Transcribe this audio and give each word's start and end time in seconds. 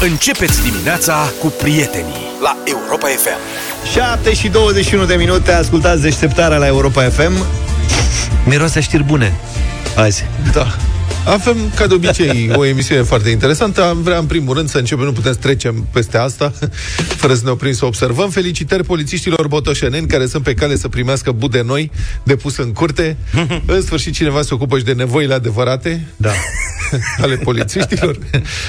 Începeți 0.00 0.62
dimineața 0.62 1.32
cu 1.40 1.46
prietenii 1.46 2.14
la 2.42 2.56
Europa 2.64 3.06
FM. 3.06 3.38
7 3.92 4.34
și 4.34 4.48
21 4.48 5.04
de 5.04 5.14
minute, 5.14 5.52
ascultați 5.52 6.02
deșteptarea 6.02 6.58
la 6.58 6.66
Europa 6.66 7.02
FM. 7.02 7.44
Miroase 8.46 8.80
știri 8.80 9.02
bune 9.02 9.36
azi. 9.96 10.24
Da. 10.52 10.66
Avem, 11.24 11.56
ca 11.74 11.86
de 11.86 11.94
obicei, 11.94 12.50
o 12.54 12.64
emisiune 12.64 13.02
foarte 13.02 13.28
interesantă. 13.28 13.84
Am 13.84 14.02
vrea, 14.02 14.18
în 14.18 14.26
primul 14.26 14.54
rând, 14.54 14.68
să 14.68 14.78
începem, 14.78 15.04
nu 15.04 15.12
putem 15.12 15.32
să 15.32 15.38
trecem 15.38 15.86
peste 15.92 16.18
asta, 16.18 16.52
fără 17.20 17.34
să 17.34 17.40
ne 17.44 17.50
oprim 17.50 17.72
să 17.72 17.84
observăm. 17.84 18.30
Felicitări 18.30 18.84
polițiștilor 18.84 19.46
botoșeneni 19.48 20.06
care 20.06 20.26
sunt 20.26 20.42
pe 20.42 20.54
cale 20.54 20.76
să 20.76 20.88
primească 20.88 21.32
bude 21.32 21.62
noi 21.62 21.90
depus 22.22 22.56
în 22.56 22.72
curte. 22.72 23.16
în 23.66 23.82
sfârșit, 23.82 24.14
cineva 24.14 24.42
se 24.42 24.54
ocupă 24.54 24.78
și 24.78 24.84
de 24.84 24.92
nevoile 24.92 25.34
adevărate 25.34 26.06
Da. 26.16 26.30
ale 27.22 27.36
polițiștilor. 27.36 28.18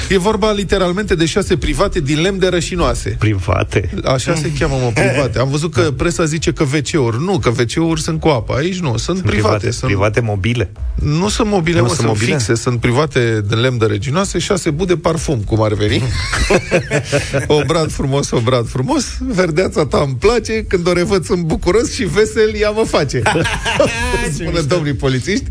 E 0.09 0.17
vorba 0.17 0.51
literalmente 0.51 1.15
de 1.15 1.25
șase 1.25 1.57
private 1.57 1.99
din 1.99 2.21
lemn 2.21 2.39
de 2.39 2.47
rășinoase. 2.47 3.15
Private. 3.19 3.89
Așa 4.03 4.35
se 4.35 4.51
cheamă, 4.59 4.75
mă, 4.83 4.91
private. 4.93 5.39
Am 5.39 5.49
văzut 5.49 5.73
că 5.73 5.81
presa 5.81 6.25
zice 6.25 6.51
că 6.53 6.63
WC-uri. 6.63 7.23
Nu, 7.23 7.39
că 7.39 7.49
WC-uri 7.49 8.01
sunt 8.01 8.19
cu 8.19 8.27
apă. 8.27 8.53
Aici 8.53 8.79
nu, 8.79 8.97
sunt, 8.97 9.21
private. 9.21 9.35
Private, 9.41 9.71
Sunt, 9.71 9.91
private 9.91 10.19
mobile. 10.19 10.69
nu 10.95 11.29
sunt 11.29 11.47
mobile, 11.49 11.75
Nu 11.77 11.81
mă, 11.81 11.87
sunt 11.87 11.99
sunt, 11.99 12.09
mobile? 12.09 12.31
fixe, 12.37 12.55
sunt 12.55 12.79
private 12.79 13.41
de 13.47 13.55
lemn 13.55 13.77
de 13.77 13.85
reginoase, 13.85 14.39
șase 14.39 14.69
bude 14.69 14.95
parfum, 14.97 15.39
cum 15.45 15.61
ar 15.61 15.73
veni. 15.73 16.01
obrad 17.47 17.91
frumos, 17.91 18.31
obrad 18.31 18.67
frumos, 18.69 19.05
verdeața 19.19 19.85
ta 19.85 20.03
îmi 20.05 20.15
place, 20.19 20.65
când 20.67 20.87
o 20.87 20.93
revăd 20.93 21.25
sunt 21.25 21.41
bucuros 21.43 21.93
și 21.93 22.03
vesel 22.03 22.55
ea 22.55 22.69
mă 22.69 22.83
face. 22.87 23.21
Spune 24.33 24.59
domnii 24.67 24.93
polițiști, 24.93 25.45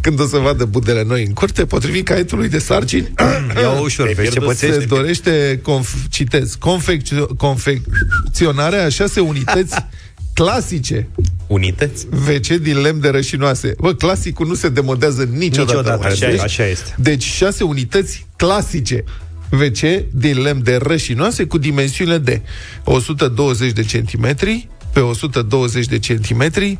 când 0.00 0.20
o 0.20 0.26
să 0.26 0.36
vadă 0.38 0.64
budele 0.64 1.04
noi 1.06 1.24
în 1.26 1.32
curte, 1.32 1.64
potrivit 1.64 2.04
caietului 2.12 2.48
de 2.48 2.58
sarcini, 2.58 3.08
Ia 3.60 3.70
ușor, 3.80 4.12
vezi 4.12 4.28
ce 4.30 4.38
se 4.38 4.44
pățești? 4.46 4.86
dorește, 4.86 5.60
conf- 5.62 6.08
citez, 6.10 6.54
confecțio- 6.58 7.36
confecționarea 7.36 8.84
a 8.84 8.88
șase 8.88 9.20
unități 9.20 9.74
clasice 10.34 11.08
Unități? 11.46 12.06
WC 12.28 12.46
din 12.46 12.80
lemn 12.80 13.00
de 13.00 13.08
rășinoase. 13.08 13.74
Bă, 13.78 13.94
clasicul 13.94 14.46
nu 14.46 14.54
se 14.54 14.68
demodează 14.68 15.22
niciodată. 15.22 15.76
Niciodată, 15.76 15.98
mă. 16.02 16.08
așa, 16.08 16.26
Deci- 16.26 16.40
așa 16.40 16.66
este. 16.66 16.94
Deci 16.98 17.24
șase 17.24 17.64
unități 17.64 18.26
clasice 18.36 19.04
WC 19.50 19.78
din 20.10 20.40
lemn 20.42 20.62
de 20.62 20.78
rășinoase 20.82 21.44
cu 21.44 21.58
dimensiunile 21.58 22.18
de 22.18 22.40
120 22.84 23.72
de 23.72 23.82
centimetri 23.82 24.68
pe 24.92 25.00
120 25.00 25.86
de 25.86 25.98
centimetri 25.98 26.78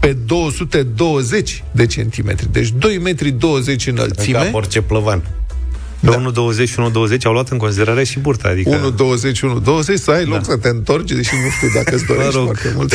pe 0.00 0.12
220 0.12 1.62
de 1.72 1.86
centimetri. 1.86 2.52
Deci 2.52 2.68
2 2.78 2.98
metri 2.98 3.30
20 3.30 3.84
Ca 3.84 3.90
înălțime. 3.90 4.50
orice 4.52 4.82
plăvan. 4.82 5.22
Pe 6.00 6.10
1,20 6.62 6.68
și 6.68 6.74
1,20 6.74 7.22
au 7.22 7.32
luat 7.32 7.48
în 7.48 7.58
considerare 7.58 8.04
și 8.04 8.18
burta, 8.18 8.48
adică... 8.48 8.94
1,20, 9.20 9.32
1,20, 9.32 9.94
să 9.94 10.10
ai 10.10 10.24
loc 10.24 10.44
să 10.44 10.56
te 10.56 10.68
întorci, 10.68 11.12
deși 11.12 11.34
nu 11.44 11.50
știu 11.50 11.68
dacă 11.74 11.94
îți 11.94 12.04
dorești 12.04 12.34
Mă 12.34 12.38
rog. 12.38 12.44
foarte 12.44 12.72
mult. 12.74 12.94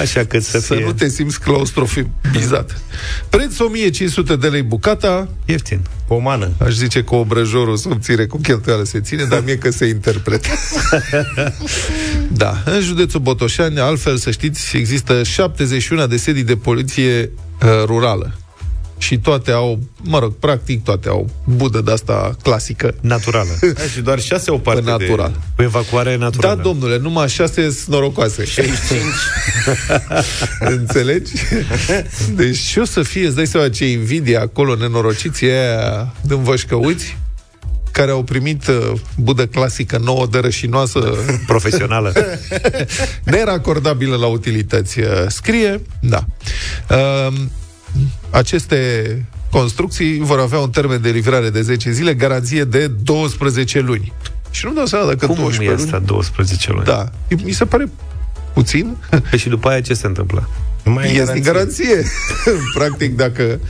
Așa 0.00 0.24
cât 0.24 0.42
să 0.42 0.58
Să 0.60 0.74
fie 0.74 0.84
nu 0.84 0.92
te 0.92 1.08
simți 1.08 1.40
claustrofobizat. 1.40 2.80
Preț 3.28 3.58
1500 3.58 4.36
de 4.36 4.46
lei 4.46 4.62
bucata, 4.62 5.28
ieftin. 5.44 5.80
Pomană. 6.06 6.50
Aș 6.58 6.72
zice 6.72 7.02
că 7.02 7.14
obrăjorul 7.14 7.76
subțire 7.76 8.26
cu 8.26 8.38
cheltuială 8.38 8.84
se 8.84 9.00
ține, 9.00 9.24
dar 9.24 9.42
mie 9.44 9.58
că 9.58 9.70
se 9.70 9.86
interpretă. 9.86 10.48
da, 12.42 12.62
în 12.64 12.80
județul 12.80 13.20
Botoșani, 13.20 13.78
altfel 13.78 14.16
să 14.16 14.30
știți, 14.30 14.76
există 14.76 15.22
71 15.22 16.06
de 16.06 16.16
sedii 16.16 16.42
de 16.42 16.56
poliție 16.56 17.30
uh, 17.62 17.68
rurală. 17.84 18.34
Și 18.98 19.18
toate 19.18 19.50
au, 19.50 19.78
mă 20.02 20.18
rog, 20.18 20.34
practic 20.34 20.84
toate 20.84 21.08
au 21.08 21.30
budă 21.44 21.80
de 21.80 21.90
asta 21.92 22.36
clasică, 22.42 22.94
Naturală. 23.00 23.48
Da, 23.74 23.82
și 23.94 24.00
doar 24.00 24.20
șase 24.20 24.50
o 24.50 24.56
pe 24.56 24.60
parte 24.62 24.80
natural. 24.90 25.30
de... 25.32 25.38
Cu 25.56 25.62
evacuare 25.62 26.10
Da, 26.10 26.24
naturală. 26.24 26.62
domnule, 26.62 26.98
numai 26.98 27.28
șase 27.28 27.70
sunt 27.70 27.86
norocoase. 27.86 28.44
65. 28.44 29.02
Înțelegi? 30.78 31.32
Deci 32.34 32.56
și 32.56 32.78
o 32.78 32.84
să 32.84 33.02
fie, 33.02 33.26
îți 33.26 33.36
dai 33.36 33.46
seama 33.46 33.68
ce 33.68 33.90
invidie 33.90 34.36
acolo, 34.36 34.74
nenorociții 34.74 35.50
aia 35.50 36.14
din 36.20 36.42
vășcăuți, 36.42 37.16
care 37.90 38.10
au 38.10 38.22
primit 38.22 38.66
uh, 38.66 38.92
budă 39.16 39.46
clasică 39.46 39.98
nouă 39.98 40.26
de 40.30 40.38
rășinoasă 40.38 40.98
Profesională. 41.46 42.12
neracordabilă 43.24 44.16
la 44.16 44.26
utilități. 44.26 44.98
Uh, 45.00 45.06
Scrie, 45.28 45.80
da. 46.00 46.24
Uh, 46.90 47.32
aceste 48.30 49.26
construcții 49.50 50.18
vor 50.18 50.38
avea 50.38 50.58
un 50.58 50.70
termen 50.70 51.00
de 51.00 51.10
livrare 51.10 51.50
de 51.50 51.62
10 51.62 51.90
zile, 51.90 52.14
garanție 52.14 52.64
de 52.64 52.86
12 52.86 53.80
luni. 53.80 54.12
Și 54.50 54.64
nu-mi 54.64 54.76
dau 54.76 54.86
seama 54.86 55.06
dacă 55.06 55.26
Cum 55.26 55.34
12 55.34 55.64
e 55.64 55.76
luni... 55.76 55.84
asta 55.84 55.98
12 55.98 56.72
luni? 56.72 56.84
Da. 56.84 57.10
Mi 57.44 57.52
se 57.52 57.64
pare 57.64 57.90
puțin. 58.52 58.96
Păi 59.30 59.38
și 59.38 59.48
după 59.48 59.68
aia 59.68 59.80
ce 59.80 59.94
se 59.94 60.06
întâmplă? 60.06 60.48
Nu 60.84 60.92
mai 60.92 61.14
Este 61.14 61.32
din 61.32 61.42
garanție. 61.42 62.04
Practic, 62.78 63.16
dacă 63.16 63.60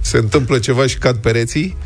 se 0.00 0.16
întâmplă 0.16 0.58
ceva 0.58 0.86
și 0.86 0.98
cad 0.98 1.16
pereții, 1.16 1.76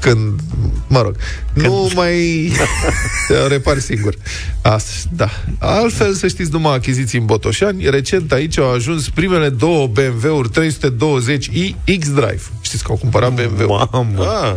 când, 0.00 0.40
mă 0.86 1.02
rog, 1.02 1.16
când... 1.52 1.66
nu 1.66 1.90
mai 1.94 2.52
repar 3.48 3.78
singur. 3.78 4.14
Asta, 4.62 5.08
da. 5.16 5.28
Altfel, 5.58 6.14
să 6.14 6.28
știți, 6.28 6.50
numai 6.50 6.74
achiziții 6.74 7.18
în 7.18 7.24
Botoșani. 7.24 7.90
Recent 7.90 8.32
aici 8.32 8.58
au 8.58 8.72
ajuns 8.72 9.08
primele 9.08 9.48
două 9.48 9.86
BMW-uri 9.86 10.50
320i 10.50 11.74
X-Drive. 11.98 12.42
Știți 12.60 12.82
că 12.82 12.90
au 12.90 12.96
cumpărat 12.96 13.32
BMW-uri 13.32 13.88
Mamă. 13.92 14.24
Ah, 14.24 14.54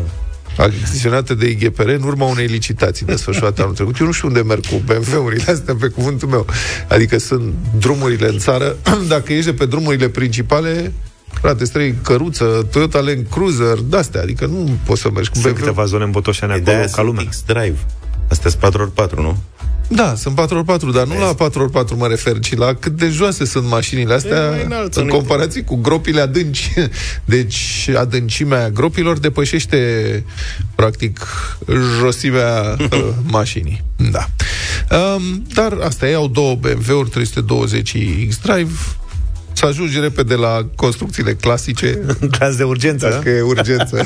achiziționate 0.57 1.33
de 1.33 1.49
IGPR 1.49 1.87
în 1.87 2.03
urma 2.03 2.25
unei 2.25 2.45
licitații 2.45 3.05
desfășurate 3.05 3.61
anul 3.61 3.73
trecut. 3.73 3.99
Eu 3.99 4.05
nu 4.05 4.11
știu 4.11 4.27
unde 4.27 4.41
merg 4.41 4.65
cu 4.65 4.81
BMW-urile 4.85 5.51
astea, 5.51 5.75
pe 5.75 5.87
cuvântul 5.87 6.27
meu. 6.27 6.45
Adică 6.87 7.17
sunt 7.17 7.53
drumurile 7.77 8.27
în 8.27 8.39
țară. 8.39 8.75
Dacă 9.07 9.33
ești 9.33 9.45
de 9.45 9.53
pe 9.53 9.65
drumurile 9.65 10.09
principale, 10.09 10.93
frate, 11.41 11.65
străi 11.65 11.95
căruță, 12.01 12.67
Toyota 12.71 12.99
Land 12.99 13.25
Cruiser, 13.31 13.77
de-astea. 13.79 14.21
Adică 14.21 14.45
nu 14.45 14.77
poți 14.85 15.01
să 15.01 15.09
mergi 15.13 15.29
cu 15.29 15.35
Sunt 15.37 15.47
BMW. 15.53 15.63
câteva 15.63 15.85
zone 15.85 16.03
în 16.03 16.11
Botoșani 16.11 16.53
e 16.53 16.57
de 16.57 16.71
acolo, 16.71 16.77
aia 16.85 16.93
ca 16.95 17.01
lumea. 17.01 17.21
sunt 17.21 17.33
X-Drive. 17.33 17.77
Astea 18.29 18.49
sunt 18.49 18.91
4x4, 18.91 19.15
nu? 19.15 19.37
Da, 19.87 20.13
sunt 20.15 20.35
4x4, 20.41 20.93
dar 20.93 21.07
nu 21.07 21.19
la 21.19 21.33
4x4 21.35 21.95
mă 21.97 22.07
refer, 22.07 22.39
ci 22.39 22.55
la 22.55 22.73
cât 22.73 22.91
de 22.97 23.07
joase 23.07 23.45
sunt 23.45 23.67
mașinile 23.67 24.13
astea 24.13 24.45
E 24.45 24.49
mai 24.49 24.63
înalt, 24.65 24.95
în 24.95 25.05
nu- 25.05 25.13
comparație 25.13 25.61
cu 25.63 25.75
gropile 25.75 26.21
adânci. 26.21 26.73
Deci 27.25 27.89
adâncimea 27.97 28.69
gropilor 28.69 29.19
depășește 29.19 29.77
practic 30.75 31.19
josimea 31.99 32.75
uh, 32.91 33.05
mașinii. 33.23 33.83
Da. 34.11 34.25
Um, 34.97 35.43
dar 35.53 35.77
asta 35.83 36.07
e, 36.07 36.13
au 36.13 36.27
două 36.27 36.55
BMW-uri 36.55 37.09
320 37.09 37.97
X-Drive, 38.27 38.71
să 39.53 39.65
ajungi 39.65 39.99
repede 39.99 40.35
la 40.35 40.65
construcțiile 40.75 41.33
clasice, 41.33 41.99
În 42.19 42.29
caz 42.29 42.55
de 42.55 42.63
urgență, 42.63 43.09
dacă 43.09 43.29
e 43.29 43.41
urgență. 43.41 44.05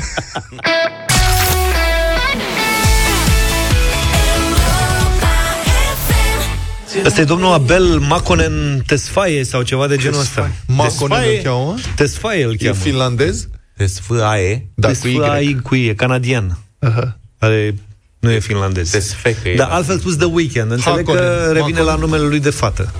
Ăsta 7.04 7.20
e 7.20 7.24
domnul 7.24 7.52
Abel 7.52 7.84
Makonen 7.98 8.82
Tesfaye 8.86 9.42
sau 9.44 9.62
ceva 9.62 9.86
de 9.86 9.96
genul 9.96 10.20
ăsta. 10.20 10.50
Maconen 10.66 11.18
îl 11.36 11.42
cheamă? 11.42 11.74
Tesfaye 11.96 12.44
îl 12.44 12.52
E 12.52 12.56
cheamă. 12.64 12.74
finlandez? 12.76 13.48
Desfâae. 13.76 14.66
Da, 14.74 14.88
cu 14.88 15.06
Y. 15.06 15.12
Tesfaye 15.12 15.54
cu 15.62 15.74
Y, 15.74 15.86
e 15.88 15.94
canadian. 15.94 16.58
Aha. 16.78 17.18
Are, 17.38 17.74
nu 18.18 18.30
e 18.30 18.38
finlandez. 18.38 18.90
Desfecă. 18.90 19.48
Da, 19.56 19.64
altfel 19.66 19.98
spus 19.98 20.16
The 20.16 20.24
Weekend. 20.26 20.70
Înțeleg 20.70 21.04
că 21.04 21.10
Hakonen. 21.12 21.52
revine 21.52 21.78
la 21.80 21.84
Hakonen. 21.90 22.00
numele 22.10 22.28
lui 22.28 22.40
de 22.40 22.50
fată. 22.50 22.92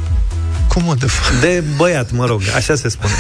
Cum 0.68 0.82
mă 0.84 0.94
de 0.98 1.06
fapt? 1.06 1.40
De 1.40 1.62
băiat, 1.76 2.10
mă 2.12 2.26
rog, 2.26 2.40
așa 2.56 2.74
se 2.74 2.88
spune. 2.88 3.12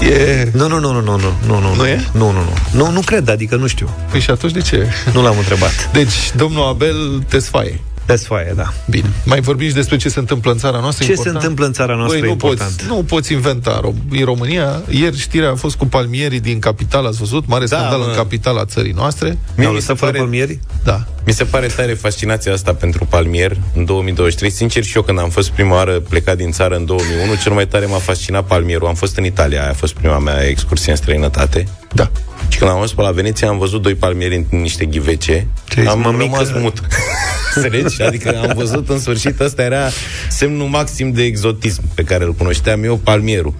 E... 0.10 0.48
Nu, 0.52 0.68
nu, 0.68 0.78
nu, 0.78 0.92
nu, 0.92 1.00
nu, 1.00 1.16
nu, 1.16 1.32
nu, 1.46 1.60
nu. 1.60 1.74
Nu 1.74 1.86
e? 1.86 2.04
Nu, 2.12 2.30
nu, 2.30 2.40
nu. 2.40 2.52
Nu, 2.84 2.90
nu 2.90 3.00
cred, 3.00 3.28
adică 3.28 3.56
nu 3.56 3.66
știu. 3.66 3.88
Păi 4.10 4.20
și 4.20 4.30
atunci 4.30 4.52
de 4.52 4.60
ce? 4.60 4.86
Nu 5.12 5.22
l-am 5.22 5.38
întrebat. 5.38 5.90
Deci, 5.92 6.32
domnul 6.36 6.62
Abel 6.68 7.24
Tesfaye. 7.28 7.80
Tesfaye, 8.04 8.52
da. 8.56 8.72
Bine. 8.90 9.10
Mai 9.24 9.40
vorbim 9.40 9.68
și 9.68 9.74
despre 9.74 9.96
ce 9.96 10.08
se 10.08 10.18
întâmplă 10.18 10.52
în 10.52 10.58
țara 10.58 10.78
noastră. 10.80 11.04
Ce 11.04 11.10
important? 11.10 11.34
se 11.36 11.40
întâmplă 11.42 11.66
în 11.66 11.72
țara 11.72 11.94
noastră 11.94 12.18
Băi, 12.18 12.26
nu 12.26 12.32
important? 12.32 12.70
poți, 12.76 12.86
nu 12.88 12.94
poți 13.02 13.32
inventa 13.32 13.80
Rom- 13.80 14.08
în 14.18 14.24
România. 14.24 14.82
Ieri 14.88 15.18
știrea 15.18 15.50
a 15.50 15.54
fost 15.54 15.76
cu 15.76 15.86
palmierii 15.86 16.40
din 16.40 16.58
capital, 16.58 17.06
ați 17.06 17.18
văzut? 17.18 17.46
Mare 17.46 17.66
Da, 17.66 17.76
scandal 17.76 17.98
mă. 17.98 18.04
în 18.04 18.14
capitala 18.14 18.64
țării 18.64 18.92
noastre. 18.92 19.28
Mie 19.28 19.38
Mi-au 19.56 19.72
mi 19.72 19.80
se 19.80 19.86
lăsat 19.86 19.96
fără 19.98 20.10
pare 20.10 20.22
palmieri? 20.22 20.58
Da. 20.84 21.04
Mi 21.26 21.32
se 21.32 21.44
pare 21.44 21.66
tare 21.66 21.94
fascinația 21.94 22.52
asta 22.52 22.74
pentru 22.74 23.04
palmier 23.04 23.56
în 23.74 23.84
2023. 23.84 24.50
Sincer, 24.50 24.84
și 24.84 24.96
eu 24.96 25.02
când 25.02 25.18
am 25.18 25.28
fost 25.28 25.50
prima 25.50 25.74
oară 25.74 26.00
plecat 26.00 26.36
din 26.36 26.50
țară 26.50 26.76
în 26.76 26.84
2001, 26.84 27.34
cel 27.34 27.52
mai 27.52 27.66
tare 27.66 27.86
m-a 27.86 27.98
fascinat 27.98 28.46
palmierul. 28.46 28.86
Am 28.86 28.94
fost 28.94 29.16
în 29.16 29.24
Italia, 29.24 29.60
aia 29.60 29.70
a 29.70 29.74
fost 29.74 29.94
prima 29.94 30.18
mea 30.18 30.46
excursie 30.46 30.90
în 30.90 30.96
străinătate. 30.96 31.64
Da. 31.92 32.10
Și 32.54 32.60
când 32.60 32.70
am 32.72 32.76
ajuns 32.76 32.92
pe 32.94 33.02
la 33.02 33.10
Veneția, 33.10 33.48
am 33.48 33.58
văzut 33.58 33.82
doi 33.82 33.94
palmieri 33.94 34.46
în 34.50 34.60
niște 34.60 34.84
ghivece. 34.84 35.46
Ce 35.68 35.78
ai 35.78 35.84
zis, 35.84 35.94
am 35.94 36.00
mămică? 36.00 36.22
rămas 36.22 36.62
mut. 36.62 36.78
Înțelegi? 37.54 38.02
Adică 38.02 38.38
am 38.48 38.52
văzut 38.56 38.88
în 38.88 38.98
sfârșit, 38.98 39.40
ăsta 39.40 39.62
era 39.62 39.88
semnul 40.30 40.66
maxim 40.68 41.12
de 41.12 41.22
exotism 41.22 41.82
pe 41.94 42.02
care 42.02 42.24
îl 42.24 42.32
cunoșteam 42.32 42.84
eu, 42.84 42.96
palmierul. 42.96 43.54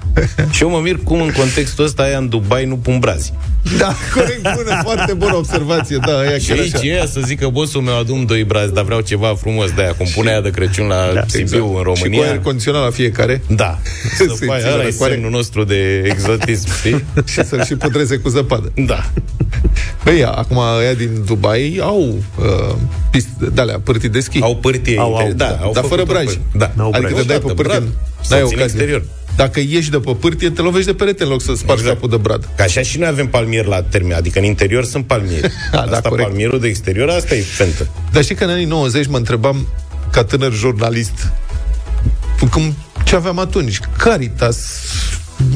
Și 0.50 0.62
eu 0.62 0.70
mă 0.70 0.79
mir 0.82 0.96
cum 1.05 1.20
în 1.20 1.31
contextul 1.37 1.85
ăsta 1.85 2.02
aia 2.02 2.19
în 2.19 2.29
Dubai 2.29 2.64
nu 2.64 2.76
pun 2.76 2.99
brazi. 2.99 3.32
Da, 3.79 3.94
corect, 4.14 4.41
bună, 4.43 4.81
foarte 4.82 5.12
bună 5.12 5.35
observație. 5.35 5.97
Da, 6.06 6.19
aia 6.19 6.38
Și 6.38 6.49
chiar 6.49 6.58
aici 6.58 6.75
așa. 6.75 6.85
e 6.87 6.88
ea 6.90 7.06
să 7.06 7.20
zică, 7.26 7.49
bossul 7.49 7.81
meu, 7.81 7.99
adum 7.99 8.25
doi 8.25 8.44
brazi, 8.44 8.73
dar 8.73 8.85
vreau 8.85 9.00
ceva 9.00 9.35
frumos 9.40 9.70
de 9.70 9.82
aia, 9.82 9.93
cum 9.94 10.06
pune 10.14 10.31
aia 10.31 10.40
de 10.40 10.50
Crăciun 10.50 10.87
la 10.87 11.11
da, 11.14 11.25
Sibiu, 11.26 11.40
Exact. 11.43 11.62
în 11.62 11.69
Și 11.69 11.76
cu 11.76 11.82
România. 11.82 12.23
aer 12.23 12.38
condiționat 12.38 12.82
la 12.85 12.90
fiecare. 12.90 13.43
Da. 13.49 13.79
Se 14.19 14.25
Să 14.25 14.44
faci, 14.47 14.58
ține 14.61 14.73
ăla 14.73 14.82
e 14.82 14.85
răcoare. 14.85 15.12
semnul 15.12 15.31
nostru 15.31 15.64
de 15.64 16.02
exotism, 16.05 16.69
știi? 16.79 17.05
și 17.32 17.44
să-l 17.44 17.64
și 17.64 17.75
putreze 17.75 18.17
cu 18.17 18.29
zăpadă. 18.29 18.73
Da. 18.86 19.04
Păi, 20.04 20.19
ia, 20.19 20.31
acum 20.31 20.56
ăia 20.78 20.94
din 20.94 21.22
Dubai 21.26 21.78
au 21.82 22.22
uh, 22.38 22.75
piste 23.10 23.31
de 23.54 23.60
alea, 23.60 23.81
pârtii 23.81 24.08
de 24.08 24.20
schi. 24.20 24.40
Au 24.42 24.56
pârtie, 24.56 24.98
Au, 24.98 25.14
au, 25.16 25.32
da, 25.32 25.46
au 25.62 25.72
dar 25.72 25.82
făcut 25.82 25.88
fără 25.88 26.02
o 26.02 26.04
braji. 26.04 26.25
pârtie. 26.25 26.42
Da. 26.56 26.72
N-au 26.76 26.90
adică 26.92 27.10
brazi. 27.12 27.26
te 27.26 27.32
dai 27.32 27.38
pe 27.38 27.44
Odată, 27.44 27.62
pârtie, 27.62 27.78
brad. 27.78 27.82
n-ai 28.28 28.38
Sau 28.38 28.48
țin 28.48 28.58
ocazie. 28.58 28.62
exterior. 28.64 29.02
Dacă 29.36 29.60
ieși 29.60 29.90
de 29.90 29.98
pe 29.98 30.12
pârtie, 30.20 30.50
te 30.50 30.62
lovești 30.62 30.86
de 30.86 30.94
perete 30.94 31.22
în 31.22 31.28
loc 31.28 31.40
să 31.42 31.52
spargi 31.54 31.82
Exact. 31.82 31.94
capul 31.94 32.08
de 32.10 32.16
brad. 32.16 32.48
Ca 32.56 32.64
așa 32.64 32.81
și 32.82 32.98
noi 32.98 33.08
avem 33.08 33.26
palmier 33.26 33.64
la 33.64 33.82
termen, 33.82 34.16
adică 34.16 34.38
în 34.38 34.44
interior 34.44 34.84
sunt 34.84 35.06
palmieri. 35.06 35.50
Da, 35.72 35.78
asta 35.80 36.00
da, 36.00 36.08
corect. 36.08 36.28
palmierul 36.28 36.60
de 36.60 36.69
exterior, 36.69 37.08
asta 37.08 37.34
e 37.34 37.40
fentă. 37.40 37.88
Dar 38.12 38.22
știi 38.22 38.34
că 38.34 38.44
în 38.44 38.50
anii 38.50 38.64
90 38.64 39.06
mă 39.06 39.16
întrebam, 39.16 39.69
ca 40.10 40.25
tânăr 40.25 40.52
jurnalist, 40.52 41.32
cum, 42.50 42.75
ce 43.04 43.14
aveam 43.14 43.38
atunci? 43.38 43.78
Caritas, 43.98 44.58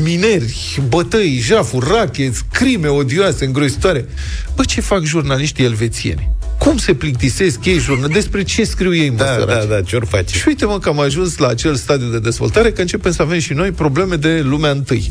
mineri, 0.03 0.83
bătăi, 0.89 1.39
jafuri, 1.43 1.87
racheți, 1.91 2.43
crime 2.53 2.89
odioase, 2.89 3.45
îngrozitoare. 3.45 4.09
Bă, 4.57 4.65
ce 4.65 4.81
fac 4.81 5.03
jurnaliștii 5.03 5.65
elvețieni? 5.65 6.31
Cum 6.59 6.77
se 6.77 6.95
plictisesc 6.95 7.65
ei 7.65 7.79
jurnal? 7.79 8.09
Despre 8.09 8.43
ce 8.43 8.65
scriu 8.65 8.95
ei, 8.95 9.11
mă, 9.11 9.17
Da, 9.17 9.25
săraci? 9.25 9.67
da, 9.69 9.75
da, 9.75 9.81
ce 9.83 9.97
ori 9.97 10.07
face? 10.07 10.39
Și 10.39 10.45
uite, 10.49 10.65
mă, 10.65 10.79
că 10.79 10.89
am 10.89 11.01
ajuns 11.01 11.37
la 11.37 11.49
acel 11.49 11.75
stadiu 11.75 12.07
de 12.07 12.19
dezvoltare 12.19 12.73
că 12.73 12.81
începem 12.81 13.13
să 13.13 13.23
avem 13.23 13.39
și 13.39 13.53
noi 13.53 13.71
probleme 13.71 14.17
de 14.17 14.41
lumea 14.41 14.71
întâi. 14.71 15.11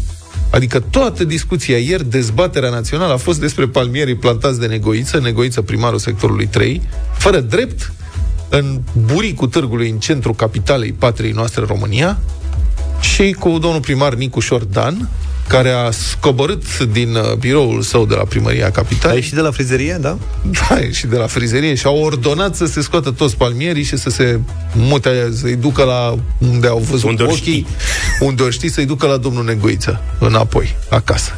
Adică 0.51 0.79
toată 0.79 1.23
discuția 1.23 1.77
ieri, 1.77 2.09
dezbaterea 2.09 2.69
națională 2.69 3.13
a 3.13 3.17
fost 3.17 3.39
despre 3.39 3.67
palmierii 3.67 4.15
plantați 4.15 4.59
de 4.59 4.65
Negoiță, 4.67 5.19
Negoiță 5.19 5.61
primarul 5.61 5.99
sectorului 5.99 6.47
3, 6.47 6.81
fără 7.13 7.39
drept, 7.39 7.91
în 8.49 8.81
buricul 9.13 9.47
târgului, 9.47 9.89
în 9.89 9.97
centrul 9.97 10.35
capitalei 10.35 10.91
patriei 10.91 11.31
noastre 11.31 11.63
România, 11.67 12.19
și 12.99 13.35
cu 13.39 13.49
domnul 13.49 13.79
primar 13.79 14.13
Nicu 14.13 14.39
Șordan, 14.39 15.09
care 15.47 15.69
a 15.69 15.91
scobărât 15.91 16.79
din 16.79 17.15
uh, 17.15 17.33
biroul 17.33 17.81
său 17.81 18.05
de 18.05 18.15
la 18.15 18.23
primăria 18.23 18.65
Ai 18.65 18.71
capitalei 18.71 19.17
ieșit 19.17 19.33
de 19.33 19.41
la 19.41 19.51
frizerie, 19.51 19.97
da? 20.01 20.17
da, 20.41 20.79
și 20.91 21.07
de 21.07 21.17
la 21.17 21.27
frizerie 21.27 21.75
și 21.75 21.85
au 21.85 21.97
ordonat 21.97 22.55
să 22.55 22.65
se 22.65 22.81
scoată 22.81 23.11
toți 23.11 23.37
palmierii 23.37 23.83
și 23.83 23.97
să 23.97 24.09
se 24.09 24.39
mute, 24.73 25.31
să-i 25.33 25.55
ducă 25.55 25.83
la 25.83 26.17
unde 26.37 26.67
au 26.67 26.77
văzut 26.77 27.09
Unde 27.09 27.23
unde 27.23 27.23
ori 27.23 27.41
ochii, 27.41 27.67
unde 28.19 28.43
ori 28.43 28.53
știi, 28.53 28.69
să-i 28.69 28.85
ducă 28.85 29.07
la 29.07 29.17
domnul 29.17 29.43
Negoiță, 29.43 30.01
înapoi, 30.19 30.75
acasă. 30.89 31.31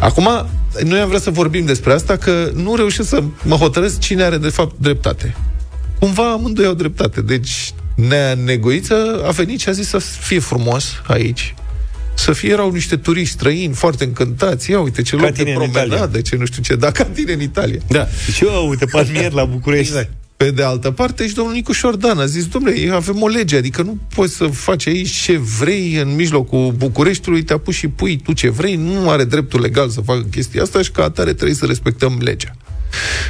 Acum, 0.00 0.28
noi 0.84 0.98
am 0.98 1.08
vrea 1.08 1.20
să 1.20 1.30
vorbim 1.30 1.64
despre 1.64 1.92
asta, 1.92 2.16
că 2.16 2.50
nu 2.54 2.76
reușesc 2.76 3.08
să 3.08 3.22
mă 3.42 3.54
hotărăsc 3.54 3.98
cine 3.98 4.22
are 4.22 4.36
de 4.36 4.48
fapt 4.48 4.74
dreptate. 4.78 5.36
Cumva 5.98 6.30
amândoi 6.32 6.66
au 6.66 6.74
dreptate. 6.74 7.20
Deci, 7.20 7.72
Nea 7.74 7.81
Negoiță 8.44 9.22
a 9.26 9.30
venit 9.30 9.60
și 9.60 9.68
a 9.68 9.72
zis 9.72 9.88
să 9.88 9.98
fie 9.98 10.38
frumos 10.38 10.92
aici, 11.06 11.54
să 12.14 12.32
fie, 12.32 12.50
erau 12.50 12.72
niște 12.72 12.96
turiști 12.96 13.32
străini 13.34 13.74
foarte 13.74 14.04
încântați, 14.04 14.70
ia 14.70 14.80
uite 14.80 15.02
ce 15.02 15.16
Ca 15.16 15.22
loc 15.22 15.32
de 15.32 15.42
tine 15.42 15.50
în 15.50 15.56
promenadă, 15.56 15.94
Italia. 15.94 16.20
ce 16.20 16.36
nu 16.36 16.44
știu 16.44 16.62
ce, 16.62 16.74
da, 16.74 16.90
ca 16.90 17.04
tine 17.04 17.32
în 17.32 17.40
Italia. 17.40 17.80
Da. 17.88 18.06
Și 18.32 18.44
eu, 18.44 18.68
uite, 18.68 18.84
palmier 18.84 19.32
la 19.32 19.44
București. 19.44 19.92
Exact. 19.92 20.10
Pe 20.36 20.50
de 20.50 20.62
altă 20.62 20.90
parte, 20.90 21.26
și 21.28 21.34
domnul 21.34 21.54
Nicu 21.54 21.72
Șordan 21.72 22.18
a 22.18 22.26
zis, 22.26 22.46
domnule, 22.46 22.90
avem 22.92 23.22
o 23.22 23.28
lege, 23.28 23.56
adică 23.56 23.82
nu 23.82 23.98
poți 24.14 24.34
să 24.34 24.44
faci 24.46 24.86
aici 24.86 25.10
ce 25.10 25.38
vrei 25.58 25.94
în 25.94 26.14
mijlocul 26.14 26.72
Bucureștiului, 26.76 27.42
te 27.42 27.52
apuci 27.52 27.74
și 27.74 27.88
pui 27.88 28.16
tu 28.16 28.32
ce 28.32 28.50
vrei, 28.50 28.76
nu 28.76 29.10
are 29.10 29.24
dreptul 29.24 29.60
legal 29.60 29.88
să 29.88 30.00
facă 30.00 30.26
chestia 30.30 30.62
asta 30.62 30.82
și 30.82 30.90
ca 30.90 31.02
atare 31.02 31.32
trebuie 31.32 31.56
să 31.56 31.66
respectăm 31.66 32.18
legea. 32.20 32.56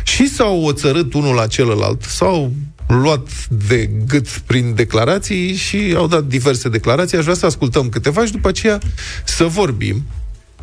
Și 0.05 0.29
s-au 0.29 0.62
oțărât 0.64 1.14
unul 1.14 1.35
la 1.35 1.47
celălalt, 1.47 2.03
s-au 2.03 2.53
luat 3.00 3.49
de 3.49 3.91
gât 4.06 4.29
prin 4.29 4.75
declarații 4.75 5.55
și 5.55 5.94
au 5.97 6.06
dat 6.06 6.25
diverse 6.25 6.69
declarații. 6.69 7.17
Aș 7.17 7.23
vrea 7.23 7.37
să 7.37 7.47
ascultăm 7.47 7.89
câteva 7.89 8.25
și 8.25 8.33
după 8.33 8.49
aceea 8.49 8.79
să 9.25 9.44
vorbim 9.44 10.05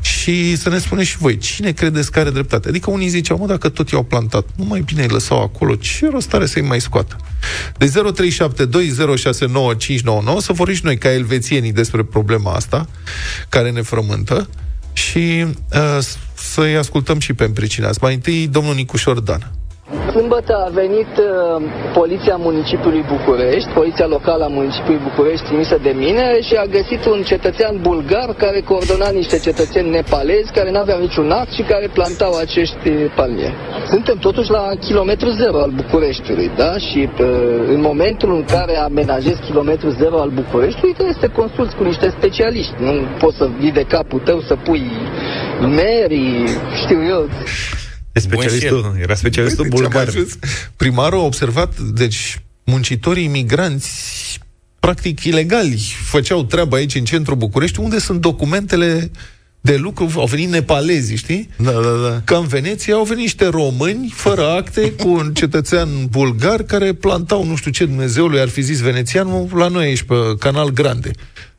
și 0.01 0.55
să 0.55 0.69
ne 0.69 0.77
spuneți 0.77 1.07
și 1.07 1.17
voi, 1.17 1.37
cine 1.37 1.71
credeți 1.71 2.11
că 2.11 2.19
are 2.19 2.29
dreptate? 2.29 2.67
Adică 2.67 2.91
unii 2.91 3.07
ziceau, 3.07 3.37
mă, 3.37 3.45
dacă 3.45 3.69
tot 3.69 3.89
i-au 3.89 4.03
plantat, 4.03 4.45
nu 4.55 4.63
mai 4.63 4.81
bine 4.81 5.01
îi 5.01 5.07
lăsau 5.07 5.41
acolo, 5.41 5.75
ce 5.75 6.09
rost 6.11 6.33
are 6.33 6.45
să-i 6.45 6.61
mai 6.61 6.81
scoată? 6.81 7.15
De 7.77 7.85
0372069599 7.87 7.91
să 10.37 10.53
vorbim 10.53 10.75
și 10.75 10.85
noi 10.85 10.97
ca 10.97 11.11
elvețienii 11.11 11.71
despre 11.71 12.03
problema 12.03 12.53
asta, 12.53 12.89
care 13.49 13.71
ne 13.71 13.81
frământă, 13.81 14.49
și 14.93 15.45
uh, 15.73 15.99
să-i 16.33 16.75
ascultăm 16.75 17.19
și 17.19 17.33
pe 17.33 17.43
împricinați. 17.43 17.99
Mai 18.01 18.13
întâi, 18.13 18.47
domnul 18.47 18.75
Nicu 18.75 18.97
Șordan. 18.97 19.51
Sâmbătă 20.11 20.53
a 20.65 20.69
venit 20.69 21.11
uh, 21.17 21.63
poliția 21.93 22.35
municipiului 22.35 23.05
București, 23.07 23.69
poliția 23.69 24.07
locală 24.07 24.43
a 24.43 24.47
municipiului 24.47 25.01
București 25.09 25.45
trimisă 25.45 25.77
de 25.81 25.89
mine 25.89 26.41
și 26.41 26.55
a 26.55 26.65
găsit 26.65 27.05
un 27.05 27.21
cetățean 27.21 27.77
bulgar 27.81 28.33
care 28.37 28.59
coordona 28.61 29.09
niște 29.09 29.37
cetățeni 29.39 29.89
nepalezi 29.89 30.51
care 30.51 30.71
nu 30.71 30.79
aveau 30.79 30.99
niciun 30.99 31.31
act 31.31 31.51
și 31.51 31.61
care 31.61 31.87
plantau 31.93 32.33
acești 32.33 32.89
uh, 32.89 33.11
palmieri. 33.15 33.53
Suntem 33.87 34.17
totuși 34.17 34.51
la 34.51 34.69
kilometru 34.79 35.29
zero 35.29 35.61
al 35.61 35.71
Bucureștiului, 35.75 36.51
da? 36.55 36.77
Și 36.77 37.09
uh, 37.19 37.27
în 37.67 37.81
momentul 37.81 38.33
în 38.35 38.43
care 38.43 38.77
amenajezi 38.77 39.41
kilometru 39.41 39.89
zero 39.89 40.19
al 40.19 40.29
Bucureștiului, 40.29 40.93
trebuie 40.93 41.17
să 41.19 41.25
te 41.27 41.31
consulți 41.41 41.75
cu 41.75 41.83
niște 41.83 42.09
specialiști. 42.09 42.73
Nu 42.79 42.91
poți 43.19 43.37
să 43.37 43.49
vii 43.59 43.71
de 43.71 43.85
capul 43.87 44.19
tău 44.19 44.39
să 44.39 44.55
pui 44.55 44.83
meri, 45.59 46.43
știu 46.81 46.99
eu, 47.03 47.27
E 48.11 48.19
specialistul, 48.19 48.97
era 49.01 49.15
specialistul 49.15 49.63
Uite 49.63 49.75
ce 49.75 49.83
am 49.83 49.89
bulgar. 49.89 50.07
ajuns. 50.07 50.37
Primarul 50.75 51.19
a 51.19 51.23
observat, 51.23 51.79
deci, 51.79 52.41
muncitorii 52.63 53.23
imigranți 53.23 53.89
practic 54.79 55.23
ilegali 55.23 55.95
făceau 56.03 56.43
treaba 56.43 56.77
aici 56.77 56.95
în 56.95 57.05
centrul 57.05 57.37
București, 57.37 57.79
unde 57.79 57.99
sunt 57.99 58.21
documentele 58.21 59.11
de 59.61 59.75
lucru, 59.75 60.11
au 60.15 60.25
venit 60.25 60.49
nepalezi, 60.49 61.15
știi? 61.15 61.49
Da, 61.57 61.71
da, 61.71 62.09
da. 62.09 62.21
Ca 62.23 62.37
în 62.37 62.47
Veneția 62.47 62.93
au 62.93 63.03
venit 63.03 63.21
niște 63.21 63.45
români 63.47 64.11
fără 64.15 64.47
acte 64.47 64.91
cu 65.01 65.07
un 65.07 65.33
cetățean 65.33 65.89
bulgar 66.09 66.63
care 66.63 66.93
plantau 66.93 67.45
nu 67.45 67.55
știu 67.55 67.71
ce 67.71 67.85
Dumnezeului 67.85 68.39
ar 68.39 68.47
fi 68.47 68.61
zis 68.61 68.79
venețianul 68.79 69.49
la 69.53 69.67
noi 69.67 69.85
aici 69.85 70.01
pe 70.01 70.15
Canal 70.39 70.69
Grande. 70.69 71.11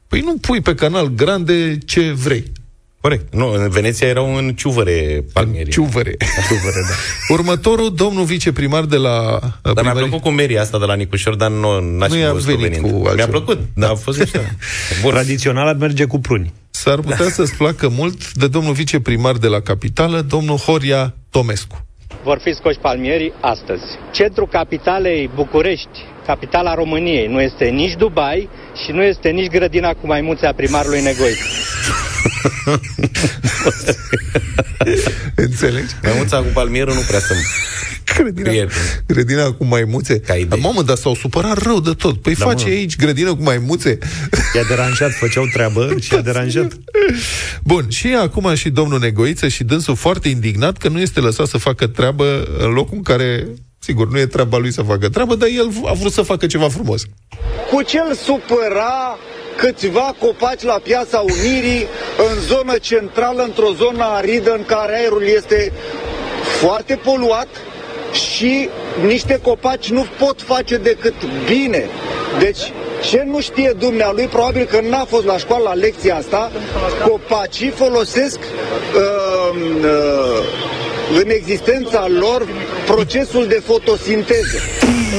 Păi 0.06 0.20
nu 0.20 0.36
pui 0.36 0.60
pe 0.60 0.74
Canal 0.74 1.06
Grande 1.06 1.78
ce 1.86 2.12
vrei. 2.12 2.52
Corect. 3.00 3.34
Nu, 3.34 3.52
în 3.52 3.68
Veneția 3.68 4.08
erau 4.08 4.36
în 4.36 4.54
ciuvăre 4.54 5.24
palmierii. 5.32 5.72
Ciuvăre. 5.72 6.16
Ciuvăre, 6.48 6.80
da. 6.88 6.94
Următorul, 7.34 7.94
domnul 7.94 8.24
viceprimar 8.24 8.84
de 8.84 8.96
la 8.96 9.20
uh, 9.32 9.40
Dar 9.40 9.50
mi-a 9.62 9.72
primărie- 9.72 10.00
plăcut 10.08 10.20
cu 10.22 10.28
meria 10.30 10.60
asta 10.60 10.78
de 10.78 10.84
la 10.84 10.94
Nicușor, 10.94 11.34
dar 11.34 11.50
nu 11.50 11.80
n-aș 11.80 12.08
Nu 12.08 12.14
fi 12.14 12.20
i-a 12.20 12.32
văzut-o 12.32 12.56
venit 12.56 12.78
venind. 12.78 13.02
cu 13.02 13.08
altceva. 13.08 13.14
Mi-a 13.14 13.26
plăcut, 13.40 13.60
dar 13.74 13.90
a 13.90 13.94
fost 13.94 14.18
mișto. 14.18 14.38
Bun. 15.02 15.10
Tradițional 15.12 15.66
ar 15.66 15.74
merge 15.78 16.04
cu 16.04 16.18
pruni. 16.18 16.52
S-ar 16.70 16.98
putea 17.00 17.28
să-ți 17.28 17.54
placă 17.54 17.88
mult 17.88 18.32
de 18.32 18.46
domnul 18.48 18.72
viceprimar 18.72 19.36
de 19.36 19.46
la 19.46 19.60
capitală, 19.60 20.20
domnul 20.20 20.56
Horia 20.56 21.14
Tomescu. 21.30 21.86
vor 22.24 22.40
fi 22.44 22.52
scoși 22.54 22.78
palmierii 22.78 23.32
astăzi. 23.40 23.82
Centrul 24.12 24.48
capitalei 24.48 25.30
București, 25.34 25.98
capitala 26.26 26.74
României, 26.74 27.26
nu 27.26 27.40
este 27.40 27.64
nici 27.64 27.94
Dubai 27.98 28.48
și 28.84 28.90
nu 28.92 29.02
este 29.02 29.28
nici 29.28 29.50
grădina 29.50 29.90
cu 29.92 30.06
maimuțe 30.06 30.46
a 30.46 30.52
primarului 30.54 31.00
Negoi. 31.02 31.34
Înțelegi? 35.34 35.92
Maimuța 36.02 36.38
cu 36.38 36.48
palmierul 36.52 36.94
nu 36.94 37.00
prea 37.00 37.18
sunt 37.18 37.38
Grădina, 38.16 38.48
prieteni. 38.48 38.80
grădina 39.06 39.52
cu 39.52 39.64
maimuțe. 39.64 40.20
Ca 40.20 40.34
idee. 40.34 40.60
Mamă, 40.60 40.82
dar 40.82 40.96
s-au 40.96 41.14
supărat 41.14 41.62
rău 41.62 41.80
de 41.80 41.90
tot. 41.90 42.22
Păi 42.22 42.34
Da, 42.34 42.44
face 42.44 42.64
mă. 42.64 42.70
aici 42.70 42.96
grădină 42.96 43.34
cu 43.34 43.42
maimuțe. 43.42 43.98
I-a 44.54 44.62
deranjat, 44.68 45.10
făceau 45.12 45.44
treabă 45.52 45.94
și 46.00 46.14
i-a 46.14 46.20
deranjat. 46.20 46.72
Bun, 47.64 47.86
și 47.88 48.06
acum 48.06 48.54
și 48.54 48.68
domnul 48.70 48.98
Negoiță 48.98 49.48
și 49.48 49.64
dânsul 49.64 49.96
foarte 49.96 50.28
indignat 50.28 50.76
că 50.76 50.88
nu 50.88 51.00
este 51.00 51.20
lăsat 51.20 51.46
să 51.46 51.58
facă 51.58 51.86
treabă 51.86 52.48
în 52.58 52.70
locul 52.70 52.96
în 52.96 53.02
care, 53.02 53.46
sigur, 53.78 54.10
nu 54.10 54.18
e 54.18 54.26
treaba 54.26 54.58
lui 54.58 54.72
să 54.72 54.82
facă 54.82 55.08
treabă, 55.08 55.34
dar 55.34 55.48
el 55.48 55.70
a 55.86 55.92
vrut 55.92 56.12
să 56.12 56.22
facă 56.22 56.46
ceva 56.46 56.68
frumos. 56.68 57.02
Cu 57.70 57.82
ce 57.82 57.98
îl 58.08 58.14
supăra 58.14 59.18
câțiva 59.56 60.14
copaci 60.18 60.62
la 60.62 60.80
Piața 60.82 61.18
Unirii 61.18 61.86
în 62.30 62.40
zonă 62.40 62.76
centrală, 62.78 63.42
într-o 63.42 63.72
zonă 63.72 64.04
aridă 64.04 64.52
în 64.52 64.64
care 64.64 64.96
aerul 64.96 65.22
este 65.22 65.72
foarte 66.60 66.98
poluat 67.04 67.48
și 68.12 68.68
niște 69.06 69.40
copaci 69.42 69.90
nu 69.90 70.06
pot 70.18 70.42
face 70.42 70.76
decât 70.76 71.14
bine. 71.46 71.88
Deci, 72.38 72.72
ce 73.10 73.22
nu 73.26 73.40
știe 73.40 73.74
dumnealui, 73.78 74.26
probabil 74.26 74.64
că 74.64 74.80
n-a 74.80 75.04
fost 75.04 75.24
la 75.24 75.36
școală 75.36 75.62
la 75.64 75.74
lecția 75.74 76.16
asta, 76.16 76.50
copacii 77.08 77.68
folosesc 77.70 78.38
uh, 78.38 79.60
uh, 79.82 80.44
în 81.14 81.30
existența 81.30 82.06
lor 82.18 82.48
procesul 82.86 83.46
de 83.46 83.62
fotosinteză. 83.64 84.58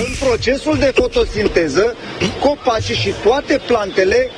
În 0.05 0.27
procesul 0.27 0.77
de 0.79 0.91
fotosinteză, 0.95 1.95
copacii 2.39 2.95
și 2.95 3.13
toate 3.23 3.61
plantele 3.67 4.29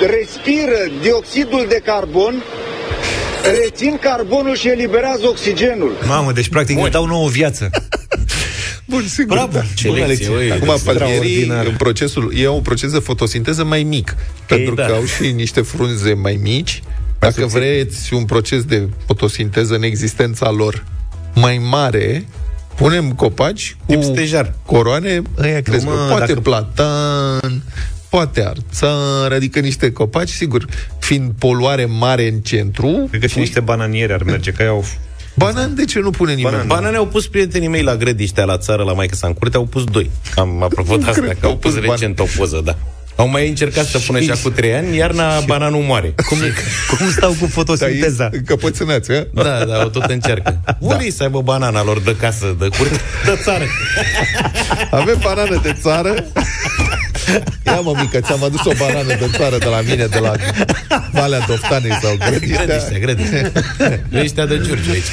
respiră 0.00 0.78
dioxidul 1.02 1.66
de 1.68 1.80
carbon, 1.84 2.42
rețin 3.62 3.98
carbonul 4.00 4.56
și 4.56 4.68
eliberează 4.68 5.26
oxigenul. 5.26 5.92
Mamă, 6.06 6.32
deci 6.32 6.48
practic 6.48 6.76
ne 6.76 6.88
dau 6.88 7.06
nouă 7.06 7.28
viață. 7.28 7.70
Bun, 8.84 9.04
sigur. 9.08 9.36
Bravo. 9.36 9.52
Da. 9.52 9.62
Ce 9.74 9.88
Bună 9.88 10.06
lecție, 10.06 10.28
lecție. 10.28 10.44
ui, 10.44 10.52
Acum, 10.52 10.74
deci 10.74 10.84
palmierii, 10.84 11.36
extraordinar. 11.36 11.66
în 11.66 11.76
procesul, 11.76 12.32
e 12.36 12.48
un 12.48 12.60
proces 12.62 12.92
de 12.92 12.98
fotosinteză 12.98 13.64
mai 13.64 13.82
mic, 13.82 14.16
pentru 14.46 14.74
da. 14.74 14.86
că 14.86 14.92
au 14.92 15.04
și 15.04 15.30
niște 15.30 15.60
frunze 15.60 16.12
mai 16.12 16.38
mici. 16.42 16.82
Dacă 17.18 17.46
vreți 17.46 18.14
un 18.14 18.24
proces 18.24 18.64
de 18.64 18.88
fotosinteză 19.06 19.74
în 19.74 19.82
existența 19.82 20.50
lor 20.50 20.84
mai 21.34 21.58
mare, 21.70 22.26
punem 22.76 23.12
copaci 23.12 23.76
cu 23.86 23.92
Tip 23.92 24.02
stejar. 24.02 24.54
coroane, 24.66 25.22
ăia 25.38 25.60
cresc. 25.62 25.84
mă, 25.84 26.06
poate 26.08 26.26
dacă- 26.26 26.40
platan, 26.40 27.62
poate 28.08 28.44
arțar, 28.44 29.32
adică 29.32 29.60
niște 29.60 29.92
copaci, 29.92 30.28
sigur, 30.28 30.64
fiind 30.98 31.32
poluare 31.38 31.84
mare 31.84 32.28
în 32.28 32.40
centru, 32.40 33.06
Cred 33.10 33.20
că 33.20 33.26
și 33.26 33.38
niște 33.38 33.60
bananiere 33.60 34.12
ar 34.12 34.22
merge, 34.22 34.50
că 34.50 34.62
au... 34.62 34.84
banan, 35.34 35.74
de 35.74 35.84
ce 35.84 35.98
nu 35.98 36.10
pune 36.10 36.34
nimeni? 36.34 36.52
Banan. 36.54 36.66
Banane 36.66 36.96
au 36.96 37.06
pus 37.06 37.26
prietenii 37.26 37.68
mei 37.68 37.82
la 37.82 37.96
grădiște 37.96 38.44
la 38.44 38.58
țară, 38.58 38.82
la 38.82 38.92
maică 38.92 39.14
sa 39.14 39.26
în 39.26 39.32
curte, 39.32 39.56
au 39.56 39.64
pus 39.64 39.84
doi. 39.84 40.10
Am 40.36 40.62
apropo 40.62 40.96
de 40.96 41.04
asta, 41.04 41.20
cred 41.22 41.32
că 41.32 41.38
că 41.40 41.46
au 41.46 41.52
au 41.52 41.58
pus 41.58 41.72
pus 41.74 41.82
recent 41.82 42.18
o 42.18 42.24
poză, 42.36 42.60
da. 42.64 42.76
Au 43.18 43.28
mai 43.28 43.48
încercat 43.48 43.84
să 43.84 43.98
pună 43.98 44.20
și 44.20 44.30
acum 44.30 44.52
trei 44.52 44.74
ani, 44.74 44.96
iarna 44.96 45.40
bananul 45.40 45.82
moare. 45.82 46.14
Cum, 46.28 46.38
cum 46.98 47.10
stau 47.10 47.30
cu 47.30 47.36
Dar 47.40 47.48
fotosinteza? 47.50 48.24
e 48.32 48.36
încăpățânați, 48.36 49.12
a? 49.12 49.26
Da, 49.32 49.64
da, 49.64 49.82
o 49.84 49.88
tot 49.88 50.04
încearcă. 50.04 50.60
Vor 50.78 50.98
ei 51.02 51.12
să 51.12 51.22
aibă 51.22 51.40
banana 51.42 51.84
lor 51.84 52.00
de 52.00 52.16
casă, 52.20 52.56
de 52.58 52.68
curte, 52.78 53.00
de 53.24 53.38
țară. 53.42 53.64
Avem 54.90 55.18
banană 55.22 55.60
de 55.62 55.76
țară. 55.82 56.14
Ia 57.66 57.80
mă, 57.80 57.92
mică, 58.00 58.20
ți-am 58.20 58.44
adus 58.44 58.64
o 58.64 58.72
banană 58.78 59.06
de 59.06 59.30
țară 59.36 59.58
de 59.58 59.66
la 59.66 59.80
mine, 59.80 60.06
de 60.06 60.18
la 60.18 60.32
Valea 61.12 61.40
Doftanei 61.46 61.98
sau 62.02 62.16
Grădiștea. 62.28 62.64
Grădiștea, 62.64 62.98
grădiștea. 62.98 63.52
Grădiștea 64.10 64.46
de 64.46 64.60
Giurgiu 64.64 64.90
aici. 64.90 65.04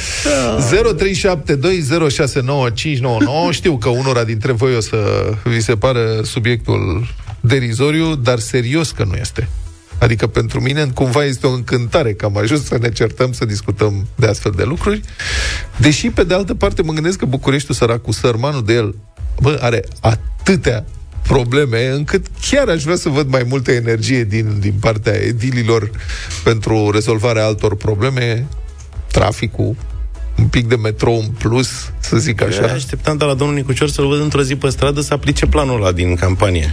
0372069599 3.50 3.50
Știu 3.50 3.76
că 3.76 3.88
unora 3.88 4.24
dintre 4.24 4.52
voi 4.52 4.76
o 4.76 4.80
să 4.80 4.96
vi 5.44 5.60
se 5.60 5.76
pară 5.76 6.20
subiectul 6.22 7.06
derizoriu, 7.46 8.14
dar 8.14 8.38
serios 8.38 8.90
că 8.90 9.04
nu 9.04 9.14
este. 9.14 9.48
Adică 9.98 10.26
pentru 10.26 10.60
mine 10.60 10.90
cumva 10.94 11.24
este 11.24 11.46
o 11.46 11.50
încântare 11.50 12.12
că 12.12 12.24
am 12.24 12.36
ajuns 12.36 12.64
să 12.64 12.78
ne 12.80 12.90
certăm, 12.90 13.32
să 13.32 13.44
discutăm 13.44 14.06
de 14.14 14.26
astfel 14.26 14.52
de 14.56 14.64
lucruri. 14.64 15.00
Deși, 15.76 16.10
pe 16.10 16.24
de 16.24 16.34
altă 16.34 16.54
parte, 16.54 16.82
mă 16.82 16.92
gândesc 16.92 17.18
că 17.18 17.24
Bucureștiul 17.24 17.76
săracul, 17.76 18.12
sărmanul 18.12 18.64
de 18.64 18.72
el, 18.72 18.94
bă, 19.40 19.58
are 19.60 19.84
atâtea 20.00 20.84
probleme, 21.22 21.86
încât 21.86 22.26
chiar 22.50 22.68
aș 22.68 22.82
vrea 22.82 22.96
să 22.96 23.08
văd 23.08 23.28
mai 23.28 23.42
multă 23.48 23.72
energie 23.72 24.24
din, 24.24 24.56
din 24.60 24.74
partea 24.80 25.12
edililor 25.12 25.90
pentru 26.44 26.90
rezolvarea 26.90 27.44
altor 27.44 27.76
probleme, 27.76 28.46
traficul, 29.12 29.76
un 30.38 30.46
pic 30.46 30.68
de 30.68 30.76
metrou 30.76 31.18
în 31.18 31.26
plus, 31.38 31.68
să 31.98 32.16
zic 32.16 32.42
Așa. 32.42 32.62
așa. 32.62 32.72
Așteptam 32.72 33.16
de 33.16 33.24
la 33.24 33.34
domnul 33.34 33.56
Nicucior 33.56 33.88
să-l 33.88 34.06
văd 34.06 34.20
într-o 34.20 34.42
zi 34.42 34.56
pe 34.56 34.68
stradă 34.68 35.00
să 35.00 35.12
aplice 35.12 35.46
planul 35.46 35.76
ăla 35.76 35.92
din 35.92 36.14
campanie. 36.14 36.70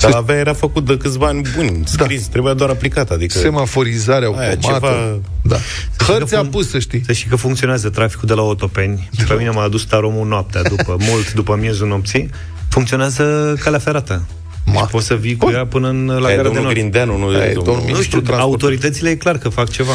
Dar 0.00 0.10
Să- 0.10 0.16
avea 0.16 0.36
era 0.36 0.52
făcut 0.52 0.86
de 0.86 0.96
câțiva 0.96 1.26
ani 1.26 1.42
buni, 1.56 1.82
scris, 1.84 2.22
da. 2.22 2.28
trebuia 2.30 2.54
doar 2.54 2.70
aplicat, 2.70 3.10
adică... 3.10 3.38
Semaforizare 3.38 4.24
Aia, 4.38 4.50
automată. 4.50 4.86
ceva- 4.86 5.18
Da. 5.42 5.56
Hărți 6.06 6.32
că 6.32 6.38
a 6.38 6.46
fun- 6.46 6.50
pus, 6.50 6.70
să 6.70 6.78
știi. 6.78 7.02
Să 7.06 7.12
știi 7.12 7.28
că 7.30 7.36
funcționează 7.36 7.88
traficul 7.90 8.28
de 8.28 8.34
la 8.34 8.42
Otopeni. 8.42 9.08
Pe 9.28 9.34
mine 9.34 9.50
m-a 9.50 9.62
adus 9.62 9.84
taromul 9.84 10.26
noaptea, 10.26 10.62
după, 10.62 10.96
mult 10.98 11.32
după 11.32 11.56
miezul 11.60 11.88
nopții. 11.88 12.30
Funcționează 12.68 13.56
calea 13.60 13.78
ferată. 13.78 14.22
Ma. 14.64 14.80
Și 14.80 14.86
poți 14.90 15.06
să 15.06 15.14
vii 15.14 15.36
cu 15.36 15.44
Bun. 15.44 15.54
ea 15.54 15.66
până 15.66 15.88
în 15.88 16.06
la 16.06 16.26
Aia, 16.26 16.36
gara 16.36 16.36
de 16.36 16.42
domnul 16.42 16.62
nord. 16.62 16.74
Grindeanu, 16.76 17.18
nu 17.18 17.26
Aia 17.26 17.44
e 17.44 17.50
e 17.50 17.52
domnul 17.52 17.64
domnul... 17.64 17.82
Nu 17.82 17.86
Ministrul 17.86 18.02
știu, 18.02 18.20
Transportului. 18.20 18.52
autoritățile 18.74 19.10
e 19.10 19.14
clar 19.14 19.38
că 19.38 19.48
fac 19.48 19.70
ceva. 19.70 19.92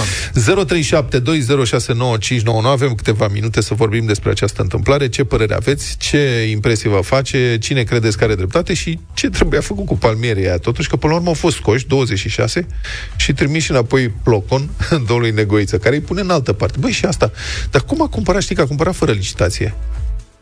0372069599 2.63 2.65
Avem 2.65 2.93
câteva 2.93 3.27
minute 3.27 3.61
să 3.61 3.73
vorbim 3.73 4.05
despre 4.05 4.29
această 4.29 4.61
întâmplare. 4.61 5.09
Ce 5.09 5.23
părere 5.23 5.53
aveți? 5.53 5.95
Ce 5.97 6.47
impresie 6.51 6.89
vă 6.89 6.99
face? 7.03 7.57
Cine 7.61 7.83
credeți 7.83 8.17
că 8.17 8.23
are 8.23 8.35
dreptate? 8.35 8.73
Și 8.73 8.99
ce 9.13 9.29
trebuia 9.29 9.61
făcut 9.61 9.85
cu 9.85 9.97
palmierii 9.97 10.45
aia? 10.45 10.57
Totuși 10.57 10.89
că 10.89 10.95
până 10.95 11.11
la 11.11 11.17
urmă 11.17 11.29
au 11.29 11.35
fost 11.35 11.55
scoși 11.55 11.87
26 11.87 12.67
și 13.15 13.33
trimiși 13.33 13.71
înapoi 13.71 14.09
plocon 14.23 14.69
domnului 15.07 15.31
Negoiță, 15.31 15.77
care 15.77 15.95
îi 15.95 16.01
pune 16.01 16.21
în 16.21 16.29
altă 16.29 16.53
parte. 16.53 16.77
Băi, 16.79 16.91
și 16.91 17.05
asta. 17.05 17.31
Dar 17.71 17.81
cum 17.81 18.01
a 18.01 18.07
cumpărat? 18.07 18.41
Știi 18.41 18.55
că 18.55 18.61
a 18.61 18.65
cumpărat 18.65 18.95
fără 18.95 19.11
licitație. 19.11 19.73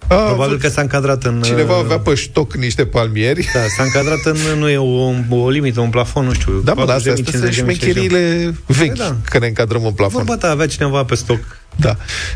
A 0.08 0.16
Probabil 0.16 0.44
avut- 0.44 0.60
că 0.62 0.68
s-a 0.70 0.82
încadrat 0.82 1.24
în... 1.24 1.42
Cineva 1.42 1.74
uh, 1.78 1.84
avea 1.84 2.00
pe 2.00 2.14
ștoc 2.16 2.56
niște 2.56 2.86
palmieri. 2.86 3.50
Da, 3.54 3.60
s-a 3.78 3.84
încadrat 3.84 4.20
în... 4.26 4.60
Nu 4.60 4.70
e 4.70 4.78
o, 4.78 5.14
o 5.30 5.50
limită, 5.50 5.80
un 5.82 5.90
plafon, 5.90 6.26
nu 6.26 6.34
știu. 6.34 6.62
Da, 6.66 6.74
mă, 6.74 6.86
dar 6.86 6.96
astea 6.96 7.14
40.000, 7.14 7.16
sunt 7.32 7.46
50.000, 7.48 7.52
șmecheriile 7.54 8.54
vechi, 8.66 8.98
Da, 8.98 9.04
da. 9.04 9.16
că 9.30 9.40
ne 9.40 9.48
încadrăm 9.48 9.86
în 9.86 9.92
plafon. 9.92 10.24
Vorba 10.24 10.38
ta, 10.46 10.52
avea 10.52 10.68
cineva 10.68 11.04
pe 11.04 11.16
stoc 11.16 11.40
Da. 11.76 11.96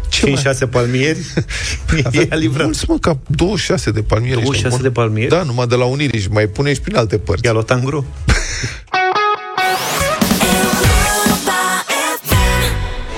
Ce 0.09 0.29
mai- 0.29 0.55
5-6 0.67 0.69
palmieri, 0.69 1.17
Avea 2.03 2.21
i-a 2.29 2.35
livrat. 2.35 2.63
mulți, 2.65 2.85
mă, 2.87 2.97
ca 2.97 3.17
26 3.27 3.91
de 3.91 4.01
palmieri. 4.01 4.41
26 4.41 4.67
ești 4.67 4.81
de 4.81 4.87
nebun? 4.87 5.03
palmieri? 5.03 5.29
Da, 5.31 5.43
numai 5.43 5.67
de 5.67 5.75
la 5.75 5.85
Unirii 5.85 6.19
și 6.19 6.27
mai 6.31 6.47
pune 6.47 6.73
și 6.73 6.81
prin 6.81 6.95
alte 6.95 7.17
părți. 7.17 7.45
I-a 7.45 7.51
luat 7.51 7.71
angro. 7.71 8.05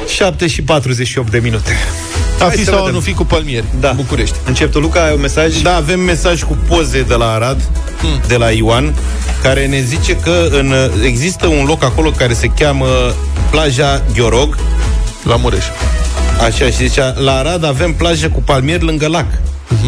7 0.08 0.48
și 0.48 0.62
48 0.62 1.32
de 1.32 1.40
minute. 1.40 1.72
A 2.44 2.48
Hai 2.48 2.58
fi 2.58 2.64
să 2.64 2.70
sau 2.70 2.80
a 2.80 2.80
vedem. 2.80 2.94
nu 2.94 3.00
fi 3.00 3.14
cu 3.14 3.24
palmieri. 3.24 3.66
Da. 3.80 3.90
în 3.90 3.96
București. 3.96 4.36
Încep 4.46 4.72
tu, 4.72 4.80
Luca, 4.80 5.04
ai 5.04 5.14
un 5.14 5.22
mesaj? 5.22 5.62
Da, 5.62 5.76
avem 5.76 6.00
mesaj 6.00 6.44
cu 6.44 6.58
poze 6.68 7.02
de 7.02 7.14
la 7.14 7.32
Arad, 7.32 7.62
de 8.28 8.36
la 8.36 8.52
Ioan, 8.52 8.94
care 9.42 9.66
ne 9.66 9.82
zice 9.82 10.16
că 10.16 10.48
în, 10.52 10.74
există 11.04 11.48
un 11.48 11.66
loc 11.66 11.84
acolo 11.84 12.10
care 12.10 12.34
se 12.34 12.48
cheamă 12.48 12.88
plaja 13.50 14.02
Gheorog, 14.14 14.58
La 15.24 15.36
Mureș. 15.36 15.66
Așa, 16.46 16.66
și 16.66 16.72
zicea, 16.72 17.14
la 17.18 17.34
Arad 17.34 17.66
avem 17.66 17.94
plajă 17.94 18.30
cu 18.30 18.42
palmieri 18.42 18.84
lângă 18.84 19.08
lac. 19.08 19.26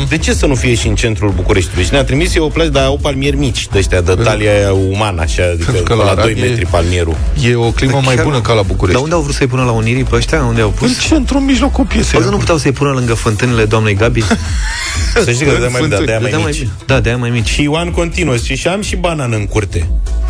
De 0.09 0.17
ce 0.17 0.33
să 0.33 0.45
nu 0.45 0.55
fie 0.55 0.75
și 0.75 0.87
în 0.87 0.95
centrul 0.95 1.31
Bucureștiului? 1.35 1.83
Și 1.83 1.91
ne-a 1.91 2.03
trimis 2.03 2.35
eu 2.35 2.45
o 2.45 2.47
plajă, 2.47 2.69
dar 2.69 2.83
au 2.85 2.97
palmieri 3.01 3.35
mici, 3.37 3.67
de 3.67 3.77
ăștia, 3.77 4.01
de 4.01 4.13
talia 4.13 4.51
aia 4.51 4.73
umană, 4.73 5.21
așa, 5.21 5.43
adică 5.43 5.71
Pentru 5.71 5.83
că 5.83 5.93
că 5.93 5.95
la 5.99 6.03
la, 6.03 6.11
Arad 6.11 6.23
2 6.23 6.33
e- 6.37 6.47
metri 6.49 6.65
palmierul. 6.65 7.17
E 7.43 7.55
o 7.55 7.71
climă 7.71 8.01
mai 8.05 8.15
Chiar- 8.15 8.23
bună 8.23 8.41
ca 8.41 8.53
la 8.53 8.61
București. 8.61 8.93
Dar 8.93 9.01
unde 9.01 9.15
au 9.15 9.21
vrut 9.21 9.35
să-i 9.35 9.47
pună 9.47 9.63
la 9.63 9.71
Unirii 9.71 10.03
pe 10.03 10.15
ăștia? 10.15 10.43
Unde 10.43 10.61
au 10.61 10.69
pus? 10.69 10.87
În 10.87 10.95
centru, 11.07 11.37
în 11.37 11.45
mijlocul 11.45 11.85
piesei. 11.85 12.17
Auzi, 12.19 12.29
nu 12.31 12.37
puteau 12.37 12.57
să-i 12.57 12.71
pună 12.71 12.91
lângă 12.91 13.13
fântânile 13.13 13.65
doamnei 13.65 13.93
Gabi? 13.93 14.23
Să 15.23 15.31
știi 15.31 15.45
că 15.45 15.57
de 15.59 15.67
mai, 15.71 15.87
da, 15.87 15.97
de-aia 15.97 16.19
mai 16.19 16.29
Dădea 16.31 16.45
mici. 16.45 16.67
Da, 16.85 16.99
de-aia 16.99 17.17
mai 17.17 17.29
mici. 17.29 17.47
Și 17.47 17.61
Ioan 17.63 17.91
continuă, 17.91 18.35
și, 18.35 18.55
și 18.55 18.67
am 18.67 18.81
și 18.81 18.95
banană 18.95 19.35
în 19.35 19.45
curte. 19.45 19.87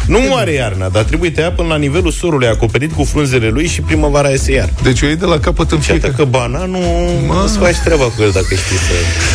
Nu 0.08 0.20
moare 0.30 0.52
iarna, 0.52 0.90
dar 0.90 1.04
trebuie 1.04 1.32
tăiat 1.32 1.56
până 1.56 1.68
la 1.68 1.76
nivelul 1.78 2.12
sorului, 2.12 2.48
acoperit 2.48 2.94
cu 2.94 3.04
frunzele 3.04 3.50
lui 3.50 3.68
și 3.68 3.82
primăvara 3.82 4.30
iese 4.30 4.52
iar. 4.52 4.70
Deci 4.84 5.02
o 5.02 5.06
iei 5.06 5.16
de 5.16 5.26
la 5.26 5.40
capăt 5.40 5.72
în 5.72 5.80
Și 5.82 5.92
atât 5.92 6.02
fiecare. 6.02 6.24
că 6.24 6.38
bananul 6.38 6.84
îți 7.44 7.58
faci 7.58 7.78
treaba 7.84 8.04
cu 8.04 8.22
el 8.22 8.32
dacă 8.34 8.46
știi 8.56 8.78
să... 8.78 8.94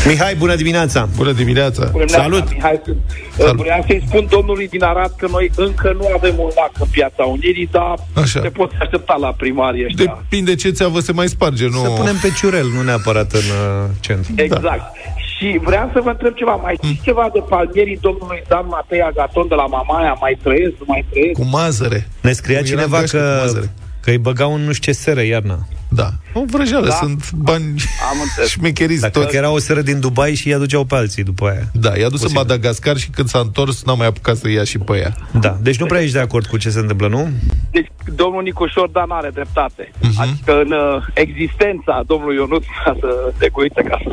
Mihai, 0.09 0.35
bună 0.35 0.55
dimineața! 0.55 1.09
Bună 1.17 1.33
dimineața. 1.33 1.89
Bună 1.93 2.05
Salut! 2.07 2.49
dimineața, 2.49 2.55
Mihai, 2.55 2.81
sunt. 2.85 2.97
Salut. 3.39 3.61
Vreau 3.63 3.85
să-i 3.87 4.03
spun 4.07 4.27
domnului 4.31 4.69
din 4.69 4.83
Arad 4.83 5.13
că 5.17 5.27
noi 5.31 5.51
încă 5.57 5.95
nu 5.99 6.07
avem 6.17 6.35
un 6.39 6.51
lac 6.57 6.71
în 6.79 6.87
piața 6.91 7.23
Unirii, 7.25 7.69
dar 7.73 7.95
Așa. 8.13 8.41
se 8.43 8.49
pot 8.49 8.71
aștepta 8.81 9.17
la 9.21 9.29
primarii 9.37 9.85
ăștia. 9.85 10.19
Depinde 10.29 10.55
ce 10.55 10.71
țeavă 10.71 11.01
se 11.01 11.13
mai 11.13 11.29
sparge, 11.29 11.67
nu... 11.67 11.81
Să 11.83 11.89
punem 11.89 12.17
pe 12.23 12.29
ciurel, 12.39 12.67
nu 12.75 12.83
neapărat 12.83 13.33
în 13.33 13.39
uh, 13.39 13.89
centru. 14.01 14.33
Exact. 14.37 14.97
Și 15.41 15.61
vreau 15.63 15.91
să 15.93 16.01
vă 16.01 16.11
întreb 16.11 16.35
ceva. 16.35 16.55
Mai 16.55 16.79
știți 16.83 17.01
ceva 17.03 17.31
de 17.33 17.43
palmierii 17.49 17.99
domnului 18.01 18.43
Dan 18.49 18.67
Matei 18.67 19.03
Agaton 19.03 19.49
de 19.49 19.55
la 19.55 19.67
Mamaia? 19.67 20.13
Mai 20.21 20.39
trăiesc, 20.43 20.75
nu 20.79 20.85
mai 20.87 21.05
trăiesc? 21.11 21.41
Cu 21.41 21.45
mazăre. 21.45 22.09
Ne 22.23 22.33
scria 22.33 22.57
Cum 22.57 22.67
cineva 22.67 22.97
eram 22.97 23.01
gașcă 23.01 23.19
cu 23.19 23.25
că, 23.25 23.39
mazăre. 23.41 23.69
Că 24.01 24.11
îi 24.11 24.19
băgau 24.19 24.55
în 24.55 24.61
nu 24.65 24.73
știu 24.73 24.93
ce 24.93 24.99
seră 24.99 25.23
iarna. 25.23 25.59
Da. 25.89 26.09
O 26.33 26.43
vrăjeală, 26.47 26.87
Da. 26.89 26.95
sunt 26.95 27.33
bani 27.33 27.65
Am 28.13 28.21
înțeles. 28.23 28.49
șmecheriți 28.49 29.01
Dacă 29.01 29.19
toți. 29.21 29.37
era 29.37 29.51
o 29.51 29.59
seră 29.59 29.81
din 29.83 30.01
Dubai 30.01 30.35
și 30.35 30.47
îi 30.47 30.55
aduceau 30.55 30.85
pe 30.85 30.95
alții 30.95 31.23
după 31.23 31.49
aia. 31.49 31.71
Da, 31.73 31.97
i-a 31.97 32.09
dus 32.09 32.23
în 32.23 32.33
Madagascar 32.35 32.97
și 32.97 33.09
când 33.11 33.29
s-a 33.29 33.39
întors 33.39 33.85
n-a 33.85 33.95
mai 33.95 34.07
apucat 34.07 34.37
să 34.37 34.49
ia 34.51 34.65
și 34.65 34.79
pe 34.79 34.97
ea. 34.99 35.15
Da, 35.41 35.59
deci 35.63 35.79
nu 35.79 35.87
prea 35.87 36.01
ești 36.01 36.13
de 36.15 36.21
acord 36.21 36.47
cu 36.47 36.57
ce 36.57 36.71
se 36.71 36.79
întâmplă, 36.79 37.09
nu? 37.09 37.29
Deci 37.71 37.87
domnul 38.15 38.43
Nicușor 38.43 38.89
Dan 38.89 39.11
are 39.11 39.31
dreptate. 39.35 39.91
Mhm. 40.01 40.21
Adică 40.21 40.61
în 40.61 40.73
uh, 40.73 41.05
existența 41.15 42.03
domnului 42.07 42.37
Ionut, 42.37 42.63
ca 42.85 42.97
să 43.01 43.33
te 43.39 43.49
cuite, 43.49 43.83
ca 43.83 43.99
să 44.05 44.11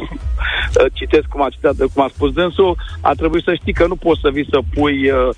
uh, 0.83 0.91
citesc 0.93 1.25
cum 1.25 1.41
a 1.43 1.47
citat, 1.49 1.75
cum 1.93 2.03
a 2.03 2.09
spus 2.13 2.31
dânsul, 2.31 2.77
a 3.01 3.11
trebuit 3.13 3.43
să 3.43 3.53
știi 3.61 3.73
că 3.73 3.87
nu 3.87 3.95
poți 3.95 4.19
să 4.23 4.29
vii 4.33 4.47
să 4.49 4.59
pui 4.73 5.09
uh, 5.11 5.29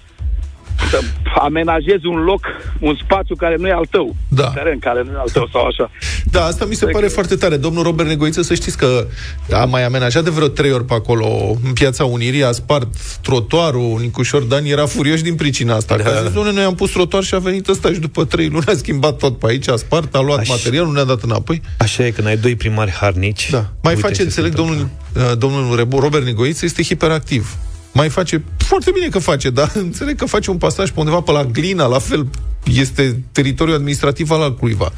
să 0.92 1.00
amenajezi 1.40 2.06
un 2.06 2.20
loc, 2.24 2.46
un 2.80 2.98
spațiu 3.04 3.36
care 3.36 3.56
nu 3.60 3.68
e 3.68 3.72
al 3.72 3.86
tău. 3.90 4.16
Da. 4.28 4.46
Un 4.46 4.54
teren 4.54 4.80
care 4.80 5.02
nu 5.04 5.12
e 5.12 5.20
al 5.20 5.30
tău 5.34 5.50
sau 5.52 5.66
așa. 5.66 5.92
Da, 6.32 6.46
asta 6.46 6.66
mi 6.66 6.74
se 6.76 6.86
pare 6.86 7.08
foarte 7.08 7.36
tare. 7.36 7.58
Domnul 7.58 7.84
Robert 7.84 8.10
Negoiță, 8.10 8.42
să 8.42 8.54
știți 8.54 8.78
că 8.78 9.08
a 9.52 9.66
mai 9.66 9.86
amenajat 9.86 10.24
de 10.24 10.30
vreo 10.30 10.48
trei 10.48 10.72
ori 10.72 10.86
pe 10.86 10.94
acolo 10.94 11.58
în 11.66 11.74
Piața 11.74 12.06
Unirii, 12.06 12.44
a 12.44 12.52
spart 12.52 12.88
trotuarul, 13.22 13.98
Nicușor 14.00 14.42
Dan 14.42 14.66
era 14.66 14.86
furios 14.86 15.22
din 15.22 15.36
pricina 15.36 15.76
asta. 15.76 15.98
Da. 15.98 16.04
Că 16.04 16.10
a 16.10 16.22
zis, 16.22 16.32
"Doamne, 16.34 16.52
noi 16.52 16.64
am 16.64 16.76
pus 16.76 16.92
trotuar 16.92 17.24
și 17.24 17.34
a 17.36 17.40
venit 17.40 17.68
ăsta 17.68 17.92
și 17.92 18.00
după 18.00 18.26
trei 18.26 18.48
luni 18.50 18.66
a 18.68 18.74
schimbat 18.74 19.18
tot 19.18 19.38
pe 19.40 19.46
aici, 19.50 19.68
a 19.70 19.76
spart, 19.76 20.16
a 20.16 20.20
luat 20.20 20.40
Aș- 20.40 20.50
material, 20.50 20.86
nu 20.86 20.92
ne-a 20.92 21.04
dat 21.04 21.22
înapoi. 21.22 21.62
Așa 21.78 22.06
e, 22.06 22.10
când 22.12 22.28
ai 22.28 22.38
doi 22.38 22.56
primari 22.56 22.92
harnici... 22.92 23.50
Da. 23.50 23.66
Mai 23.84 23.94
uite 23.94 24.08
face, 24.08 24.24
ce 24.24 24.30
se 24.30 24.40
înțeleg, 24.40 24.50
întâmplă. 24.58 24.90
domnul, 25.14 25.32
uh, 25.32 25.38
domnul 25.38 25.76
Rebu- 25.76 26.00
Robert 26.00 26.26
Nigoiță 26.26 26.66
este 26.66 26.84
hiperactiv. 26.84 27.56
Mai 27.92 28.10
face, 28.10 28.44
foarte 28.58 28.92
bine 28.94 29.08
că 29.08 29.20
face, 29.20 29.50
dar 29.50 29.72
înțeleg 29.86 30.16
că 30.16 30.26
face 30.26 30.50
un 30.50 30.58
pasaj 30.58 30.90
pe 30.90 31.00
undeva 31.00 31.22
pe 31.22 31.32
la 31.32 31.44
Glina, 31.44 31.86
la 31.86 32.00
fel 32.00 32.28
este 32.76 33.22
teritoriul 33.32 33.76
administrativ 33.76 34.32
al 34.32 34.42
altcuiva. 34.42 34.92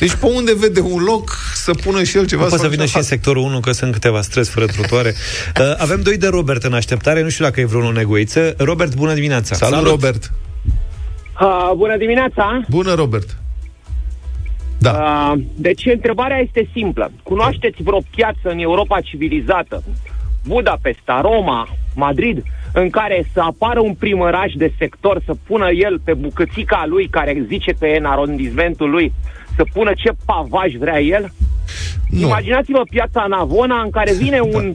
Deci 0.00 0.14
pe 0.14 0.26
unde 0.26 0.54
vede 0.54 0.80
un 0.80 1.02
loc 1.02 1.36
să 1.54 1.72
pună 1.72 2.02
și 2.02 2.16
el 2.16 2.26
ceva 2.26 2.42
Nu 2.42 2.48
poate 2.48 2.62
să 2.62 2.68
sau 2.68 2.70
vină 2.70 2.82
și 2.82 2.88
ceva. 2.88 3.00
în 3.00 3.06
sectorul 3.06 3.42
1, 3.42 3.60
că 3.60 3.72
sunt 3.72 3.92
câteva 3.92 4.20
străzi 4.20 4.50
fără 4.50 4.66
trotuare. 4.66 5.14
Uh, 5.60 5.74
avem 5.78 6.02
doi 6.02 6.16
de 6.16 6.28
Robert 6.28 6.62
în 6.62 6.72
așteptare, 6.72 7.22
nu 7.22 7.28
știu 7.28 7.44
dacă 7.44 7.60
e 7.60 7.64
vreunul 7.64 7.92
negoiță. 7.92 8.54
Robert, 8.58 8.94
bună 8.94 9.14
dimineața! 9.14 9.54
Salut, 9.54 9.74
Salut, 9.74 9.90
Robert! 9.90 10.32
Uh, 11.40 11.70
bună 11.76 11.96
dimineața! 11.96 12.64
Bună, 12.68 12.94
Robert! 12.94 13.36
Da. 14.78 14.90
Uh, 14.90 15.40
deci 15.54 15.86
întrebarea 15.86 16.38
este 16.38 16.68
simplă. 16.72 17.12
Cunoașteți 17.22 17.82
vreo 17.82 18.00
piață 18.10 18.40
în 18.42 18.58
Europa 18.58 19.00
civilizată, 19.00 19.82
Budapesta, 20.46 21.20
Roma, 21.20 21.68
Madrid, 21.94 22.42
în 22.72 22.90
care 22.90 23.24
să 23.32 23.40
apară 23.40 23.80
un 23.80 23.94
primăraș 23.94 24.52
de 24.52 24.72
sector, 24.78 25.22
să 25.24 25.32
pună 25.46 25.70
el 25.70 26.00
pe 26.04 26.14
bucățica 26.14 26.84
lui, 26.86 27.08
care 27.08 27.44
zice 27.46 27.72
că 27.78 27.86
e 27.86 27.98
în 27.98 28.04
arondizmentul 28.04 28.90
lui, 28.90 29.12
să 29.56 29.64
pună 29.72 29.92
ce 29.96 30.10
pavaj 30.24 30.74
vrea 30.74 31.00
el? 31.00 31.32
Nu. 32.08 32.26
Imaginați-vă 32.26 32.82
piața 32.90 33.26
Navona 33.28 33.80
în 33.82 33.90
care 33.90 34.12
vine 34.12 34.40
un 34.54 34.74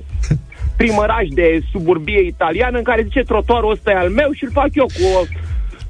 primăraș 0.77 1.27
de 1.27 1.62
suburbie 1.72 2.22
italian 2.22 2.75
în 2.75 2.84
care 2.84 3.03
zice 3.03 3.22
trotuarul 3.22 3.72
ăsta 3.72 3.91
e 3.91 3.95
al 3.95 4.10
meu 4.10 4.31
și 4.31 4.43
îl 4.43 4.51
fac 4.51 4.69
eu 4.74 4.86
cu 4.86 5.03
o 5.19 5.22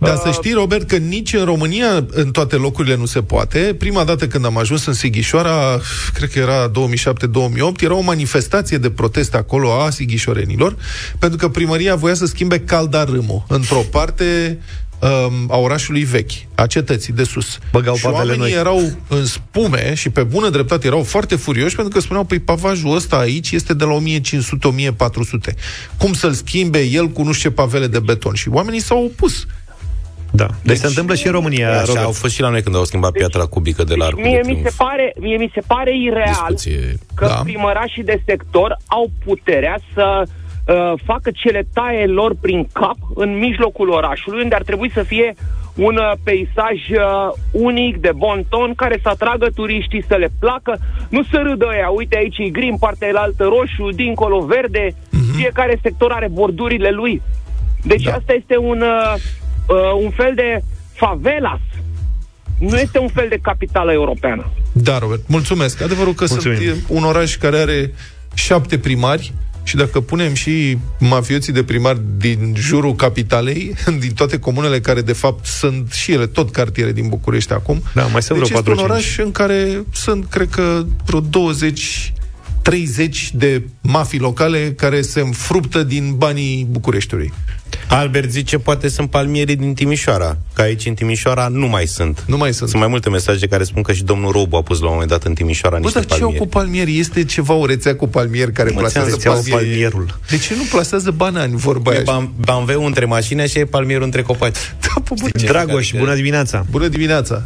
Dar 0.06 0.18
să 0.24 0.32
știi, 0.32 0.54
Robert, 0.54 0.88
că 0.88 0.96
nici 0.96 1.34
în 1.34 1.46
România 1.46 2.06
în 2.10 2.32
toate 2.32 2.56
locurile 2.56 2.96
nu 2.96 3.06
se 3.06 3.22
poate. 3.22 3.76
Prima 3.78 4.04
dată 4.04 4.28
când 4.28 4.46
am 4.46 4.58
ajuns 4.58 4.86
în 4.86 4.94
Sighișoara, 4.94 5.80
cred 6.14 6.30
că 6.30 6.40
era 6.40 6.72
2007-2008, 6.72 6.74
era 7.82 7.96
o 7.96 8.02
manifestație 8.02 8.78
de 8.78 8.90
protest 8.90 9.36
acolo 9.36 9.72
a 9.82 9.90
sighișorenilor, 9.90 10.76
pentru 11.20 11.38
că 11.38 11.50
primăria 11.50 11.96
voia 11.96 12.14
să 12.14 12.26
schimbe 12.26 12.60
caldarâmul 12.60 13.46
într-o 13.48 13.84
parte 13.92 14.60
um, 15.00 15.48
a 15.50 15.58
orașului 15.58 16.04
vechi, 16.04 16.32
a 16.56 16.66
cetății 16.66 17.14
de 17.14 17.24
sus. 17.24 17.58
Băgau 17.72 17.96
și 17.96 18.02
pavele 18.02 18.20
oamenii 18.20 18.40
noi. 18.40 18.60
erau 18.60 18.92
în 19.08 19.26
spume 19.26 19.94
și 19.94 20.10
pe 20.10 20.24
bună 20.24 20.50
dreptate 20.50 20.88
erau 20.88 21.04
foarte 21.04 21.36
furioși 21.36 21.76
pentru 21.76 21.94
că 21.94 22.00
spuneau, 22.00 22.26
păi 22.26 22.40
pavajul 22.40 22.96
ăsta 22.96 23.16
aici 23.16 23.52
este 23.52 23.74
de 23.74 23.84
la 23.84 23.98
1500-1400. 25.52 25.54
Cum 25.98 26.14
să-l 26.14 26.34
schimbe 26.34 26.80
el 26.80 27.08
cu 27.08 27.24
nu 27.24 27.32
știu 27.32 27.50
ce 27.50 27.56
pavele 27.56 27.88
de 27.88 28.00
beton? 28.00 28.34
Și 28.34 28.50
oamenii 28.50 28.82
s-au 28.82 29.04
opus. 29.04 29.46
Da. 30.36 30.46
Deci, 30.46 30.56
deci 30.64 30.78
se 30.78 30.88
întâmplă 30.88 31.16
și 31.16 31.26
în 31.26 31.32
România, 31.32 31.70
Așa 31.72 31.84
Robert. 31.86 32.06
au 32.06 32.12
fost 32.12 32.34
și 32.34 32.42
la 32.42 32.50
noi 32.50 32.62
când 32.62 32.76
au 32.76 32.84
schimbat 32.84 33.12
piatra 33.12 33.46
cubică 33.46 33.84
de 33.84 33.96
la 33.96 34.06
Arcul 34.06 34.22
Deci 34.24 34.32
Mie 34.32 34.42
de 34.44 34.48
mi, 34.48 34.54
se 34.56 34.60
Triunf. 34.62 34.78
pare, 34.78 35.14
mie 35.20 35.38
mi 35.38 35.52
se 35.54 35.62
pare 35.68 35.92
ireal 35.98 36.26
Discuție. 36.26 36.80
că 37.16 37.26
Da. 37.26 37.34
primărașii 37.44 38.04
de 38.04 38.22
sector 38.26 38.78
au 38.86 39.10
puterea 39.26 39.78
să 39.94 40.24
uh, 40.26 40.94
facă 41.06 41.30
ce 41.34 41.50
le 41.50 41.68
taie 41.74 42.06
lor 42.06 42.36
prin 42.42 42.68
cap 42.74 42.98
în 43.16 43.38
mijlocul 43.38 43.90
orașului, 43.90 44.42
unde 44.44 44.56
ar 44.56 44.62
trebui 44.64 44.92
să 44.94 45.04
fie 45.04 45.34
un 45.76 45.96
uh, 45.98 46.12
peisaj 46.24 46.78
uh, 46.90 47.32
unic, 47.52 47.98
de 47.98 48.12
bon 48.16 48.44
ton, 48.50 48.74
care 48.76 49.00
să 49.02 49.10
atragă 49.10 49.48
turiștii, 49.56 50.04
să 50.08 50.16
le 50.16 50.30
placă, 50.40 50.78
nu 51.10 51.24
să 51.24 51.42
râdă 51.44 51.66
ăia, 51.70 51.90
uite 51.90 52.18
aici 52.18 52.38
e 52.38 52.50
gri, 52.50 52.70
în 52.70 52.78
partea 52.78 53.08
elaltă 53.08 53.44
roșu, 53.44 53.96
dincolo 53.96 54.40
verde, 54.46 54.96
fiecare 55.36 55.80
sector 55.82 56.12
are 56.12 56.28
bordurile 56.32 56.90
lui. 56.90 57.22
Deci 57.84 58.04
Da. 58.04 58.12
asta 58.14 58.34
este 58.34 58.58
un, 58.58 58.82
uh, 58.82 59.14
uh, 59.68 59.76
un 60.04 60.10
fel 60.12 60.32
de 60.36 60.64
favelas. 60.94 61.60
Nu 62.60 62.78
este 62.78 63.00
un 63.00 63.08
fel 63.08 63.26
de 63.30 63.40
capitală 63.42 63.92
europeană. 63.92 64.52
Da, 64.72 64.98
Robert, 64.98 65.22
mulțumesc. 65.28 65.82
Adevărul 65.82 66.14
că 66.14 66.26
Mulțumim. 66.30 66.58
sunt 66.58 66.68
e, 66.70 66.84
un 66.88 67.04
oraș 67.04 67.38
care 67.38 67.58
are 67.58 67.94
șapte 68.34 68.78
primari 68.78 69.34
și 69.64 69.76
dacă 69.76 70.00
punem 70.02 70.34
și 70.34 70.78
mafioții 71.00 71.54
de 71.54 71.64
primari 71.64 72.00
din 72.18 72.54
jurul 72.58 72.96
capitalei, 72.96 73.74
din 74.00 74.14
toate 74.14 74.40
comunele 74.40 74.80
care 74.80 75.02
de 75.02 75.14
fapt 75.14 75.46
sunt 75.46 75.92
și 75.92 76.12
ele 76.12 76.28
tot 76.28 76.52
cartiere 76.52 76.92
din 76.92 77.08
București 77.10 77.54
acum, 77.54 77.82
Da, 77.94 78.06
mai 78.06 78.22
sunt 78.22 78.38
deci 78.40 78.48
vreo 78.48 78.60
este 78.60 78.72
un 78.72 78.78
4-5. 78.78 78.80
oraș 78.90 79.18
în 79.18 79.32
care 79.32 79.84
sunt, 79.94 80.26
cred 80.26 80.50
că, 80.50 80.86
vreo 81.06 81.20
20 81.20 82.14
30 82.70 83.32
de 83.34 83.64
mafii 83.82 84.20
locale 84.20 84.74
care 84.78 85.02
se 85.02 85.20
înfruptă 85.20 85.84
din 85.84 86.14
banii 86.18 86.68
Bucureștiului. 86.70 87.34
Albert 87.88 88.30
zice, 88.32 88.58
poate 88.58 88.88
sunt 88.88 89.10
palmierii 89.10 89.56
din 89.56 89.74
Timișoara, 89.74 90.38
că 90.54 90.62
aici 90.62 90.86
în 90.86 90.94
Timișoara 90.94 91.48
nu 91.48 91.68
mai 91.68 91.86
sunt. 91.86 92.24
Nu 92.28 92.38
mai 92.38 92.54
sunt. 92.54 92.70
Sunt 92.70 92.82
mai 92.82 92.90
multe 92.90 93.10
mesaje 93.10 93.48
care 93.48 93.64
spun 93.64 93.82
că 93.82 93.94
și 93.94 94.04
domnul 94.04 94.32
Robu 94.32 94.56
a 94.56 94.62
pus 94.62 94.80
la 94.80 94.86
un 94.86 94.92
moment 94.92 95.10
dat 95.10 95.24
în 95.24 95.34
Timișoara 95.34 95.76
Bă, 95.78 95.82
niște 95.84 96.00
dar 96.00 96.08
ce 96.08 96.14
au 96.14 96.20
palmieri. 96.20 96.44
cu 96.44 96.50
palmieri? 96.58 96.98
Este 97.00 97.24
ceva 97.24 97.54
o 97.54 97.66
rețea 97.66 97.96
cu 97.96 98.08
palmieri 98.08 98.52
care 98.52 98.70
Mă, 98.74 98.80
plasează 98.80 99.16
ți-am 99.16 99.36
zis, 99.36 99.50
palmieri. 99.54 99.70
palmierul. 99.92 100.20
De 100.30 100.38
ce 100.38 100.56
nu 100.56 100.64
plasează 100.72 101.12
banani, 101.12 101.56
vorba 101.56 101.94
E 101.94 101.96
aia? 101.96 102.04
ban- 102.04 102.30
banveu 102.46 102.86
între 102.86 103.06
mașini 103.06 103.48
și 103.48 103.60
e 103.60 103.66
palmierul 103.66 104.04
între 104.04 104.22
copaci. 104.22 104.56
Da, 104.82 105.02
pe 105.04 105.14
bune. 105.20 105.32
Dragoș, 105.46 105.92
bună 105.98 106.16
dimineața! 106.16 106.66
Bună 106.70 106.88
dimineața! 106.88 107.44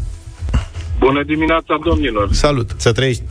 Bună 1.00 1.24
dimineața, 1.24 1.80
domnilor! 1.84 2.34
Salut! 2.34 2.72
Să 2.78 2.92
trăiești. 2.92 3.22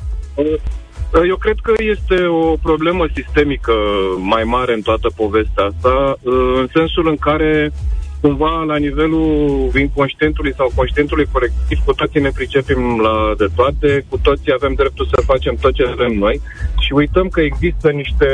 Eu 1.15 1.37
cred 1.37 1.57
că 1.63 1.73
este 1.77 2.27
o 2.27 2.57
problemă 2.63 3.07
sistemică 3.15 3.73
mai 4.19 4.45
mare 4.45 4.75
în 4.75 4.81
toată 4.81 5.09
povestea 5.17 5.65
asta, 5.65 6.15
în 6.23 6.67
sensul 6.73 7.09
în 7.09 7.17
care 7.17 7.73
cumva 8.21 8.63
la 8.63 8.77
nivelul 8.77 9.71
inconștientului 9.79 10.55
sau 10.55 10.73
conștientului 10.75 11.27
colectiv, 11.33 11.79
cu 11.85 11.93
toții 11.93 12.21
ne 12.21 12.31
pricepem 12.35 13.01
la 13.03 13.35
de 13.39 13.47
toate, 13.55 14.05
cu 14.09 14.19
toții 14.23 14.53
avem 14.53 14.73
dreptul 14.75 15.07
să 15.07 15.23
facem 15.25 15.55
tot 15.61 15.73
ce 15.75 15.93
vrem 15.97 16.13
noi 16.13 16.41
și 16.79 16.93
uităm 16.93 17.29
că 17.29 17.41
există 17.41 17.91
niște 17.91 18.27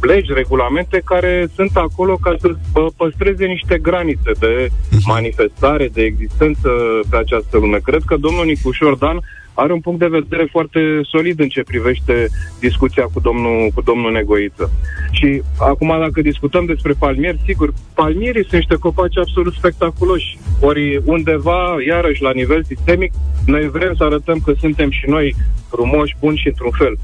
legi, 0.00 0.32
regulamente 0.32 1.02
care 1.04 1.48
sunt 1.54 1.76
acolo 1.76 2.16
ca 2.16 2.34
să 2.40 2.48
bă, 2.72 2.86
păstreze 2.96 3.44
niște 3.44 3.78
granițe 3.78 4.30
de 4.38 4.68
manifestare, 5.06 5.88
de 5.92 6.02
existență 6.02 6.70
pe 7.10 7.16
această 7.16 7.56
lume. 7.58 7.78
Cred 7.78 8.02
că 8.06 8.16
domnul 8.16 8.44
Nicușor 8.44 8.94
Dan 8.94 9.20
are 9.56 9.72
un 9.72 9.80
punct 9.80 9.98
de 9.98 10.16
vedere 10.18 10.46
foarte 10.50 10.80
solid 11.02 11.40
în 11.40 11.48
ce 11.48 11.62
privește 11.62 12.28
discuția 12.60 13.06
cu 13.12 13.20
domnul, 13.20 13.70
cu 13.74 13.82
domnul 13.82 14.12
Negoiță. 14.12 14.70
Și 15.10 15.42
acum, 15.58 15.88
dacă 16.00 16.20
discutăm 16.20 16.64
despre 16.64 16.92
palmieri, 16.98 17.40
sigur, 17.44 17.72
palmierii 17.94 18.46
sunt 18.46 18.60
niște 18.60 18.74
copaci 18.74 19.18
absolut 19.18 19.54
spectaculoși. 19.54 20.38
Ori 20.60 21.00
undeva, 21.04 21.76
iarăși, 21.86 22.22
la 22.22 22.32
nivel 22.32 22.64
sistemic, 22.64 23.12
noi 23.46 23.68
vrem 23.70 23.94
să 23.94 24.04
arătăm 24.04 24.38
că 24.44 24.52
suntem 24.58 24.90
și 24.90 25.04
noi 25.08 25.34
frumoși, 25.76 26.16
buni 26.20 26.36
și 26.42 26.48
într-un 26.52 26.74
fel. 26.80 26.94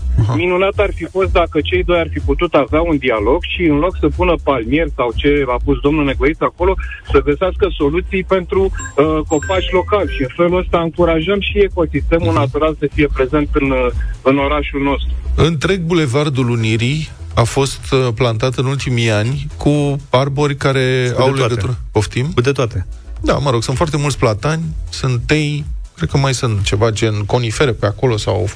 Minunat 0.40 0.76
ar 0.76 0.90
fi 0.98 1.04
fost 1.16 1.30
dacă 1.40 1.56
cei 1.60 1.82
doi 1.88 1.98
ar 2.04 2.08
fi 2.12 2.20
putut 2.30 2.52
avea 2.54 2.82
un 2.90 2.96
dialog 3.06 3.40
și 3.52 3.62
în 3.72 3.78
loc 3.84 3.94
să 4.00 4.06
pună 4.16 4.34
palmieri 4.44 4.92
sau 4.98 5.08
ce 5.20 5.30
a 5.54 5.58
pus 5.64 5.76
domnul 5.86 6.04
Negoiță 6.04 6.44
acolo, 6.44 6.74
să 7.12 7.18
găsească 7.28 7.64
soluții 7.80 8.24
pentru 8.34 8.62
uh, 8.62 9.18
copaci 9.32 9.70
locali 9.78 10.14
și 10.16 10.22
în 10.22 10.32
felul 10.36 10.58
ăsta 10.62 10.78
încurajăm 10.80 11.40
și 11.40 11.58
ecosistemul 11.68 12.32
natural 12.34 12.76
să 12.78 12.86
fie 12.94 13.08
prezent 13.16 13.48
în, 13.52 13.70
uh, 13.70 13.86
în 14.22 14.38
orașul 14.38 14.82
nostru. 14.90 15.12
Întreg 15.50 15.80
bulevardul 15.80 16.48
Unirii 16.50 17.08
a 17.34 17.42
fost 17.42 17.92
uh, 17.92 18.08
plantat 18.14 18.54
în 18.54 18.66
ultimii 18.66 19.10
ani 19.10 19.46
cu 19.56 19.96
arbori 20.10 20.56
care 20.56 21.08
Cu 21.10 21.16
de 21.16 21.22
au 21.22 21.28
toate. 21.30 21.40
legătură. 21.42 21.78
Poftim? 21.92 22.26
Cu 22.34 22.40
de 22.40 22.52
toate. 22.52 22.86
Da, 23.20 23.38
mă 23.38 23.50
rog, 23.50 23.62
sunt 23.62 23.76
foarte 23.76 23.96
mulți 23.96 24.18
platani, 24.18 24.62
sunt 24.90 25.20
tei, 25.26 25.64
cred 26.02 26.14
că 26.14 26.20
mai 26.20 26.34
sunt 26.34 26.62
ceva 26.62 26.90
gen 26.90 27.24
conifere 27.24 27.72
pe 27.72 27.86
acolo 27.86 28.16
sau... 28.16 28.50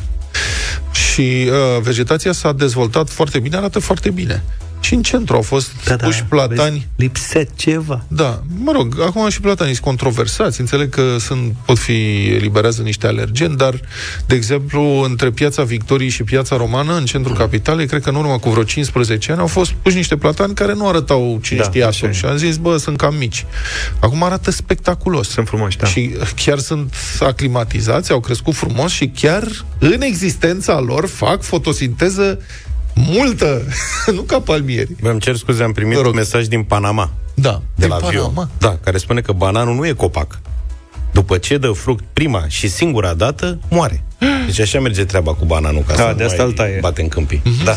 Și 0.93 1.49
uh, 1.51 1.83
vegetația 1.83 2.33
s-a 2.33 2.53
dezvoltat 2.53 3.09
foarte 3.09 3.39
bine, 3.39 3.57
arată 3.57 3.79
foarte 3.79 4.11
bine. 4.11 4.43
Și 4.87 4.95
în 4.95 5.03
centru 5.03 5.37
au 5.37 5.43
fost 5.43 5.71
da, 5.85 5.97
puși 5.97 6.25
platani. 6.25 6.71
vezi, 6.71 6.87
lipse 6.97 7.49
ceva. 7.57 8.05
Da, 8.09 8.43
mă 8.65 8.73
rog, 8.73 9.01
acum 9.01 9.29
și 9.29 9.41
platanii 9.41 9.73
sunt 9.73 9.85
controversați, 9.87 10.61
înțeleg 10.61 10.89
că 10.89 11.17
sunt, 11.19 11.55
pot 11.65 11.79
fi 11.79 12.27
eliberează 12.27 12.83
niște 12.83 13.07
alergeni, 13.07 13.57
dar, 13.57 13.81
de 14.27 14.35
exemplu, 14.35 14.83
între 14.83 15.31
piața 15.31 15.63
Victoriei 15.63 16.11
și 16.11 16.23
piața 16.23 16.57
Romană, 16.57 16.97
în 16.97 17.05
centrul 17.05 17.37
capitalei, 17.37 17.87
cred 17.87 18.03
că 18.03 18.09
în 18.09 18.15
urmă 18.15 18.39
cu 18.39 18.51
vreo 18.51 18.63
15 18.63 19.31
ani, 19.33 19.41
au 19.41 19.47
fost 19.47 19.73
puși 19.73 19.97
niște 19.97 20.17
platani 20.17 20.55
care 20.55 20.75
nu 20.75 20.89
arătau 20.89 21.39
cine 21.43 21.59
Da, 21.59 21.65
știa 21.65 21.87
așa 21.87 21.99
atunci. 21.99 22.17
e. 22.17 22.19
Și 22.19 22.25
am 22.25 22.37
zis, 22.37 22.57
bă, 22.57 22.77
sunt 22.77 22.97
cam 22.97 23.15
mici. 23.15 23.47
Acum 23.99 24.23
arată 24.23 24.51
spectaculos. 24.51 25.29
Sunt 25.29 25.47
frumoși, 25.49 25.77
da. 25.77 25.87
Și 25.87 26.15
chiar 26.45 26.59
sunt 26.59 26.95
aclimatizați, 27.21 28.13
au 28.13 28.21
crescut 28.21 28.55
frumos 28.55 28.91
și 28.91 29.09
chiar 29.09 29.49
în 29.79 30.01
existența 30.01 30.81
lor 30.81 31.07
fac 31.07 31.43
fotosinteză 31.43 32.39
multă, 32.97 33.63
nu 34.17 34.21
ca 34.23 34.41
palmieri. 34.41 34.91
Vă 35.01 35.09
îmi 35.11 35.21
cer 35.21 35.37
scuze, 35.37 35.63
am 35.63 35.73
primit 35.73 35.97
un 35.99 36.13
mesaj 36.15 36.47
din 36.47 36.63
Panama. 36.63 37.11
Da, 37.35 37.51
de 37.75 37.87
din 37.87 37.89
la 37.89 37.97
Vio. 38.09 38.21
Panama. 38.23 38.49
Da, 38.59 38.79
care 38.85 38.99
spune 38.99 39.21
că 39.21 39.33
bananul 39.33 39.75
nu 39.75 39.87
e 39.87 39.93
copac. 39.93 40.39
După 41.13 41.39
ce 41.39 41.57
dă 41.59 41.71
fruct 41.71 42.05
prima 42.13 42.45
și 42.49 42.69
singura 42.69 43.15
dată, 43.15 43.59
moare. 43.71 44.05
Deci 44.47 44.61
așa 44.61 44.81
merge 44.81 45.05
treaba 45.05 45.35
cu 45.35 45.45
bananul 45.45 45.83
ca 45.87 45.95
Da, 45.95 46.03
să 46.09 46.15
de 46.17 46.23
nu 46.23 46.29
asta 46.29 46.37
mai 46.43 46.47
îl 46.47 46.53
taie. 46.57 46.79
bate 46.81 47.03
în 47.03 47.09
câmpii. 47.09 47.41
Mhm. 47.45 47.65
Da. 47.65 47.75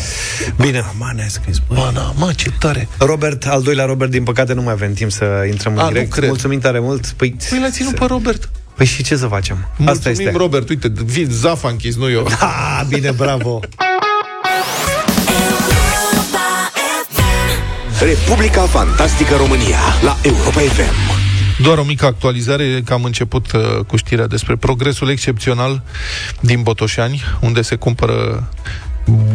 Bine. 0.60 0.78
Panama 0.80 1.12
ne-a 1.14 1.28
scris, 1.28 1.58
bă. 1.68 1.74
Panama, 1.74 2.32
ce 2.32 2.50
tare. 2.58 2.88
Robert, 2.98 3.46
al 3.46 3.62
doilea 3.62 3.84
Robert, 3.84 4.10
din 4.10 4.22
păcate 4.22 4.52
nu 4.52 4.62
mai 4.62 4.72
avem 4.72 4.92
timp 4.92 5.10
să 5.12 5.24
intrăm 5.50 5.72
în 5.72 5.78
A, 5.78 5.82
nu 5.84 5.90
direct. 5.90 6.12
cred. 6.12 6.28
Mulțumim 6.28 6.58
tare 6.60 6.78
mult. 6.80 7.06
Păi, 7.06 7.36
Păi 7.50 7.60
l-a 7.60 7.70
ținut 7.70 7.98
pe 7.98 8.04
Robert. 8.04 8.50
păi 8.76 8.86
și 8.86 9.02
ce 9.02 9.16
să 9.16 9.26
facem? 9.26 9.56
Asta 9.70 9.82
Mulțumim, 9.82 10.18
este. 10.26 10.38
Robert. 10.38 10.68
Uite, 10.68 10.92
vin 11.04 11.28
Zaf 11.30 11.64
a 11.64 11.68
închis, 11.68 11.96
nu 11.96 12.10
eu. 12.10 12.26
Ah, 12.40 12.82
bine, 12.88 13.10
bravo. 13.10 13.60
Republica 18.00 18.62
Fantastică 18.62 19.36
România 19.36 19.78
la 20.02 20.16
Europa 20.22 20.60
FM. 20.60 20.94
Doar 21.62 21.78
o 21.78 21.84
mică 21.84 22.06
actualizare, 22.06 22.82
că 22.84 22.92
am 22.92 23.04
început 23.04 23.52
uh, 23.52 23.60
cu 23.86 23.96
știrea 23.96 24.26
despre 24.26 24.56
progresul 24.56 25.10
excepțional 25.10 25.82
din 26.40 26.62
Botoșani, 26.62 27.22
unde 27.40 27.62
se 27.62 27.74
cumpără 27.74 28.48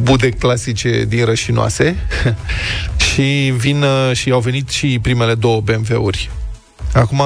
bude 0.02 0.30
clasice 0.30 1.06
din 1.08 1.26
rășinoase 1.26 1.96
și 3.12 3.54
vin 3.58 3.82
uh, 3.82 4.12
și 4.14 4.32
au 4.32 4.40
venit 4.40 4.70
și 4.70 5.00
primele 5.02 5.36
două 5.36 5.62
BMW-uri. 5.62 6.30
Acum 6.94 7.22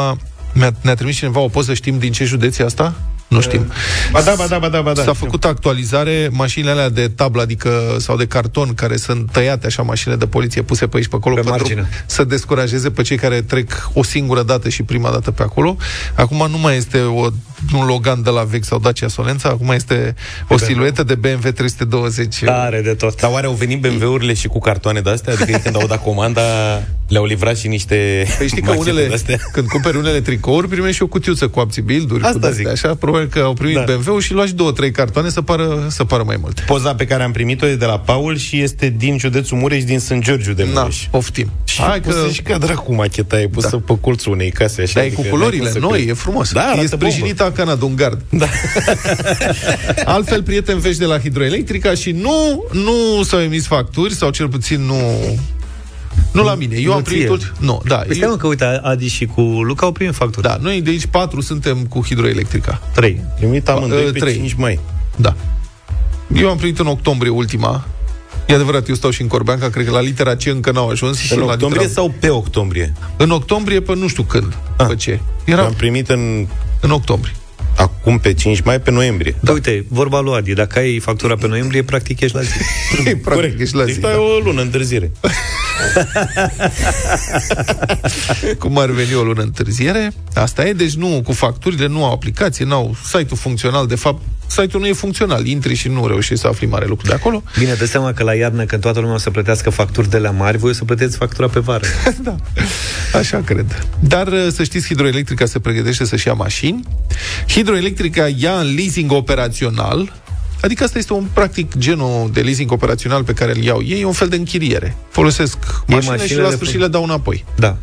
mi-a, 0.54 0.72
ne-a 0.82 0.96
trimis 0.96 1.16
cineva 1.16 1.40
o 1.40 1.48
poză, 1.48 1.74
știm 1.74 1.98
din 1.98 2.12
ce 2.12 2.24
județ 2.24 2.58
e 2.58 2.64
asta? 2.64 2.96
Nu 3.30 3.42
știm. 3.42 3.72
Ba 4.12 4.22
da, 4.22 4.34
ba 4.38 4.48
da, 4.48 4.58
ba 4.60 4.70
da, 4.70 4.82
ba 4.82 4.94
da. 4.94 5.04
S-a 5.04 5.14
făcut 5.14 5.46
actualizare, 5.46 6.30
mașinile 6.32 6.72
alea 6.72 6.90
de 6.90 7.08
tablă, 7.08 7.42
adică 7.42 7.96
sau 8.00 8.18
de 8.18 8.26
carton, 8.26 8.74
care 8.74 8.98
sunt 8.98 9.32
tăiate 9.32 9.66
așa, 9.66 9.82
mașinile 9.82 10.20
de 10.20 10.26
poliție 10.28 10.62
puse 10.62 10.88
pe 10.88 10.98
aici 10.98 11.08
pe 11.08 11.16
acolo, 11.16 11.36
Pe 11.36 11.42
pentru 11.42 11.60
margine. 11.62 11.90
să 12.06 12.24
descurajeze 12.24 12.90
pe 12.92 13.02
cei 13.02 13.18
care 13.18 13.42
trec 13.42 13.90
o 13.94 14.04
singură 14.04 14.44
dată 14.44 14.70
și 14.70 14.84
prima 14.84 15.10
dată 15.10 15.32
pe 15.32 15.44
acolo. 15.44 15.78
Acum 16.16 16.48
nu 16.52 16.58
mai 16.58 16.78
este 16.78 17.00
o, 17.02 17.28
un 17.76 17.86
Logan 17.86 18.22
de 18.24 18.30
la 18.30 18.44
vechi 18.44 18.64
sau 18.66 18.80
Dacia 18.80 19.08
Solența, 19.08 19.50
acum 19.50 19.70
este 19.72 20.16
o 20.48 20.58
siluetă 20.58 21.04
de 21.04 21.16
BMW 21.16 21.52
320. 21.52 22.42
Tare 22.46 22.82
de 22.82 22.94
tot. 22.94 23.22
Dar 23.22 23.32
oare 23.32 23.46
au 23.46 23.54
venit 23.54 23.82
BMW-urile 23.82 24.34
și 24.34 24.48
cu 24.48 24.60
cartoane 24.60 25.00
de-astea? 25.00 25.34
Adică 25.42 25.58
când 25.64 25.76
au 25.76 25.88
dat 25.88 26.04
comanda, 26.04 26.42
le-au 27.08 27.26
livrat 27.26 27.58
și 27.58 27.68
niște 27.68 28.28
Păi 28.38 28.48
știi 28.48 28.62
că 28.62 28.70
machete 28.70 28.90
unele, 28.92 29.08
de-astea? 29.08 29.38
când 29.52 29.68
cumperi 29.68 29.98
unele 29.98 30.22
tricouri, 30.22 30.68
primești 30.68 30.96
și 30.96 31.04
o 31.04 31.08
cutiuță 31.08 31.48
cu 31.48 31.60
abțibilduri, 31.60 32.22
Asta 32.24 32.34
cu 32.34 32.40
de-astea, 32.40 32.72
zic. 32.74 32.86
așa, 32.86 32.96
probabil 32.96 33.19
că 33.28 33.40
au 33.40 33.54
primit 33.54 33.76
Da. 33.76 33.84
BMW-ul 33.96 34.22
și 34.22 34.34
luași 34.34 34.54
două, 34.54 34.72
trei 34.72 34.92
cartoane 34.92 35.30
să 35.30 35.42
pară, 35.42 35.86
să 35.90 36.04
pară 36.04 36.24
mai 36.26 36.38
multe. 36.42 36.64
Poza 36.66 36.96
pe 36.96 37.06
care 37.06 37.24
am 37.24 37.32
primit-o 37.32 37.68
e 37.68 37.76
de 37.76 37.86
la 37.86 38.00
Paul 38.00 38.38
și 38.38 38.62
este 38.62 38.94
din 38.98 39.18
județul 39.18 39.58
Mureș, 39.58 39.84
din 39.84 40.00
Sânt 40.00 40.24
Georgiu 40.24 40.54
de 40.54 40.68
Na, 40.74 40.82
Mureș. 40.82 41.08
poftim. 41.12 41.52
Și 41.64 41.82
Hai 41.82 42.02
pusă 42.02 42.22
că 42.26 42.30
și 42.32 42.42
ca 42.42 42.58
dracu 42.58 42.94
macheta, 42.96 43.42
e 43.42 43.48
pusă 43.48 43.78
pe 43.78 43.98
colțul 44.02 44.32
unei 44.32 44.52
case 44.52 44.82
așa. 44.82 44.92
Dar 44.94 45.04
e 45.04 45.06
adică 45.06 45.22
cu 45.22 45.28
n-ai 45.28 45.38
culorile 45.38 45.64
cum 45.64 45.72
să 45.72 45.80
noi, 45.80 45.92
crezi. 45.92 46.10
e 46.10 46.14
frumos. 46.14 46.52
Da, 46.52 46.62
e 46.62 46.64
arată 46.64 46.88
sprijinită 46.88 47.44
a 47.44 47.52
cana 47.52 47.76
de 47.76 47.86
un 47.86 47.96
gard. 47.96 48.22
Da. 48.30 48.46
Altfel, 50.06 50.44
prieteni 50.44 50.80
vești 50.80 51.00
de 51.00 51.06
la 51.06 51.20
Hidroelectrica 51.20 51.94
și 51.94 52.12
nu, 52.12 52.66
nu 52.72 53.24
s-au 53.24 53.40
emis 53.42 53.68
facturi, 53.68 54.14
sau 54.14 54.30
cel 54.30 54.48
puțin 54.48 54.82
nu... 54.82 54.96
Nu 56.32 56.44
la 56.44 56.56
mine. 56.56 56.76
Eu 56.76 56.90
Nu 56.90 56.94
am 56.94 57.02
primit... 57.02 57.22
ție. 57.22 57.32
ult- 57.32 57.54
Nu, 57.60 57.82
da. 57.86 57.96
Păi 57.96 58.16
stai 58.16 58.28
mă 58.28 58.32
Eu, 58.34 58.38
că 58.40 58.48
uite, 58.48 58.64
Adi 58.84 59.08
și 59.08 59.26
cu 59.26 59.42
Luca 59.42 59.86
au 59.86 59.92
primit 59.92 60.14
facturi. 60.16 60.48
da, 60.48 60.58
noi 60.62 60.82
de 60.82 60.90
aici 60.90 61.06
patru 61.06 61.42
suntem 61.42 61.78
cu 61.86 62.02
Hidroelectrica. 62.06 62.82
Trei. 62.94 63.22
Primit 63.38 63.70
amândoi 63.70 64.06
Uh, 64.06 64.12
pe 64.12 64.20
trei. 64.20 64.34
5 64.36 64.54
mai. 64.54 64.80
Da. 65.16 65.36
Eu 66.36 66.50
am 66.50 66.58
primit 66.58 66.80
în 66.80 66.88
octombrie 66.88 67.32
ultima. 67.32 67.88
E 68.48 68.54
adevărat, 68.54 68.88
eu 68.90 68.96
stau 68.96 69.10
și 69.10 69.22
în 69.22 69.28
Corbeanca, 69.28 69.70
cred 69.70 69.86
că 69.86 69.92
la 69.92 70.02
litera 70.02 70.36
C 70.36 70.46
încă 70.46 70.72
n-au 70.72 70.90
ajuns. 70.90 71.30
În 71.32 71.38
la 71.40 71.44
octombrie 71.46 71.82
litera... 71.82 72.02
sau 72.02 72.14
pe 72.20 72.30
octombrie? 72.30 72.94
În 73.18 73.30
octombrie, 73.32 73.82
pe 73.82 73.96
nu 73.96 74.08
știu 74.08 74.24
când. 74.24 74.58
Ah. 74.78 74.86
Pe 74.88 74.96
ce? 74.96 75.12
Eu 75.12 75.20
Era 75.46 75.66
am 75.66 75.74
primit 75.74 76.10
în 76.10 76.48
în 76.82 76.92
octombrie. 76.92 77.34
acum 77.78 78.18
pe 78.20 78.34
5 78.34 78.62
mai, 78.62 78.80
pe 78.82 78.92
noiembrie. 78.92 79.36
Da. 79.40 79.52
Uite, 79.52 79.86
vorba 79.88 80.20
lui 80.20 80.34
Adi, 80.36 80.54
dacă 80.54 80.80
ai 80.80 81.00
factura 81.00 81.36
pe 81.36 81.48
noiembrie, 81.48 81.84
practic 81.84 82.20
ești 82.20 82.36
la 82.36 82.42
zi. 82.42 82.52
Practic, 83.24 83.60
ești 83.60 83.76
la 83.76 83.84
Deci 83.84 83.94
zi. 83.96 84.06
ai 84.06 84.14
da. 84.14 84.20
o 84.20 84.40
lună 84.44 84.62
întârziere. 84.62 85.12
Cum 88.60 88.78
ar 88.78 88.90
veni 88.90 89.14
o 89.14 89.24
lună 89.24 89.42
întârziere. 89.42 90.12
Asta 90.34 90.68
e, 90.68 90.74
deci 90.74 90.94
nu, 90.94 91.22
cu 91.24 91.32
facturile 91.32 91.88
nu 91.88 92.06
au 92.06 92.14
aplicație, 92.14 92.66
nu 92.66 92.76
au 92.76 92.96
site-ul 93.06 93.38
funcțional. 93.38 93.88
De 93.88 93.96
fapt, 93.96 94.22
site-ul 94.48 94.82
nu 94.82 94.88
e 94.88 94.94
funcțional. 94.94 95.46
Intri 95.46 95.74
și 95.74 95.88
nu 95.88 96.08
reușești 96.08 96.42
să 96.42 96.48
afli 96.48 96.68
mare 96.68 96.86
lucru 96.86 97.08
de 97.08 97.14
acolo. 97.14 97.44
Bine, 97.58 97.74
dă 97.74 97.86
seama 97.86 98.14
că 98.14 98.24
la 98.24 98.34
iarnă, 98.34 98.64
când 98.64 98.82
toată 98.82 99.00
lumea 99.00 99.16
o 99.16 99.18
să 99.18 99.30
plătească 99.30 99.70
facturi 99.70 100.10
de 100.10 100.18
la 100.18 100.30
mari, 100.30 100.58
voi 100.58 100.70
o 100.70 100.74
să 100.74 100.86
plăteți 100.86 101.18
factura 101.18 101.48
pe 101.48 101.60
vară. 101.60 101.88
da, 102.24 102.36
așa 103.14 103.42
cred. 103.46 103.88
Dar 104.00 104.28
uh, 104.28 104.48
să 104.52 104.64
știți, 104.64 104.88
Hidroelectrica 104.88 105.46
se 105.46 105.60
pregătește 105.60 106.06
să-și 106.06 106.28
ia 106.28 106.34
mașini. 106.34 106.84
Hidroelectrica 107.48 108.28
ia 108.36 108.60
în 108.60 108.76
leasing 108.76 109.12
operațional 109.12 110.14
Adică 110.62 110.84
asta 110.84 110.98
este 110.98 111.14
un 111.14 111.26
practic 111.34 111.78
genul 111.78 112.30
de 112.34 112.42
leasing 112.42 112.72
operațional 112.72 113.24
pe 113.24 113.34
care 113.34 113.52
îl 113.56 113.64
iau 113.64 113.82
ei, 113.84 114.02
e 114.02 114.06
un 114.06 114.12
fel 114.14 114.28
de 114.28 114.36
închiriere. 114.36 114.96
Folosesc 115.10 115.58
E 115.58 115.94
mașinile 115.94 116.02
și 116.02 116.10
mașinile 116.20 116.42
la 116.44 116.50
de 116.50 116.56
sfârșit 116.56 116.76
fun- 116.76 116.80
le 116.80 116.88
dau 116.88 117.04
înapoi. 117.04 117.46
Da. 117.56 117.78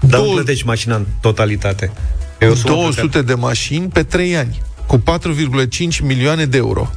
Dar 0.00 0.20
Două- 0.20 0.26
nu 0.26 0.32
plătești 0.34 0.66
mașina 0.66 0.96
în 0.96 1.04
totalitate. 1.20 1.92
E 2.38 2.46
o 2.46 2.54
sumă 2.54 2.74
pe 2.74 2.80
200 2.80 3.22
de 3.22 3.34
mașini 3.34 3.88
pe 3.88 4.02
3 4.02 4.36
ani, 4.36 4.62
cu 4.86 4.98
4,5 4.98 6.00
milioane 6.02 6.44
de 6.44 6.56
euro. 6.56 6.90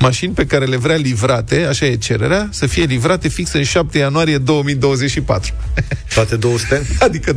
Mașini 0.00 0.32
pe 0.32 0.46
care 0.46 0.64
le 0.64 0.76
vrea 0.76 0.96
livrate, 0.96 1.64
așa 1.68 1.86
e 1.86 1.96
cererea, 1.96 2.48
să 2.52 2.66
fie 2.66 2.84
livrate 2.84 3.28
fix 3.28 3.52
în 3.52 3.62
7 3.62 3.98
ianuarie 3.98 4.38
2024. 4.38 5.52
care- 5.74 5.86
Toate 6.14 6.36
200? 6.36 6.86
Adică, 7.06 7.36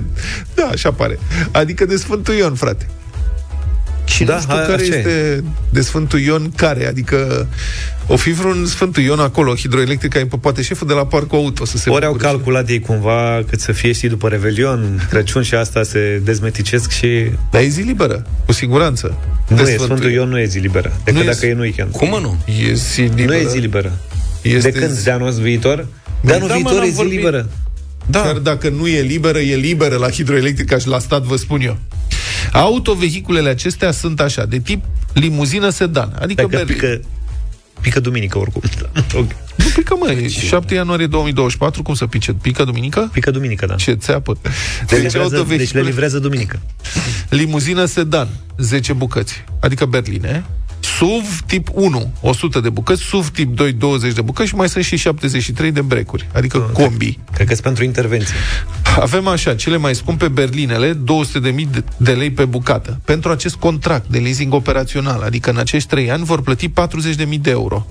da, 0.56 0.64
așa 0.72 0.92
pare. 0.92 1.20
Adică 1.52 1.86
de 1.86 1.96
Sfântul 1.96 2.34
Ion, 2.34 2.56
frate. 2.56 2.88
Și 4.16 4.24
Da, 4.24 4.34
nu 4.36 4.40
știu 4.42 4.54
hai, 4.54 4.66
care 4.66 4.82
așa 4.82 4.94
e. 4.96 4.98
este 4.98 5.44
de 5.70 5.82
Sfântul 5.82 6.20
Ion 6.20 6.52
care, 6.56 6.88
adică 6.88 7.48
o 8.08 8.16
fi 8.16 8.32
vreun 8.32 8.66
Sfântul 8.66 9.04
Ion 9.04 9.20
acolo, 9.20 9.56
hidroelectrica, 9.56 10.20
e 10.20 10.26
poate 10.42 10.62
șeful 10.62 10.88
de 10.88 10.94
la 10.94 11.06
Parcul 11.06 11.38
Auto 11.38 11.66
să 11.66 11.78
se 11.78 11.90
Ori 11.90 12.06
au 12.06 12.12
bucure. 12.12 12.30
calculat 12.30 12.70
ei 12.70 12.80
cumva 12.80 13.44
cât 13.50 13.60
să 13.60 13.72
fie 13.72 13.92
și 13.92 14.08
după 14.08 14.28
Revelion, 14.28 15.08
Crăciun 15.10 15.42
și 15.44 15.56
asta 15.56 15.84
se 15.84 16.22
dezmeticesc 16.24 16.92
și... 16.92 17.32
Dar 17.52 17.62
e 17.62 17.68
zi 17.68 17.82
liberă, 17.82 18.26
cu 18.46 18.52
siguranță. 18.52 19.18
Nu 19.48 19.56
de 19.56 19.72
e, 19.72 19.78
Sfântul 19.78 20.12
Ion 20.12 20.30
nu 20.30 20.40
e 20.40 20.46
zi 20.46 20.60
liberă. 20.60 20.92
Decât 21.04 21.20
Nu 21.22 21.30
e- 21.30 21.32
dacă 21.32 21.46
e 21.46 21.52
în 21.52 21.60
weekend. 21.60 21.92
Cum 21.92 22.10
mă 22.10 22.20
nu? 22.22 22.38
E 22.70 22.74
zi 22.74 23.02
liberă. 23.02 23.26
Nu 23.28 23.36
e 23.36 23.48
zi 23.48 23.58
liberă. 23.58 23.92
Este 24.42 24.70
de 24.70 24.80
când? 24.80 24.92
De 24.98 25.12
anul 25.12 25.32
viitor? 25.32 25.76
De 25.76 25.86
Băi, 26.24 26.36
anul 26.36 26.48
da, 26.48 26.54
mă, 26.54 26.60
viitor 26.60 26.78
n-am 26.78 26.88
e 26.88 26.90
zi 26.90 26.96
vorbit. 26.96 27.16
liberă. 27.16 27.50
Da. 28.06 28.22
Chiar 28.22 28.38
dacă 28.38 28.70
nu 28.70 28.88
e 28.88 29.02
liberă, 29.02 29.40
e 29.40 29.56
liberă 29.56 29.96
la 29.96 30.10
hidroelectrica 30.10 30.78
și 30.78 30.88
la 30.88 31.00
stat, 31.00 31.22
vă 31.24 31.36
spun 31.36 31.62
eu. 31.62 31.78
Autovehiculele 32.52 33.50
acestea 33.50 33.92
sunt 33.92 34.20
așa, 34.20 34.46
de 34.46 34.60
tip 34.60 34.84
limuzină 35.14 35.70
sedan, 35.70 36.16
adică 36.22 36.42
Dacă 36.42 36.56
Berlin. 36.56 36.76
pică, 36.76 37.02
pică 37.82 38.00
duminică 38.00 38.38
oricum. 38.38 38.62
Ok. 39.16 39.30
Nu 39.56 39.66
pică, 39.76 39.96
mă, 40.00 40.12
e 40.12 40.28
7 40.28 40.74
ianuarie 40.74 41.08
2024, 41.08 41.82
cum 41.82 41.94
să 41.94 42.06
pice? 42.06 42.34
Pică 42.34 42.64
duminică? 42.64 43.10
Pică 43.14 43.32
duminică, 43.32 43.66
da. 43.66 43.76
Ce 43.76 43.94
țeapă. 43.94 44.38
Le 44.42 44.50
Deci, 44.88 45.02
livrează, 45.02 45.18
deci 45.18 45.32
le 45.32 45.38
autovehicule, 45.38 45.82
livrează 45.82 46.20
duminică. 46.20 46.60
limuzină 47.30 47.86
sedan, 47.86 48.28
10 48.58 48.94
bucăți, 48.94 49.44
adică 49.60 49.86
berline. 49.86 50.46
SUV 50.98 51.42
tip 51.46 51.68
1, 51.74 52.12
100 52.22 52.60
de 52.60 52.70
bucăți, 52.70 53.02
SUV 53.02 53.30
tip 53.30 53.56
2, 53.56 53.72
20 53.74 54.14
de 54.14 54.22
bucăți 54.22 54.50
și 54.50 54.56
mai 54.56 54.70
sunt 54.70 54.84
și 54.84 54.96
73 54.98 55.72
de 55.72 55.82
brecuri, 55.82 56.28
adică 56.34 56.60
combi. 56.74 57.18
Cred 57.34 57.48
că 57.48 57.54
sunt 57.54 57.66
pentru 57.66 57.84
intervenție. 57.84 58.36
Avem 59.00 59.28
așa, 59.28 59.56
cele 59.56 59.78
mai 59.78 59.96
scumpe 59.96 60.28
berlinele, 60.28 60.94
200.000 60.94 61.68
de- 61.72 61.84
de 61.98 62.12
lei 62.12 62.32
pe 62.32 62.46
bucată. 62.46 63.00
Pentru 63.06 63.32
acest 63.32 63.56
contract 63.56 64.06
de 64.10 64.18
leasing 64.18 64.54
operațional, 64.54 65.22
adică 65.22 65.50
în 65.50 65.58
acești 65.58 65.90
3 65.90 66.12
ani, 66.12 66.24
vor 66.24 66.42
plăti 66.42 66.70
40.000 66.70 67.38
de 67.42 67.50
euro. 67.50 67.86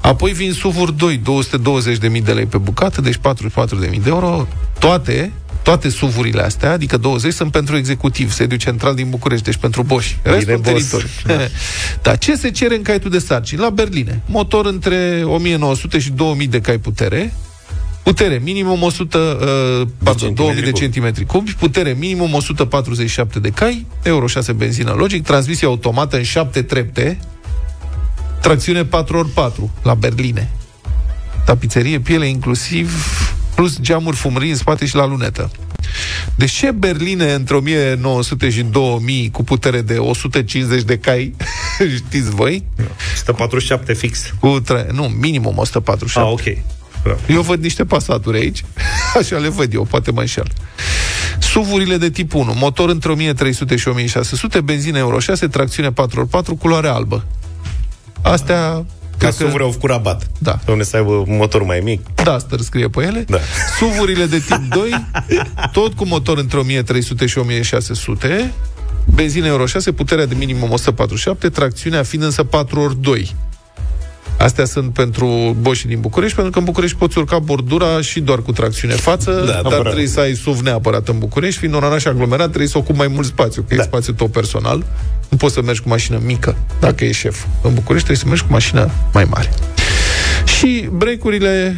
Apoi 0.00 0.32
vin 0.32 0.52
SUV-uri 0.52 0.96
2, 0.96 1.16
220.000 1.18 2.24
de 2.24 2.32
lei 2.32 2.46
pe 2.46 2.58
bucată, 2.58 3.00
deci 3.00 3.16
44.000 3.16 4.00
de 4.02 4.08
euro. 4.08 4.46
Toate, 4.78 5.32
toate 5.66 5.88
SUV-urile 5.88 6.42
astea, 6.42 6.72
adică 6.72 6.96
20, 6.96 7.32
sunt 7.32 7.50
pentru 7.50 7.76
executiv, 7.76 8.32
sediu 8.32 8.56
central 8.56 8.94
din 8.94 9.10
București, 9.10 9.44
deci 9.44 9.56
pentru 9.56 9.82
Bosch. 9.82 10.10
Restul 10.22 10.56
Boss. 10.56 10.68
teritoriu. 10.68 11.08
Dar 12.02 12.18
ce 12.18 12.36
se 12.36 12.50
cere 12.50 12.76
în 12.76 12.82
caietul 12.82 13.10
de 13.10 13.18
sarcini? 13.18 13.60
La 13.60 13.70
Berline. 13.70 14.22
Motor 14.26 14.66
între 14.66 15.22
1900 15.24 15.98
și 15.98 16.10
2000 16.10 16.46
de 16.46 16.60
cai 16.60 16.78
putere, 16.78 17.32
Putere 18.02 18.40
minimum 18.42 18.82
100, 18.82 19.18
uh, 19.82 19.88
pardon, 20.02 20.34
2000 20.34 20.62
de 20.62 20.70
cubi. 20.70 20.78
centimetri 20.78 21.24
cubi, 21.24 21.54
putere 21.58 21.96
minimum 21.98 22.32
147 22.32 23.38
de 23.38 23.50
cai, 23.50 23.86
Euro 24.02 24.26
6 24.26 24.52
benzină 24.52 24.90
logic, 24.90 25.22
transmisie 25.24 25.66
automată 25.66 26.16
în 26.16 26.22
7 26.22 26.62
trepte, 26.62 27.18
tracțiune 28.40 28.84
4x4 28.84 29.70
la 29.82 29.94
Berline. 29.94 30.50
Tapiserie, 31.44 32.00
piele 32.00 32.28
inclusiv, 32.28 32.92
plus 33.56 33.80
geamuri 33.80 34.16
fumării 34.16 34.50
în 34.50 34.56
spate 34.56 34.86
și 34.86 34.94
la 34.94 35.06
lunetă. 35.06 35.50
De 36.34 36.44
ce 36.44 36.70
Berline 36.70 37.32
între 37.32 37.56
1900 37.56 38.50
și 38.50 38.62
2000 38.62 39.30
cu 39.30 39.44
putere 39.44 39.80
de 39.80 39.94
150 39.94 40.82
de 40.82 40.98
cai, 40.98 41.34
știți 41.96 42.30
voi? 42.30 42.64
147 43.14 43.92
fix. 43.92 44.34
Cu 44.40 44.60
tre- 44.60 44.86
nu, 44.92 45.02
minimum 45.02 45.58
147. 45.58 46.28
Ah, 46.28 46.32
ok. 46.32 46.64
Eu 47.28 47.42
văd 47.42 47.62
niște 47.62 47.84
pasaturi 47.84 48.38
aici, 48.38 48.64
așa 49.20 49.36
le 49.36 49.48
văd 49.48 49.74
eu, 49.74 49.84
poate 49.84 50.10
mă 50.10 50.20
înșel. 50.20 50.46
SUV-urile 51.38 51.96
de 51.96 52.10
tip 52.10 52.34
1, 52.34 52.54
motor 52.54 52.88
între 52.88 53.10
1300 53.10 53.76
și 53.76 53.88
1600, 53.88 54.60
benzină 54.60 54.98
Euro 54.98 55.18
6, 55.18 55.48
tracțiune 55.48 55.92
4x4, 55.92 56.58
culoare 56.58 56.88
albă. 56.88 57.24
Astea... 58.22 58.84
Ca 59.18 59.26
cred 59.28 59.34
că- 59.34 59.44
SUV-uri 59.44 59.62
au 59.62 59.74
cu 59.80 59.86
rabat. 59.86 60.26
Da. 60.38 60.58
Domne 60.64 60.82
să 60.82 60.96
aibă 60.96 61.10
un 61.12 61.36
motor 61.36 61.62
mai 61.62 61.80
mic. 61.84 62.00
Duster 62.24 62.60
scrie 62.60 62.88
pe 62.88 63.02
ele. 63.02 63.24
Da. 63.28 63.38
SUV-urile 63.78 64.26
de 64.26 64.38
tip 64.38 64.60
2, 64.74 65.06
tot 65.72 65.92
cu 65.94 66.06
motor 66.06 66.38
între 66.38 66.58
1300 66.58 67.26
și 67.26 67.38
1600, 67.38 68.52
benzină 69.14 69.46
Euro 69.46 69.66
6, 69.66 69.92
puterea 69.92 70.26
de 70.26 70.34
minimum 70.38 70.70
147, 70.72 71.48
tracțiunea 71.48 72.02
fiind 72.02 72.24
însă 72.24 72.44
4x2. 72.44 73.26
Astea 74.38 74.64
sunt 74.64 74.92
pentru 74.92 75.56
boșii 75.60 75.88
din 75.88 76.00
București, 76.00 76.34
pentru 76.34 76.52
că 76.52 76.58
în 76.58 76.64
București 76.64 76.96
poți 76.96 77.18
urca 77.18 77.38
bordura 77.38 78.00
și 78.00 78.20
doar 78.20 78.38
cu 78.42 78.52
tracțiune 78.52 78.94
față, 78.94 79.30
Da, 79.30 79.36
dar 79.36 79.46
neapărat. 79.54 79.82
trebuie 79.82 80.06
să 80.06 80.20
ai 80.20 80.34
SUV 80.34 80.60
neapărat 80.60 81.08
în 81.08 81.18
București, 81.18 81.58
fiind 81.58 81.74
un 81.74 81.82
oraș 81.82 82.04
aglomerat, 82.04 82.46
trebuie 82.46 82.68
să 82.68 82.78
ocupi 82.78 82.98
mai 82.98 83.06
mult 83.08 83.26
spațiu, 83.26 83.64
că 83.68 83.74
da. 83.74 83.82
e 83.82 83.84
spațiu 83.84 84.12
tău 84.12 84.28
personal. 84.28 84.84
Nu 85.28 85.36
poți 85.36 85.54
să 85.54 85.62
mergi 85.62 85.80
cu 85.82 85.88
mașină 85.88 86.20
mică, 86.24 86.56
dacă 86.80 87.04
e 87.04 87.12
șef. 87.12 87.44
În 87.62 87.74
București 87.74 88.06
trebuie 88.08 88.16
să 88.16 88.26
mergi 88.26 88.42
cu 88.42 88.52
mașină 88.52 88.90
mai 89.12 89.24
mare. 89.30 89.50
Și 90.58 90.88
breakurile 90.92 91.76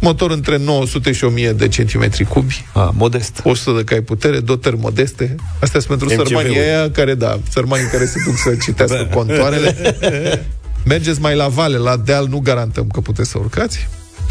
motor 0.00 0.30
între 0.30 0.56
900 0.58 1.12
și 1.12 1.24
1000 1.24 1.52
de 1.52 1.68
centimetri 1.68 2.24
cubi, 2.24 2.64
Ah, 2.72 2.88
modest. 2.92 3.40
100 3.44 3.76
de 3.76 3.84
cai 3.84 4.00
putere, 4.00 4.40
dotări 4.40 4.76
modeste. 4.78 5.34
Astea 5.60 5.80
sunt 5.80 5.98
pentru 5.98 6.06
MCV-ul. 6.16 6.26
sărmanii 6.26 6.58
aia 6.58 6.90
care, 6.90 7.14
da, 7.14 7.38
sărmanii 7.50 7.86
care 7.86 8.04
se 8.04 8.22
duc 8.26 8.36
să 8.36 8.54
citească 8.62 9.06
Da. 9.08 9.14
contoarele. 9.16 9.76
Mergeți 10.84 11.20
mai 11.20 11.36
la 11.36 11.48
vale, 11.48 11.76
la 11.76 11.96
deal, 11.96 12.26
nu 12.26 12.38
garantăm 12.38 12.86
că 12.86 13.00
puteți 13.00 13.30
să 13.30 13.38
urcați. 13.38 13.88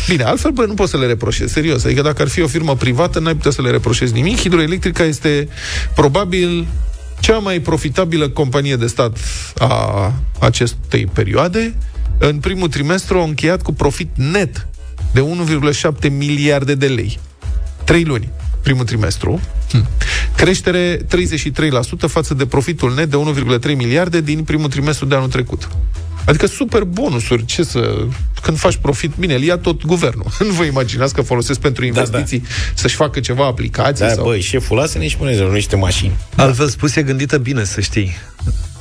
Bine, 0.08 0.24
altfel, 0.24 0.52
bă, 0.52 0.66
nu 0.66 0.74
poți 0.74 0.92
să 0.92 0.98
le 0.98 1.06
reproșezi, 1.06 1.54
serios. 1.54 1.84
Adică 1.84 2.02
dacă 2.02 2.22
ar 2.22 2.28
fi 2.28 2.42
o 2.42 2.48
firmă 2.48 2.76
privată, 2.76 3.20
n-ai 3.20 3.36
putea 3.36 3.52
să 3.52 3.62
le 3.62 3.70
reproșezi 3.70 4.14
nimic. 4.14 4.38
Hidroelectrica 4.38 5.04
este 5.04 5.48
probabil 5.96 6.68
cea 7.20 7.38
mai 7.38 7.60
profitabilă 7.60 8.30
companie 8.30 8.76
de 8.76 8.88
stat 8.88 9.18
a 9.58 10.14
acestei 10.40 11.06
perioade. 11.06 11.76
În 12.18 12.40
primul 12.40 12.68
trimestru 12.68 13.18
au 13.18 13.28
încheiat 13.28 13.62
cu 13.62 13.74
profit 13.74 14.10
net 14.16 14.68
de 15.14 15.26
1,7 16.06 16.12
miliarde 16.12 16.76
de 16.76 16.88
lei. 16.88 17.20
3 17.84 18.04
luni, 18.04 18.30
primul 18.62 18.86
trimestru. 18.86 19.42
Hm. 19.72 19.88
Creștere 20.36 20.98
33% 20.98 21.00
față 22.08 22.34
de 22.34 22.46
profitul 22.46 22.94
net 22.94 23.10
de 23.10 23.18
1,3 23.70 23.76
miliarde 23.76 24.22
din 24.22 24.44
primul 24.44 24.70
trimestru 24.70 25.06
de 25.06 25.16
anul 25.16 25.30
trecut. 25.30 25.70
Adică 26.28 26.46
super 26.46 26.84
bonusuri, 26.84 27.46
ce 27.46 27.64
să... 27.64 27.98
Când 28.42 28.58
faci 28.58 28.76
profit, 28.76 29.12
bine, 29.20 29.34
îl 29.34 29.42
ia 29.42 29.58
tot 29.58 29.86
guvernul. 29.86 30.26
Nu 30.48 30.52
vă 30.54 30.64
imaginați 30.64 31.14
că 31.14 31.22
folosesc 31.22 31.60
pentru 31.60 31.86
investiții 31.86 32.40
da, 32.40 32.46
da. 32.48 32.72
să-și 32.74 32.96
facă 32.96 33.20
ceva 33.20 33.46
aplicații 33.46 34.06
Da, 34.06 34.12
sau... 34.12 34.24
băi, 34.24 34.42
șeful, 34.42 34.78
lasă-ne 34.78 35.08
și 35.08 35.18
puneți 35.18 35.42
niște 35.42 35.76
mașini. 35.76 36.12
Altfel 36.36 36.68
spus, 36.68 36.96
e 36.96 37.02
gândită 37.02 37.38
bine, 37.38 37.64
să 37.64 37.82
știi. 37.82 38.16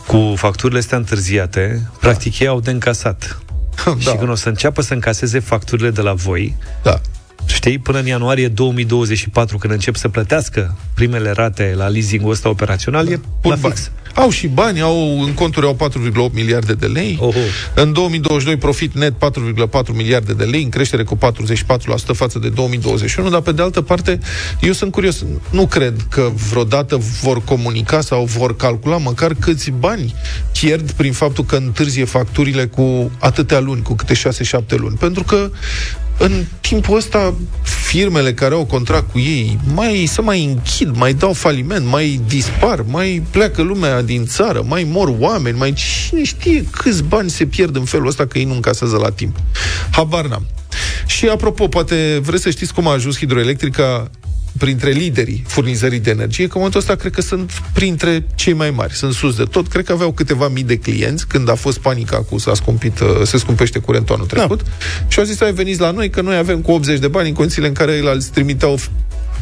Cu 0.07 0.35
facturile 0.37 0.79
astea 0.79 0.99
întârziate, 0.99 1.91
practic 2.01 2.39
ei 2.39 2.47
au 2.47 2.61
de 2.61 2.71
încasat. 2.71 3.39
Da. 3.85 4.11
Și 4.11 4.17
când 4.17 4.31
o 4.31 4.35
să 4.35 4.49
înceapă 4.49 4.83
să 4.83 4.95
încaseze 4.95 5.39
facturile 5.39 5.91
de 5.91 6.01
la 6.01 6.13
voi, 6.13 6.55
Da. 6.83 7.01
știi, 7.47 7.79
până 7.79 7.99
în 7.99 8.07
ianuarie 8.07 8.49
2024, 8.49 9.59
când 9.59 9.73
încep 9.73 9.97
să 9.97 10.09
plătească 10.09 10.77
primele 10.95 11.31
rate 11.31 11.73
la 11.77 11.87
leasing-ul 11.87 12.31
ăsta 12.31 12.49
operațional, 12.49 13.09
e 13.09 13.21
Pun 13.41 13.51
la 13.51 13.57
bani. 13.57 13.75
Fix. 14.17 14.25
Au 14.25 14.31
și 14.31 14.47
bani, 14.47 14.81
au 14.81 15.23
în 15.23 15.35
conturi 15.35 15.67
au 15.67 15.77
4,8 16.29 16.33
miliarde 16.33 16.73
de 16.73 16.87
lei. 16.87 17.19
Oho. 17.21 17.39
În 17.75 17.93
2022 17.93 18.57
profit 18.57 18.95
net 18.95 19.13
4,4 19.13 19.95
miliarde 19.95 20.33
de 20.33 20.45
lei, 20.45 20.63
în 20.63 20.69
creștere 20.69 21.03
cu 21.03 21.17
44% 21.17 21.19
față 22.13 22.39
de 22.39 22.49
2021, 22.49 23.31
dar 23.31 23.41
pe 23.41 23.53
de 23.53 23.63
altă 23.63 23.81
parte, 23.81 24.19
eu 24.61 24.73
sunt 24.73 24.93
curios, 24.93 25.25
nu 25.51 25.67
cred 25.67 26.07
că 26.11 26.31
vreodată 26.51 26.99
vor 27.23 27.45
comunica 27.45 28.01
sau 28.01 28.25
vor 28.25 28.57
calcula 28.57 28.97
măcar 28.97 29.35
câți 29.41 29.71
bani 29.71 30.15
pierd 30.61 30.91
prin 30.91 31.13
faptul 31.13 31.45
că 31.45 31.57
întârzie 31.57 32.05
facturile 32.05 32.67
cu 32.67 33.11
atâtea 33.19 33.61
luni, 33.61 33.83
cu 33.83 33.95
câte 33.95 34.15
6-7 34.15 34.77
luni. 34.77 34.97
Pentru 34.97 35.23
că 35.23 35.51
în 36.19 36.45
timpul 36.61 36.97
ăsta, 36.97 37.35
firmele 37.63 38.35
care 38.35 38.55
au 38.55 38.65
contract 38.65 39.11
cu 39.11 39.19
ei 39.19 39.59
mai 39.75 40.05
se 40.09 40.21
mai 40.21 40.45
închid, 40.45 40.97
mai 40.97 41.15
dau 41.15 41.33
faliment, 41.33 41.87
mai 41.87 42.21
dispar, 42.27 42.85
mai 42.89 43.23
pleacă 43.31 43.63
lumea 43.63 44.03
din 44.03 44.27
țară, 44.27 44.65
mai 44.67 44.87
mor 44.91 45.15
oameni, 45.19 45.59
mai 45.59 45.73
cine 45.73 46.25
știe 46.25 46.65
câți 46.71 47.03
bani 47.03 47.31
se 47.31 47.47
pierd 47.47 47.77
în 47.77 47.85
felul 47.85 48.07
ăsta 48.07 48.27
că 48.27 48.39
ei 48.39 48.45
nu 48.45 48.55
încasează 48.55 48.97
la 48.97 49.11
timp. 49.11 49.37
Habar 49.91 50.27
n-am. 50.27 50.47
Și 51.07 51.29
apropo, 51.29 51.69
poate 51.69 52.21
vreți 52.23 52.43
să 52.43 52.51
știți 52.51 52.75
cum 52.75 52.89
a 52.89 52.93
ajuns 52.93 53.17
hidroelectrica 53.17 54.11
printre 54.59 54.91
liderii 54.91 55.45
furnizării 55.47 56.01
de 56.01 56.11
energie, 56.11 56.45
că 56.47 56.53
în 56.53 56.63
momentul 56.63 56.81
ăsta 56.81 56.95
cred 56.95 57.13
că 57.13 57.21
sunt 57.21 57.63
printre 57.73 58.27
cei 58.35 58.53
mai 58.53 58.71
mari, 58.71 58.95
sunt 58.95 59.13
sus 59.15 59.37
de 59.37 59.45
tot. 59.45 59.69
Cred 59.69 59.85
că 59.85 59.93
aveau 59.93 60.13
câteva 60.13 60.49
mii 60.49 60.65
de 60.65 60.79
clienți 60.79 61.27
când 61.27 61.51
a 61.51 61.55
fost 61.55 61.79
panica 61.79 62.17
cu 62.17 62.39
s-a 62.39 62.55
scumpit, 62.55 63.01
uh, 63.01 63.09
se 63.25 63.39
scumpește 63.39 63.79
curentul 63.79 64.15
anul 64.15 64.27
trecut 64.27 64.63
da. 64.63 64.69
și 65.09 65.19
au 65.19 65.25
zis, 65.25 65.39
hai 65.39 65.53
veniți 65.53 65.81
la 65.81 65.91
noi, 65.91 66.11
că 66.11 66.21
noi 66.21 66.37
avem 66.37 66.61
cu 66.61 66.71
80 66.71 66.99
de 66.99 67.09
bani 67.09 67.29
în 67.29 67.35
condițiile 67.35 67.69
în 67.69 67.75
care 67.75 67.93
el 67.93 68.23
trimiteau 68.23 68.79
f- 68.79 68.91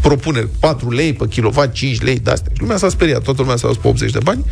propuneri 0.00 0.48
4 0.60 0.90
lei 0.90 1.12
pe 1.12 1.28
kilowatt, 1.28 1.74
5 1.74 2.00
lei 2.00 2.18
de 2.18 2.30
astea. 2.30 2.52
Și 2.54 2.60
lumea 2.60 2.76
s-a 2.76 2.88
speriat, 2.88 3.22
toată 3.22 3.40
lumea 3.40 3.56
s-a 3.56 3.66
dus 3.66 3.76
pe 3.76 3.88
80 3.88 4.10
de 4.10 4.18
bani 4.22 4.44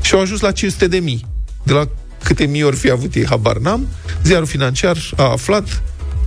și 0.00 0.14
au 0.14 0.20
ajuns 0.20 0.40
la 0.40 0.50
500 0.50 0.86
de 0.86 0.98
mii. 0.98 1.26
De 1.62 1.72
la 1.72 1.88
câte 2.24 2.44
mii 2.44 2.62
ori 2.62 2.76
fi 2.76 2.90
avut 2.90 3.14
ei, 3.14 3.26
habar 3.26 3.56
n-am. 3.56 3.88
Ziarul 4.24 4.46
financiar 4.46 4.96
a 5.16 5.22
aflat 5.22 5.82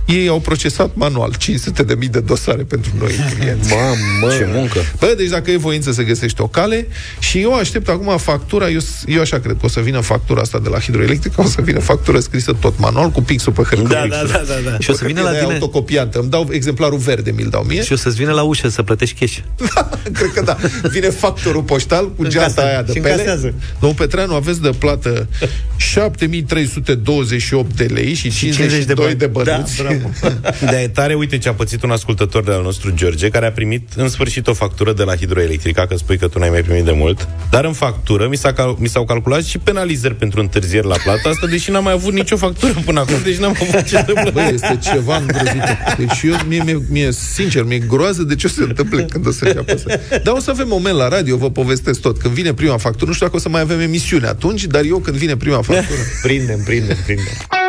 ei 0.06 0.28
au 0.28 0.40
procesat 0.40 0.90
manual 0.94 1.34
500 1.38 1.82
de 1.82 1.94
mii 1.98 2.08
de 2.08 2.20
dosare 2.20 2.62
pentru 2.62 2.90
noi 2.98 3.10
clienți. 3.38 3.70
Mamă, 3.72 4.34
ce 4.34 4.48
muncă. 4.52 4.78
Bă, 4.98 5.14
deci 5.16 5.28
dacă 5.28 5.50
e 5.50 5.56
voință 5.56 5.92
să 5.92 6.02
găsești 6.02 6.40
o 6.40 6.46
cale 6.46 6.86
și 7.18 7.38
eu 7.40 7.54
aștept 7.54 7.88
acum 7.88 8.16
factura, 8.18 8.68
eu, 8.70 8.80
eu 9.06 9.20
așa 9.20 9.38
cred 9.38 9.56
că 9.60 9.64
o 9.64 9.68
să 9.68 9.80
vină 9.80 10.00
factura 10.00 10.40
asta 10.40 10.58
de 10.58 10.68
la 10.68 10.78
hidroelectrică, 10.78 11.40
o 11.40 11.44
să 11.46 11.60
vină 11.60 11.78
factură 11.78 12.18
scrisă 12.20 12.52
tot 12.60 12.78
manual 12.78 13.10
cu 13.10 13.22
pixul 13.22 13.52
pe 13.52 13.62
hârtie. 13.62 13.86
Da, 13.88 14.06
da, 14.08 14.22
da, 14.32 14.42
da, 14.48 14.70
da. 14.70 14.76
Și 14.78 14.90
o 14.90 14.94
să 14.94 15.04
vină 15.06 15.20
la 15.22 15.30
tine 15.32 15.52
autocopiantă. 15.52 16.18
Îmi 16.18 16.30
dau 16.30 16.48
exemplarul 16.50 16.98
verde, 16.98 17.30
mi-l 17.30 17.48
dau 17.50 17.62
mie. 17.62 17.82
și 17.82 17.92
o 17.92 17.96
să-ți 17.96 18.16
vină 18.16 18.32
la 18.32 18.42
ușă 18.42 18.68
să 18.68 18.82
plătești 18.82 19.18
cash. 19.20 19.38
Cred 20.18 20.30
că 20.34 20.42
da. 20.44 20.56
Vine 20.90 21.08
factorul 21.10 21.62
poștal 21.62 22.12
cu 22.14 22.22
geanta 22.26 22.38
Încasează. 22.46 22.68
aia 22.70 22.82
de 22.82 22.92
Și 22.92 22.98
pele. 23.00 23.12
încasează. 23.12 23.54
Domnul 23.80 23.98
Petreanu, 23.98 24.34
aveți 24.34 24.60
de 24.60 24.70
plată 24.78 25.28
7328 25.76 27.76
de 27.76 27.84
lei 27.84 28.14
și 28.14 28.30
50 28.30 28.56
de 28.56 28.64
52 28.94 29.04
bani. 29.04 29.18
de 29.18 29.26
bănuți. 29.26 29.82
Da, 29.82 29.88
bravo. 30.20 30.36
De 30.70 30.76
e 30.76 30.88
tare, 30.88 31.14
uite 31.14 31.38
ce 31.38 31.48
a 31.48 31.54
pățit 31.54 31.82
un 31.82 31.90
ascultător 31.90 32.44
de 32.44 32.52
al 32.52 32.62
nostru, 32.62 32.90
George, 32.90 33.28
care 33.28 33.46
a 33.46 33.52
primit 33.52 33.88
în 33.96 34.08
sfârșit 34.08 34.46
o 34.46 34.52
factură 34.52 34.92
de 34.92 35.02
la 35.02 35.16
hidroelectrica, 35.16 35.86
că 35.86 35.96
spui 35.96 36.18
că 36.18 36.28
tu 36.28 36.38
n-ai 36.38 36.50
mai 36.50 36.62
primit 36.62 36.84
de 36.84 36.92
mult, 36.92 37.28
dar 37.50 37.64
în 37.64 37.72
factură 37.72 38.28
mi, 38.28 38.36
s-a 38.36 38.52
cal- 38.52 38.76
mi 38.78 38.88
s-au 38.88 39.04
calculat 39.04 39.42
și 39.42 39.58
penalizări 39.58 40.14
pentru 40.14 40.40
întârzieri 40.40 40.86
la 40.86 40.96
plata 41.04 41.28
asta, 41.28 41.46
deși 41.46 41.70
n-am 41.70 41.84
mai 41.84 41.92
avut 41.92 42.12
nicio 42.12 42.36
factură 42.36 42.72
până 42.84 43.00
acum, 43.00 43.14
deci 43.24 43.36
n-am 43.36 43.56
avut 43.60 43.82
ce 43.82 43.96
să 43.96 44.02
plătesc. 44.02 44.32
Băi, 44.32 44.50
este 44.52 44.78
ceva 44.82 45.16
îngrozitor. 45.16 45.94
Deci 45.98 46.22
eu, 46.22 46.34
mie, 46.48 46.62
mie, 46.64 46.82
mie, 46.90 47.12
sincer, 47.12 47.62
mi-e 47.64 47.78
groază 47.78 48.22
de 48.22 48.34
ce 48.34 48.46
o 48.46 48.48
să 48.48 48.54
se 48.54 48.62
întâmple 48.62 49.02
când 49.02 49.26
o 49.26 49.30
să 49.30 49.44
înceapă 49.44 49.76
să... 49.76 50.00
Dar 50.24 50.34
o 50.34 50.40
să 50.40 50.50
avem 50.50 50.68
moment 50.68 50.96
la 50.96 51.08
radio, 51.08 51.36
vă 51.36 51.50
povestesc 51.50 52.00
tot. 52.00 52.18
Când 52.18 52.34
vine 52.34 52.54
prima 52.54 52.76
factură, 52.76 53.06
nu 53.06 53.12
știu 53.12 53.26
dacă 53.26 53.38
o 53.38 53.40
să 53.40 53.48
mai 53.48 53.60
avem 53.60 53.80
emisiune 53.80 54.26
atunci, 54.26 54.64
dar 54.64 54.84
eu 54.84 54.98
când 54.98 55.16
vine 55.16 55.36
prima 55.36 55.62
factură... 55.62 55.98
Prindem, 56.22 56.60
prindem, 56.64 56.96
prindem. 57.04 57.63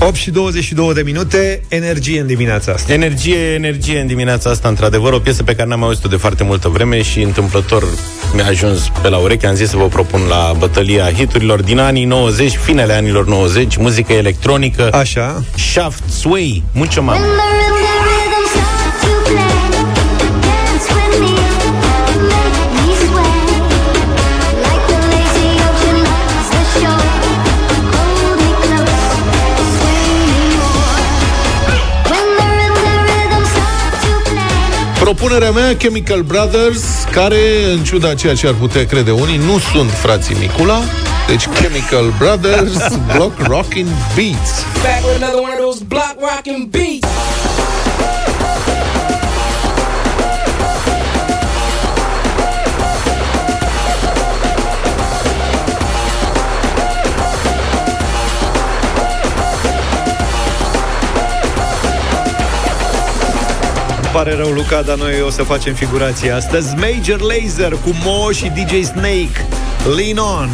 8 0.00 0.14
și 0.14 0.30
22 0.30 0.94
de 0.94 1.02
minute, 1.02 1.62
energie 1.68 2.20
în 2.20 2.26
dimineața 2.26 2.72
asta. 2.72 2.92
Energie, 2.92 3.36
energie 3.36 4.00
în 4.00 4.06
dimineața 4.06 4.50
asta, 4.50 4.68
într-adevăr, 4.68 5.12
o 5.12 5.18
piesă 5.18 5.42
pe 5.42 5.54
care 5.54 5.68
n-am 5.68 5.82
auzit-o 5.82 6.08
de 6.08 6.16
foarte 6.16 6.44
multă 6.44 6.68
vreme 6.68 7.02
și 7.02 7.20
întâmplător 7.20 7.84
mi-a 8.34 8.46
ajuns 8.46 8.90
pe 9.02 9.08
la 9.08 9.16
ureche. 9.16 9.46
Am 9.46 9.54
zis 9.54 9.68
să 9.68 9.76
vă 9.76 9.86
propun 9.86 10.20
la 10.28 10.54
bătălia 10.58 11.12
hiturilor 11.12 11.62
din 11.62 11.78
anii 11.78 12.04
90, 12.04 12.56
finele 12.56 12.92
anilor 12.92 13.26
90, 13.26 13.76
muzică 13.76 14.12
electronică, 14.12 14.92
Așa. 14.92 15.42
Shaft 15.72 16.02
Sway, 16.08 16.62
mucho 16.72 17.02
mama. 17.02 17.20
Propunerea 35.08 35.50
mea, 35.50 35.76
Chemical 35.76 36.22
Brothers, 36.22 36.82
care, 37.10 37.72
în 37.72 37.84
ciuda 37.84 38.14
ceea 38.14 38.34
ce 38.34 38.46
ar 38.46 38.54
putea 38.54 38.86
crede 38.86 39.10
unii, 39.10 39.36
nu 39.36 39.58
sunt 39.58 39.90
frații 39.90 40.36
Micula, 40.40 40.80
deci 41.28 41.46
Chemical 41.46 42.12
Brothers, 42.18 42.76
Block 43.14 43.38
Rockin' 43.38 43.88
Beats. 44.14 44.64
Back 44.82 45.04
with 45.04 45.22
another 45.22 45.40
one 45.42 45.52
of 45.52 45.60
those 45.60 45.84
block 45.84 46.16
rockin' 46.20 46.68
beats. 46.70 47.57
Pare 64.12 64.34
rău, 64.34 64.50
Luca, 64.50 64.82
dar 64.82 64.96
noi 64.96 65.22
o 65.26 65.30
să 65.30 65.42
facem 65.42 65.74
figurație 65.74 66.30
astăzi. 66.30 66.74
Major 66.74 67.20
Laser 67.20 67.72
cu 67.72 67.90
Mo 68.04 68.30
și 68.30 68.52
DJ 68.54 68.84
Snake. 68.84 69.46
Lean 69.96 70.18
on! 70.18 70.48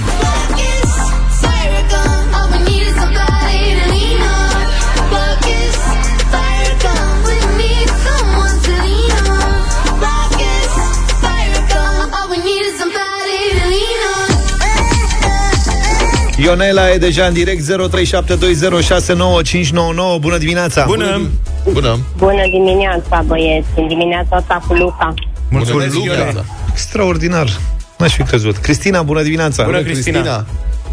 Ionela 16.37 16.91
e 16.91 16.99
deja 16.99 17.25
în 17.25 17.33
direct 17.33 17.63
0372069599 17.63 17.67
Bună 20.21 20.39
dimineața! 20.39 20.85
Bună! 20.87 21.05
Bună! 21.13 21.31
Bună 22.17 22.43
dimineața, 22.51 23.23
băieți! 23.27 23.67
În 23.77 23.89
dimineața 23.89 24.37
asta 24.37 24.63
cu 24.69 24.75
Luca. 24.75 25.15
Mulțumesc, 25.51 25.95
Luca! 25.95 26.45
Extraordinar! 26.71 27.49
N-aș 27.99 28.15
fi 28.15 28.23
crezut. 28.23 28.57
Cristina, 28.57 29.03
bună 29.03 29.23
dimineața! 29.23 29.65
Bună, 29.65 29.83
Cristina! 29.83 30.47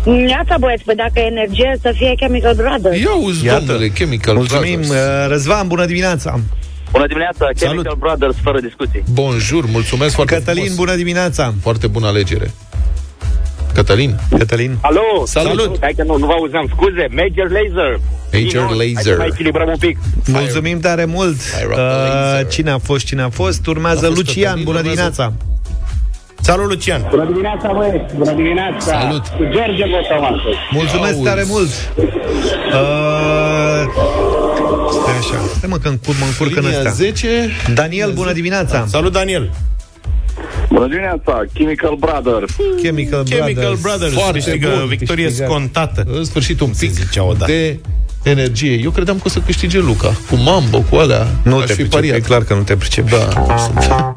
Dimineața, 0.03 0.55
băieți, 0.59 0.83
păi 0.83 0.95
dacă 0.95 1.11
e 1.15 1.21
energie, 1.21 1.77
să 1.81 1.93
fie 1.95 2.13
Chemical 2.15 2.53
Brothers. 2.55 2.99
Ia 2.99 3.15
uzi, 3.23 3.45
Iată. 3.45 3.59
domnule, 3.65 3.87
Chemical 3.87 4.35
Mulțumim! 4.35 4.79
Brothers. 4.79 5.23
Uh, 5.23 5.27
Răzvan, 5.27 5.67
bună 5.67 5.85
dimineața! 5.85 6.39
Bună 6.91 7.07
dimineața, 7.07 7.45
Chemical 7.59 7.83
Salut. 7.83 7.99
Brothers, 7.99 8.35
fără 8.43 8.59
discuții. 8.59 9.03
Bonjour, 9.13 9.65
mulțumesc 9.71 10.15
foarte 10.15 10.33
Cătălin, 10.33 10.61
frumos. 10.63 10.79
bună 10.79 10.95
dimineața! 10.95 11.53
Foarte 11.61 11.87
bună 11.87 12.07
alegere. 12.07 12.51
Cătălin? 13.73 14.15
Cătălin? 14.37 14.77
Alo! 14.81 15.01
Salut. 15.25 15.77
Hai 15.81 15.93
că 15.97 16.03
nu, 16.03 16.17
nu 16.17 16.25
vă 16.25 16.31
auzeam, 16.31 16.67
scuze, 16.75 17.07
Major 17.09 17.49
Laser. 17.51 17.99
Major 18.33 18.65
Hai 18.77 18.93
Laser. 18.93 19.13
să 19.13 19.17
mai 19.17 19.27
echilibrăm 19.31 19.67
un 19.69 19.77
pic. 19.79 19.97
Mulțumim 20.27 20.79
tare 20.79 21.05
mult! 21.05 21.37
Fire 21.41 21.65
up 21.65 21.71
the 21.73 21.81
laser. 21.81 22.41
Uh, 22.45 22.49
cine 22.51 22.71
a 22.71 22.77
fost, 22.77 23.05
cine 23.05 23.21
a 23.21 23.29
fost? 23.29 23.65
Urmează 23.67 24.05
A 24.05 24.07
fost 24.07 24.17
Lucian, 24.17 24.43
Cătălin, 24.43 24.63
bună 24.63 24.77
urmează- 24.77 24.95
dimineața! 24.95 25.33
Salut, 26.41 26.65
Lucian! 26.67 27.07
Bună 27.09 27.25
dimineața, 27.25 27.71
băieți! 27.77 28.15
Bună 28.15 28.31
dimineața! 28.31 28.99
Salut. 28.99 29.27
Cu 29.27 29.43
George 29.43 29.83
votăm 29.95 30.23
astăzi. 30.23 30.57
Mulțumesc 30.71 31.13
Auzi. 31.13 31.23
tare 31.23 31.43
mult! 31.47 31.69
Uh, 31.97 33.83
stai 34.91 35.17
așa, 35.19 35.37
stai 35.57 35.69
mă 35.69 35.77
că 35.77 35.87
încur, 35.87 36.15
mă 36.19 36.25
încurcă 36.25 36.59
în 36.59 36.65
Linia 36.65 36.77
astea. 36.77 36.91
10. 36.91 37.49
Daniel, 37.73 38.11
bună 38.11 38.31
dimineața! 38.31 38.85
Salut, 38.87 39.11
Daniel! 39.11 39.51
Bună 40.71 40.87
dimineața, 40.87 41.41
Chemical 41.53 41.95
Brothers. 41.99 42.55
Chemical, 42.81 43.23
Chemical 43.23 43.75
Brothers 43.81 44.13
Foarte 44.13 44.31
câștigă 44.39 44.69
bun, 44.77 44.87
victorie 44.87 45.25
câștigat. 45.25 45.49
scontată. 45.49 46.03
În 46.17 46.23
sfârșit 46.23 46.59
un 46.59 46.71
pic 46.79 46.91
zicea 46.91 47.23
odată. 47.23 47.51
de 47.51 47.79
energie. 48.23 48.73
Eu 48.83 48.89
credeam 48.91 49.17
că 49.17 49.23
o 49.25 49.29
să 49.29 49.39
câștige 49.45 49.79
Luca. 49.79 50.07
Cu 50.29 50.35
Mambo, 50.35 50.81
cu 50.89 50.95
alea. 50.95 51.27
Nu 51.43 51.57
Aș 51.57 51.61
te 51.65 51.67
fi 51.67 51.73
pricep, 51.73 51.91
pariat. 51.91 52.15
e 52.15 52.19
clar 52.19 52.43
că 52.43 52.53
nu 52.53 52.61
te 52.61 52.75
pricep. 52.75 53.09
Da. 53.09 53.27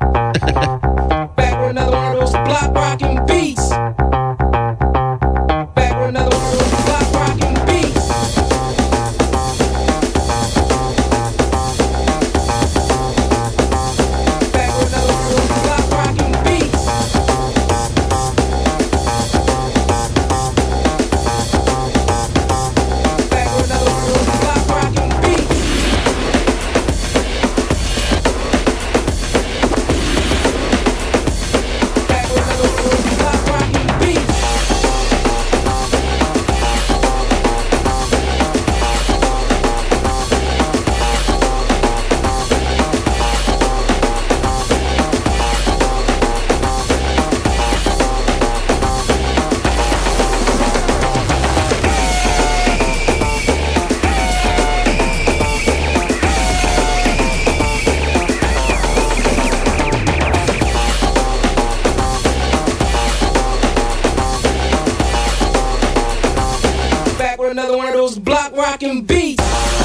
another 67.54 67.76
one 67.76 67.86
of 67.86 67.94
those 67.94 68.18
block 68.18 68.50
rocking 68.56 69.04
beats. 69.04 69.83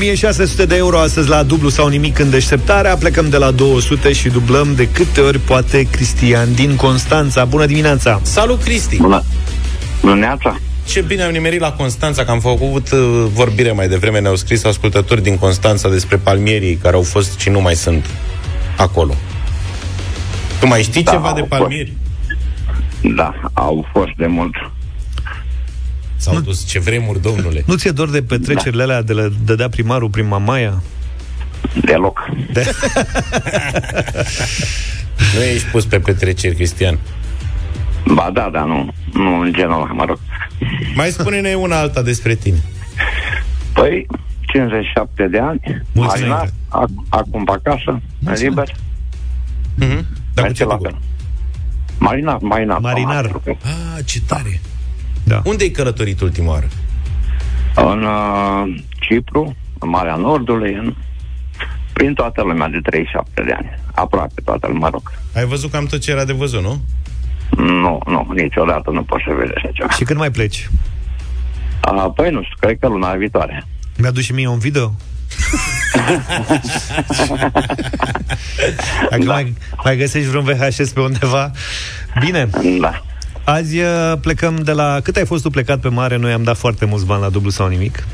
1600 0.00 0.66
de 0.66 0.76
euro 0.76 0.98
astăzi 0.98 1.28
la 1.28 1.42
dublu 1.42 1.68
sau 1.68 1.88
nimic 1.88 2.18
în 2.18 2.30
deșteptarea. 2.30 2.96
Plecăm 2.96 3.28
de 3.28 3.36
la 3.36 3.50
200 3.50 4.12
și 4.12 4.28
dublăm 4.28 4.74
de 4.74 4.88
câte 4.88 5.20
ori 5.20 5.38
poate 5.38 5.82
Cristian 5.90 6.54
din 6.54 6.76
Constanța. 6.76 7.44
Bună 7.44 7.66
dimineața! 7.66 8.20
Salut, 8.22 8.62
Cristi! 8.62 8.96
Bună! 8.96 9.22
Bună 10.02 10.38
Ce 10.86 11.00
bine 11.00 11.22
am 11.22 11.32
nimerit 11.32 11.60
la 11.60 11.72
Constanța, 11.72 12.24
că 12.24 12.30
am 12.30 12.40
făcut 12.40 12.90
uh, 12.90 12.98
vorbire 13.32 13.72
mai 13.72 13.88
devreme, 13.88 14.20
ne-au 14.20 14.36
scris 14.36 14.64
ascultători 14.64 15.22
din 15.22 15.38
Constanța 15.38 15.88
despre 15.88 16.16
palmierii 16.16 16.74
care 16.74 16.96
au 16.96 17.02
fost 17.02 17.38
și 17.38 17.48
nu 17.48 17.60
mai 17.60 17.74
sunt 17.74 18.06
acolo. 18.76 19.14
Tu 20.60 20.66
mai 20.66 20.82
știi 20.82 21.02
Da, 21.02 21.10
ceva 21.10 21.28
au 21.28 21.34
de 21.34 21.40
fost. 21.40 21.60
palmieri? 21.60 21.92
Da, 23.16 23.34
au 23.52 23.86
fost 23.92 24.10
de 24.16 24.26
mult. 24.26 24.54
S-au 26.20 26.40
dus 26.40 26.66
ce 26.66 26.78
vremuri, 26.78 27.22
domnule. 27.22 27.62
Nu 27.66 27.76
ți-e 27.76 27.90
dor 27.90 28.10
de 28.10 28.22
petrecerile 28.22 28.82
alea 28.82 29.02
de 29.02 29.12
le 29.12 29.32
dădea 29.44 29.68
primarul 29.68 30.08
prin 30.08 30.26
Mamaia? 30.26 30.82
Deloc. 31.84 32.18
De... 32.52 32.64
Nu 35.34 35.42
ești 35.42 35.66
pus 35.68 35.84
pe 35.84 35.98
petreceri, 35.98 36.54
Cristian. 36.54 36.98
Ba 38.14 38.30
da, 38.32 38.48
dar 38.52 38.64
nu, 38.64 38.92
nu 39.12 39.40
în 39.40 39.52
genul 39.52 39.82
ăla, 39.82 39.92
mă 39.92 40.04
rog. 40.04 40.18
Mai 40.94 41.10
spune-ne 41.10 41.54
una 41.54 41.78
alta 41.78 42.02
despre 42.02 42.34
tine. 42.34 42.62
Păi, 43.74 44.06
57 44.52 45.26
de 45.26 45.38
ani, 45.38 45.60
Mulțumesc. 45.92 46.28
marinat, 46.28 46.48
ac- 46.68 47.08
acum 47.08 47.44
pe 47.44 47.50
acasă, 47.52 48.00
liber. 48.34 48.74
Mm-hmm. 49.78 50.04
Dar 50.34 50.46
cu 50.46 50.52
ce 50.52 50.64
la 50.64 50.78
fel. 50.82 50.98
Marinar, 51.98 52.38
marinar. 52.40 52.78
Marinar. 52.78 53.40
Ah, 53.46 54.04
ce 54.04 54.20
tare. 54.26 54.60
Da. 55.30 55.40
Unde 55.44 55.62
ai 55.62 55.70
călătorit 55.70 56.20
ultima 56.20 56.50
oară? 56.50 56.68
În 57.74 58.02
uh, 58.02 58.82
Cipru, 59.00 59.56
în 59.78 59.88
Marea 59.88 60.14
Nordului, 60.16 60.72
în, 60.72 60.94
prin 61.92 62.14
toată 62.14 62.42
lumea 62.42 62.68
de 62.68 62.78
37 62.82 63.42
de 63.42 63.52
ani. 63.52 63.78
Aproape 63.94 64.40
toată 64.44 64.66
lumea, 64.66 64.82
mă 64.82 64.88
rog. 64.92 65.12
Ai 65.34 65.44
văzut 65.44 65.70
cam 65.70 65.86
tot 65.86 66.00
ce 66.00 66.10
era 66.10 66.24
de 66.24 66.32
văzut, 66.32 66.62
nu? 66.62 66.80
Nu, 67.56 68.00
nu, 68.06 68.28
niciodată 68.34 68.90
nu 68.90 69.02
poți 69.02 69.24
să 69.26 69.34
vezi 69.38 69.52
așa 69.56 69.70
ceva. 69.74 69.90
Și 69.90 70.04
când 70.04 70.18
mai 70.18 70.30
pleci? 70.30 70.70
Uh, 71.92 72.12
păi 72.14 72.30
nu 72.30 72.42
știu, 72.42 72.56
cred 72.60 72.78
că 72.78 72.88
luna 72.88 73.12
viitoare. 73.14 73.66
Mi-aduci 73.98 74.24
și 74.24 74.32
mie 74.32 74.48
un 74.48 74.58
video? 74.58 74.92
Dacă 79.10 79.24
da. 79.24 79.32
mai, 79.32 79.54
mai 79.84 79.96
găsești 79.96 80.28
vreun 80.28 80.44
VHS 80.44 80.92
pe 80.92 81.00
undeva 81.00 81.50
Bine 82.20 82.48
Da 82.80 83.02
Azi 83.50 83.78
uh, 83.78 84.12
plecăm 84.20 84.56
de 84.56 84.72
la... 84.72 85.00
Cât 85.02 85.16
ai 85.16 85.24
fost 85.26 85.42
tu 85.42 85.50
plecat 85.50 85.80
pe 85.80 85.88
mare? 85.88 86.16
Noi 86.16 86.32
am 86.32 86.42
dat 86.42 86.56
foarte 86.56 86.84
mulți 86.84 87.06
bani 87.06 87.22
la 87.22 87.28
dublu 87.28 87.50
sau 87.50 87.68
nimic 87.68 88.06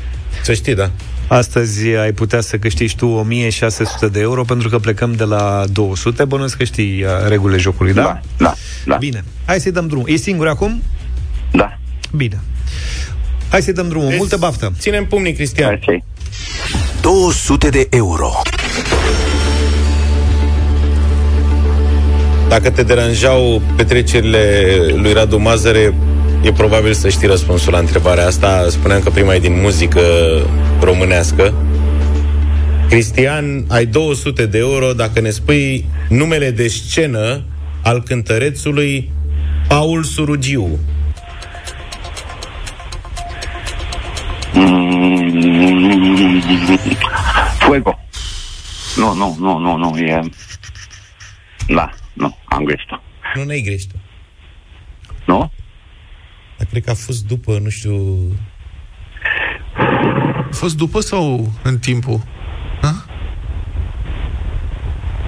Să 0.43 0.53
știi, 0.53 0.75
da 0.75 0.91
Astăzi 1.27 1.87
ai 1.87 2.11
putea 2.11 2.41
să 2.41 2.57
câștigi 2.57 2.95
tu 2.95 3.07
1600 3.07 4.07
de 4.07 4.19
euro 4.19 4.43
Pentru 4.43 4.69
că 4.69 4.79
plecăm 4.79 5.13
de 5.13 5.23
la 5.23 5.63
200 5.71 6.25
Bănuiesc 6.25 6.57
că 6.57 6.63
știi 6.63 7.03
uh, 7.03 7.09
regulile 7.27 7.57
jocului, 7.57 7.93
da? 7.93 8.01
Da, 8.01 8.21
da, 8.37 8.53
da. 8.85 8.95
Bine, 8.95 9.23
hai 9.45 9.59
să-i 9.59 9.71
dăm 9.71 9.87
drumul 9.87 10.09
E 10.09 10.15
singur 10.15 10.47
acum? 10.47 10.81
Da 11.51 11.77
Bine 12.15 12.39
Hai 13.49 13.61
să-i 13.61 13.73
dăm 13.73 13.87
drumul, 13.87 14.13
multă 14.17 14.37
baftă 14.37 14.73
Ținem 14.79 15.05
pumnii, 15.05 15.33
Cristian 15.33 15.73
okay. 15.73 16.03
200 17.01 17.69
de 17.69 17.87
euro. 17.89 18.31
Dacă 22.49 22.71
te 22.71 22.83
deranjau 22.83 23.61
petrecerile 23.75 24.75
lui 24.95 25.13
Radu 25.13 25.37
Mazăre, 25.37 25.93
e 26.41 26.51
probabil 26.51 26.93
să 26.93 27.09
știi 27.09 27.27
răspunsul 27.27 27.71
la 27.71 27.79
întrebarea 27.79 28.25
asta. 28.25 28.65
Spuneam 28.69 29.01
că 29.01 29.09
prima 29.09 29.35
e 29.35 29.39
din 29.39 29.61
muzică 29.61 30.01
românească. 30.81 31.53
Cristian, 32.89 33.65
ai 33.67 33.85
200 33.85 34.45
de 34.45 34.57
euro 34.57 34.93
dacă 34.93 35.19
ne 35.19 35.29
spui 35.29 35.85
numele 36.09 36.51
de 36.51 36.67
scenă 36.67 37.43
al 37.83 38.03
cântărețului 38.03 39.11
Paul 39.67 40.03
Surugiu. 40.03 40.79
Mm, 44.53 46.41
Fuego. 47.59 47.99
Nu, 48.95 49.13
nu, 49.13 49.35
nu, 49.39 49.57
nu, 49.57 49.77
nu, 49.77 49.97
e... 49.97 50.21
Da, 51.67 51.89
nu, 52.17 52.37
am 52.45 52.63
greșit 52.63 52.89
Nu 53.35 53.43
ne-ai 53.43 53.61
greșit. 53.61 53.91
Nu? 55.25 55.51
Dar 56.57 56.67
cred 56.69 56.83
că 56.83 56.89
a 56.89 56.93
fost 56.93 57.25
după, 57.25 57.59
nu 57.59 57.69
știu... 57.69 58.17
A 60.49 60.49
fost 60.51 60.77
după 60.77 60.99
sau 60.99 61.51
în 61.63 61.79
timpul? 61.79 62.21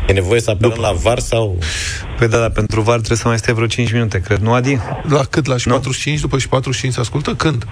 E 0.10 0.14
nevoie 0.14 0.40
să 0.40 0.50
apelăm 0.50 0.78
la 0.80 0.92
VAR 0.92 1.20
sau... 1.20 1.58
Păi 2.20 2.28
da, 2.28 2.38
dar 2.38 2.50
pentru 2.50 2.82
VAR 2.82 2.96
trebuie 2.96 3.18
să 3.18 3.28
mai 3.28 3.38
stai 3.38 3.54
vreo 3.54 3.68
5 3.68 3.92
minute, 3.92 4.22
cred, 4.22 4.38
nu, 4.38 4.54
Adi? 4.54 4.78
La 5.10 5.24
cât? 5.24 5.46
La 5.46 5.58
și 5.58 5.68
45? 5.68 6.20
După 6.20 6.38
și 6.38 6.48
45 6.48 6.94
se 6.94 7.00
ascultă? 7.00 7.36
Când? 7.36 7.66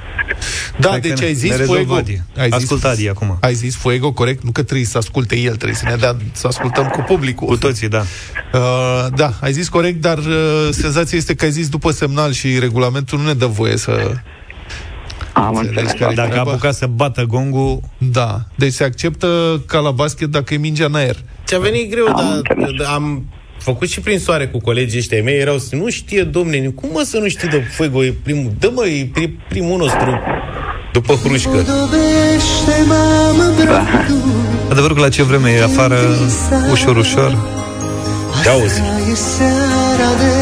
Da, 0.80 0.90
Hai 0.90 1.00
că 1.02 1.08
deci 1.08 1.20
ne- 1.20 1.26
ai 1.26 1.34
zis 1.34 1.50
ne 1.50 1.56
rezolvă 1.56 1.82
Fuego. 1.84 1.96
Adi. 1.96 2.22
Ai 2.38 2.50
Ascultă 2.50 2.88
Adi 2.88 3.10
acum. 3.10 3.38
Ai 3.42 3.54
zis 3.54 3.76
Fuego, 3.76 4.12
corect? 4.12 4.44
Nu 4.44 4.52
că 4.52 4.64
trebuie 4.64 4.86
să 4.86 4.98
asculte 4.98 5.38
el, 5.38 5.56
trebuie 5.56 5.78
să 5.78 5.86
ne 5.90 5.96
dea, 5.96 6.16
să 6.32 6.48
ascultăm 6.48 6.88
cu 6.88 7.02
publicul. 7.08 7.48
Cu 7.48 7.58
toții, 7.58 7.88
da. 7.88 8.04
Uh, 8.54 9.06
da, 9.16 9.34
ai 9.42 9.52
zis 9.54 9.70
corect, 9.70 10.02
dar 10.02 10.18
uh, 10.18 10.68
senzația 10.72 11.18
este 11.18 11.36
că 11.36 11.46
ai 11.46 11.52
zis 11.52 11.70
după 11.70 11.92
semnal 11.92 12.32
și 12.32 12.60
regulamentul 12.60 13.20
nu 13.20 13.26
ne 13.26 13.34
dă 13.34 13.46
voie 13.46 13.78
să... 13.78 14.12
Am 15.34 15.56
înțeles 15.56 15.92
care 15.92 16.14
Dacă 16.14 16.36
a 16.36 16.40
apucat 16.40 16.76
să 16.76 16.86
bată 16.88 17.24
gongul... 17.24 17.80
Da, 17.98 18.42
deci 18.56 18.74
se 18.74 18.84
acceptă 18.84 19.62
ca 19.66 19.80
la 19.80 19.92
basket 19.92 20.30
dacă 20.30 20.54
e 20.54 20.58
mingea 20.58 20.86
în 20.86 20.96
aer. 20.96 21.16
Ți-a 21.46 21.60
venit 21.60 21.90
greu, 21.90 22.06
dar 22.06 22.42
dar 22.78 22.94
am 22.94 23.26
făcut 23.72 23.90
și 23.90 24.00
prin 24.00 24.20
soare 24.20 24.48
cu 24.48 24.60
colegii 24.60 25.00
ăștia 25.00 25.24
mei, 25.24 25.40
erau 25.40 25.58
să 25.58 25.76
nu 25.76 25.90
știe, 25.90 26.24
domne, 26.24 26.58
cum 26.76 26.90
mă 26.94 27.04
să 27.06 27.18
nu 27.18 27.28
știi 27.28 27.48
de 27.48 27.64
Fuego, 27.76 28.04
e 28.04 28.14
primul, 28.24 28.52
dă 28.60 28.70
mă, 28.74 28.86
e 28.86 29.10
pri- 29.20 29.48
primul 29.50 29.78
nostru 29.78 30.20
după 30.92 31.14
hrușcă. 31.14 31.66
Adevărul 34.70 34.96
că 34.96 35.02
la 35.02 35.10
ce 35.10 35.24
vreme 35.24 35.50
e 35.50 35.64
afară, 35.64 35.98
ușor, 36.72 36.98
ușor. 36.98 37.38
Te 38.44 38.50
auzi. 38.50 38.80
E 39.12 39.16
seara 39.16 40.10
de 40.20 40.34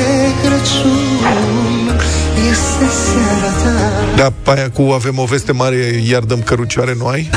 Crăciun 0.41 1.99
Este 2.51 2.85
seara 3.05 3.51
ta 3.63 4.15
Da, 4.15 4.33
pe 4.43 4.59
aia 4.59 4.69
cu 4.69 4.81
avem 4.81 5.19
o 5.19 5.23
veste 5.25 5.51
mare, 5.51 6.01
iar 6.09 6.21
dăm 6.21 6.41
cărucioare, 6.41 6.95
nu 6.97 7.05
ai? 7.07 7.29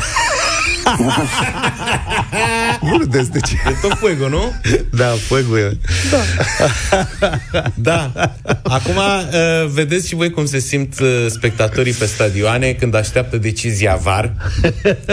nu 0.98 1.12
râdeți 2.98 3.30
de 3.30 3.38
ce? 3.40 3.54
E 3.68 3.74
tot 3.82 3.98
Fuego, 3.98 4.28
nu? 4.28 4.52
Da, 4.90 5.06
Fuego 5.06 5.58
e. 5.58 5.76
Da. 7.74 8.12
Acum, 8.62 8.96
uh, 8.96 9.70
vedeți 9.72 10.08
și 10.08 10.14
voi 10.14 10.30
cum 10.30 10.46
se 10.46 10.58
simt 10.58 11.00
uh, 11.00 11.26
spectatorii 11.28 11.92
pe 11.92 12.04
stadioane 12.06 12.72
când 12.72 12.94
așteaptă 12.94 13.36
decizia 13.36 13.96
VAR. 14.02 14.32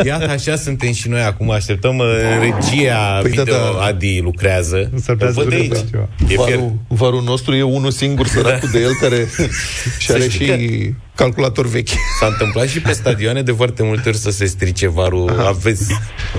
Iată, 0.06 0.30
așa 0.30 0.56
suntem 0.56 0.94
și 0.94 1.10
noi 1.10 1.22
acum. 1.22 1.52
Așteptăm 1.52 1.98
uh, 1.98 2.06
regia 2.40 3.20
Păi 3.22 3.32
da, 3.32 3.42
video. 3.44 3.56
da. 3.58 3.84
Adi 3.86 4.20
lucrează. 4.24 4.90
S-ar 5.02 5.16
putea 5.16 5.28
O 5.30 5.32
să 5.32 5.40
văd 5.40 5.50
de 5.50 5.56
dureze 5.56 5.76
aici. 5.76 5.90
ceva. 5.92 6.08
E 6.20 6.26
fier. 6.28 6.38
Varul, 6.58 6.74
varul 6.88 7.24
nostru 7.24 7.56
e 7.56 7.62
unul 7.64 7.92
singur, 7.92 8.28
săracul 8.28 8.70
de 8.72 8.80
el, 8.80 8.92
care 9.02 9.28
și 10.00 10.12
are 10.12 10.30
știi 10.30 10.46
și 10.46 10.94
calculator 11.16 11.68
vechi. 11.68 11.90
S-a 12.20 12.26
întâmplat 12.26 12.68
și 12.68 12.82
pe 12.82 12.92
stadioane 12.92 13.42
de 13.42 13.52
foarte 13.52 13.84
multe 13.84 14.10
ori 14.10 14.18
să 14.18 14.32
se 14.32 14.46
strice 14.46 14.90
varul. 14.90 15.46
Aveți, 15.48 15.94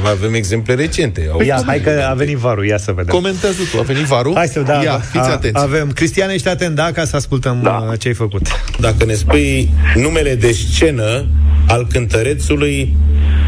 avem 0.05 0.35
exemple 0.35 0.75
recente. 0.75 1.29
Au 1.33 1.41
Ia, 1.41 1.63
hai 1.67 1.81
că 1.81 2.07
a 2.11 2.15
venit 2.15 2.37
varul, 2.37 2.67
ia 2.67 2.79
să 2.79 2.93
vedem. 2.93 3.15
Comentează 3.15 3.63
tu, 3.73 3.79
a 3.79 3.83
venit 3.83 4.05
varul? 4.05 4.35
Hai 4.35 4.49
să 4.49 4.61
da, 4.61 4.83
Ia, 4.83 4.99
fiți 4.99 5.29
a, 5.29 5.33
atenți. 5.33 5.63
Avem. 5.63 5.91
Cristian, 5.91 6.31
ești 6.31 6.49
atent, 6.49 6.75
da, 6.75 6.93
ca 6.93 7.05
să 7.05 7.17
ascultăm 7.17 7.61
da. 7.63 7.93
ce 7.99 8.09
ai 8.09 8.15
făcut. 8.15 8.47
Dacă 8.79 9.05
ne 9.05 9.15
spui 9.15 9.75
numele 9.95 10.35
de 10.35 10.53
scenă 10.53 11.27
al 11.67 11.87
cântărețului 11.87 12.97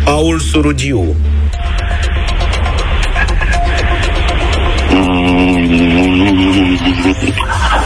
Paul 0.04 0.38
Surugiu. 0.38 1.16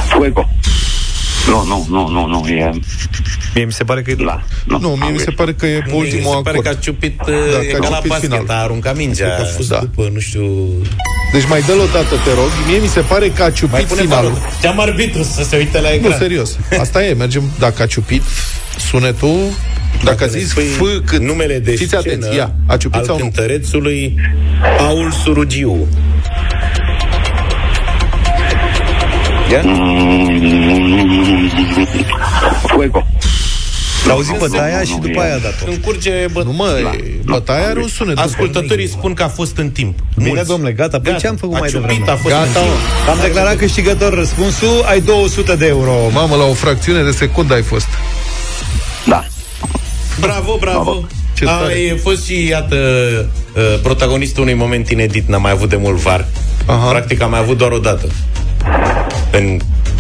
Fuego. 0.08 0.48
Nu, 1.48 1.64
nu, 1.66 1.86
nu, 1.90 2.08
nu, 2.08 2.26
nu, 2.26 2.46
e... 2.48 2.70
Mie 3.54 3.64
mi 3.64 3.72
se 3.72 3.84
pare 3.84 4.02
că 4.02 4.10
e... 4.10 4.14
Da, 4.14 4.42
Nu, 4.78 4.88
mie 4.88 5.10
mi 5.10 5.18
se 5.18 5.30
pare 5.30 5.52
că 5.52 5.66
e 5.66 5.78
pe 5.78 5.84
Nu, 5.90 5.92
mi 5.96 5.98
ultimul 5.98 6.34
se 6.34 6.40
pare 6.42 6.48
acord. 6.58 6.62
că 6.62 6.68
a 6.68 6.74
ciupit, 6.74 7.16
Da, 7.16 7.24
da, 7.24 7.58
că 7.58 7.64
e 7.66 7.74
a 7.74 7.78
ca 7.78 7.88
la 7.88 7.94
ciupit 7.94 8.08
basket, 8.10 8.30
final. 8.30 8.44
a 8.48 8.62
aruncat 8.62 8.96
mingea. 8.96 9.24
Cred 9.24 9.36
că 9.36 9.42
a 9.42 9.56
fost, 9.56 9.68
da. 9.68 9.74
da. 9.74 9.80
după, 9.80 10.10
nu 10.12 10.18
știu... 10.20 10.68
Deci 11.32 11.46
mai 11.48 11.60
dă-l 11.66 11.78
o 11.78 11.84
dată, 11.92 12.14
te 12.24 12.30
rog. 12.34 12.48
Mie 12.68 12.78
mi 12.78 12.86
se 12.86 13.00
pare 13.00 13.28
că 13.28 13.42
a 13.42 13.44
Mai 13.44 13.54
ciupit 13.54 13.84
pune 13.84 14.00
finalul. 14.00 14.30
varul. 14.30 14.48
Cheamă 14.62 14.82
arbitru 14.82 15.22
să 15.22 15.42
se 15.42 15.56
uite 15.56 15.80
la 15.80 15.88
Nu, 15.88 15.94
ecran. 15.94 16.18
serios. 16.18 16.56
Asta 16.80 17.04
e, 17.04 17.12
mergem. 17.12 17.42
Dacă 17.58 17.82
a 17.82 17.86
ciupit 17.86 18.22
sunetul, 18.90 19.38
dacă 20.04 20.22
a 20.24 20.26
ne 20.32 20.38
zis 20.38 20.48
spui 20.48 20.64
F 20.64 20.80
cât... 21.04 21.20
numele 21.20 21.58
de 21.58 21.70
Fiți 21.70 21.84
scenă 21.84 22.02
atenți, 22.06 22.36
ia, 22.36 22.54
a 22.66 22.76
ciupit 22.76 22.98
al 22.98 23.04
sau 23.04 23.14
nu? 23.16 23.20
cântărețului 23.20 24.14
Paul 24.78 25.10
Surugiu. 25.24 25.86
Ia? 29.52 29.62
Fuego. 32.66 33.06
L-a 34.06 34.12
auzit 34.12 34.38
bătaia 34.38 34.82
și 34.82 34.96
după 35.00 35.20
aia 35.20 35.34
a 35.34 35.38
dat-o. 35.38 35.64
Când 35.64 35.84
curge 35.84 36.26
bă... 36.32 36.42
Nu 36.42 36.52
mă, 36.52 36.90
bătaia 37.24 37.66
are 37.68 37.80
un 37.80 37.88
sunet. 37.88 38.18
Ascultătorii 38.18 38.88
spun 38.88 39.14
că 39.14 39.22
a 39.22 39.28
fost 39.28 39.56
în 39.56 39.70
timp. 39.70 39.98
Bine, 40.16 40.28
Mulți. 40.28 40.46
domnule, 40.48 40.72
gata. 40.72 41.00
Păi 41.00 41.10
Gata. 41.10 41.18
ce 41.18 41.26
am 41.26 41.36
făcut 41.36 41.56
A 41.56 41.58
mai 41.58 41.68
ciupit, 41.68 41.86
devreme? 41.88 42.10
a 42.10 42.16
fost 42.16 42.34
Gata, 42.34 42.44
în 42.46 42.52
timp. 42.52 42.64
mă. 43.06 43.10
Am 43.10 43.18
declarat 43.22 43.56
câștigător 43.56 44.14
răspunsul, 44.14 44.82
ai 44.88 45.00
200 45.00 45.54
de 45.56 45.66
euro. 45.66 45.92
Mamă, 46.12 46.36
la 46.36 46.44
o 46.44 46.52
fracțiune 46.52 47.02
de 47.02 47.10
secundă 47.10 47.54
ai 47.54 47.62
fost. 47.62 47.86
Da. 49.06 49.24
Bravo, 50.20 50.56
bravo. 50.60 51.06
Ce 51.36 51.44
tare. 51.44 51.72
Ai 51.74 51.98
fost 52.02 52.24
și, 52.24 52.46
iată, 52.46 52.76
uh, 53.56 53.78
protagonistul 53.82 54.42
unui 54.42 54.54
moment 54.54 54.88
inedit, 54.90 55.28
n-am 55.28 55.42
mai 55.42 55.50
avut 55.50 55.68
de 55.68 55.76
mult 55.76 55.96
var. 55.96 56.26
Aha. 56.66 56.88
Practic 56.90 57.22
am 57.22 57.30
mai 57.30 57.38
avut 57.40 57.58
doar 57.58 57.70
o 57.70 57.78
dată. 57.78 58.08
În 59.32 59.58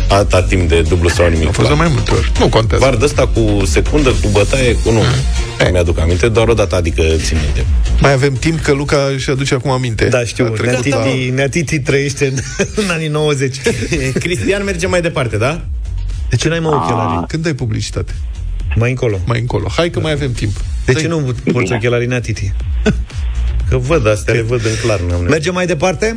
atâta 0.08 0.42
timp 0.42 0.68
de 0.68 0.82
dublu 0.82 1.08
sau 1.08 1.28
nimic. 1.28 1.48
A 1.48 1.50
fost 1.52 1.68
de 1.68 1.74
mai 1.74 1.88
multe 1.90 2.10
ori. 2.10 2.32
Nu 2.38 2.48
contează. 2.48 2.84
Var 2.84 2.96
de 2.96 3.04
ăsta 3.04 3.26
cu 3.26 3.64
secundă, 3.64 4.10
cu 4.10 4.28
bătaie, 4.32 4.72
cu 4.74 4.90
nu. 4.90 4.98
Mm. 4.98 5.64
Nu 5.64 5.70
mi-aduc 5.70 5.98
aminte, 5.98 6.28
doar 6.28 6.48
o 6.48 6.52
dată, 6.54 6.76
adică 6.76 7.02
țin 7.16 7.36
minte. 7.42 7.64
Mai 8.00 8.12
avem 8.12 8.34
timp 8.34 8.60
că 8.60 8.72
Luca 8.72 8.96
își 9.14 9.30
aduce 9.30 9.54
acum 9.54 9.70
aminte. 9.70 10.04
Da, 10.04 10.24
știu, 10.24 10.44
A 10.44 10.48
trecut 10.48 10.86
la- 10.86 10.96
Neatiti, 10.98 11.30
Neatiti 11.30 11.78
trăiește 11.80 12.26
în, 12.26 12.64
în 12.76 12.90
anii 12.90 13.08
90. 13.08 13.60
Cristian 14.24 14.64
merge 14.64 14.86
mai 14.86 15.00
departe, 15.00 15.36
da? 15.36 15.64
De 16.28 16.36
ce 16.36 16.48
n-ai 16.48 16.60
mă 16.60 16.68
ochelarii? 16.68 17.24
Când 17.26 17.42
dai 17.42 17.54
publicitate? 17.54 18.14
Mai 18.74 18.90
încolo. 18.90 19.18
Mai 19.26 19.40
încolo. 19.40 19.68
Hai 19.76 19.90
că 19.90 20.00
mai 20.00 20.12
avem 20.12 20.32
timp. 20.32 20.52
De 20.84 20.92
ce 20.92 21.06
nu 21.08 21.34
porți 21.52 21.72
ochelarii 21.72 22.06
Neatiti? 22.06 22.52
Că 23.68 23.76
văd, 23.76 24.06
astea 24.08 24.34
le 24.34 24.40
văd 24.42 24.64
în 24.64 24.72
clar. 24.82 25.00
n-am 25.00 25.22
Mergem 25.22 25.54
mai 25.54 25.66
departe? 25.66 26.16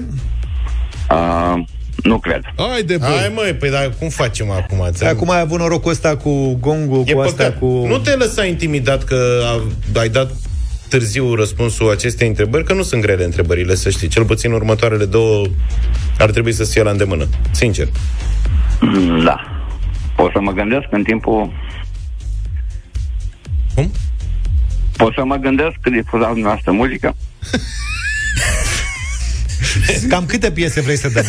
Uh, 1.11 1.63
nu 2.03 2.19
cred. 2.19 2.41
Hai 2.57 2.83
de 2.83 2.97
Hai 3.01 3.31
măi, 3.35 3.53
păi 3.53 3.69
dar 3.69 3.93
cum 3.99 4.09
facem 4.09 4.49
acum? 4.51 4.87
Ți-am- 4.91 5.15
Acum 5.15 5.29
ai 5.29 5.39
avut 5.39 5.59
norocul 5.59 5.91
ăsta 5.91 6.17
cu 6.17 6.53
gongul, 6.61 7.03
E 7.05 7.13
cu 7.13 7.19
astea, 7.19 7.45
păcat. 7.45 7.59
cu... 7.59 7.65
Nu 7.87 7.97
te 7.97 8.15
lăsa 8.15 8.45
intimidat 8.45 9.03
că 9.03 9.41
a, 9.43 9.61
ai 9.99 10.09
dat 10.09 10.31
târziu 10.89 11.33
răspunsul 11.33 11.91
acestei 11.91 12.27
întrebări, 12.27 12.63
că 12.63 12.73
nu 12.73 12.81
sunt 12.83 13.01
grele 13.01 13.23
întrebările, 13.23 13.75
să 13.75 13.89
știi. 13.89 14.07
Cel 14.07 14.25
puțin 14.25 14.51
următoarele 14.51 15.05
două 15.05 15.45
ar 16.19 16.31
trebui 16.31 16.51
să 16.53 16.63
se 16.63 16.71
fie 16.73 16.83
la 16.83 16.89
îndemână. 16.91 17.27
Sincer. 17.51 17.87
Mm, 18.81 19.23
Da. 19.23 19.39
O 20.17 20.29
să 20.33 20.39
mă 20.41 20.51
gândesc 20.51 20.85
în 20.91 21.03
timpul... 21.03 21.51
Cum? 23.75 23.91
Pot 24.97 25.13
să 25.13 25.23
mă 25.25 25.35
gândesc 25.35 25.73
când 25.81 25.95
difuzați 25.95 26.31
dumneavoastră 26.31 26.71
muzică? 26.71 27.15
Cam 30.09 30.25
câte 30.25 30.51
piese 30.51 30.81
vrei 30.81 30.97
să 30.97 31.09
dăm? 31.09 31.23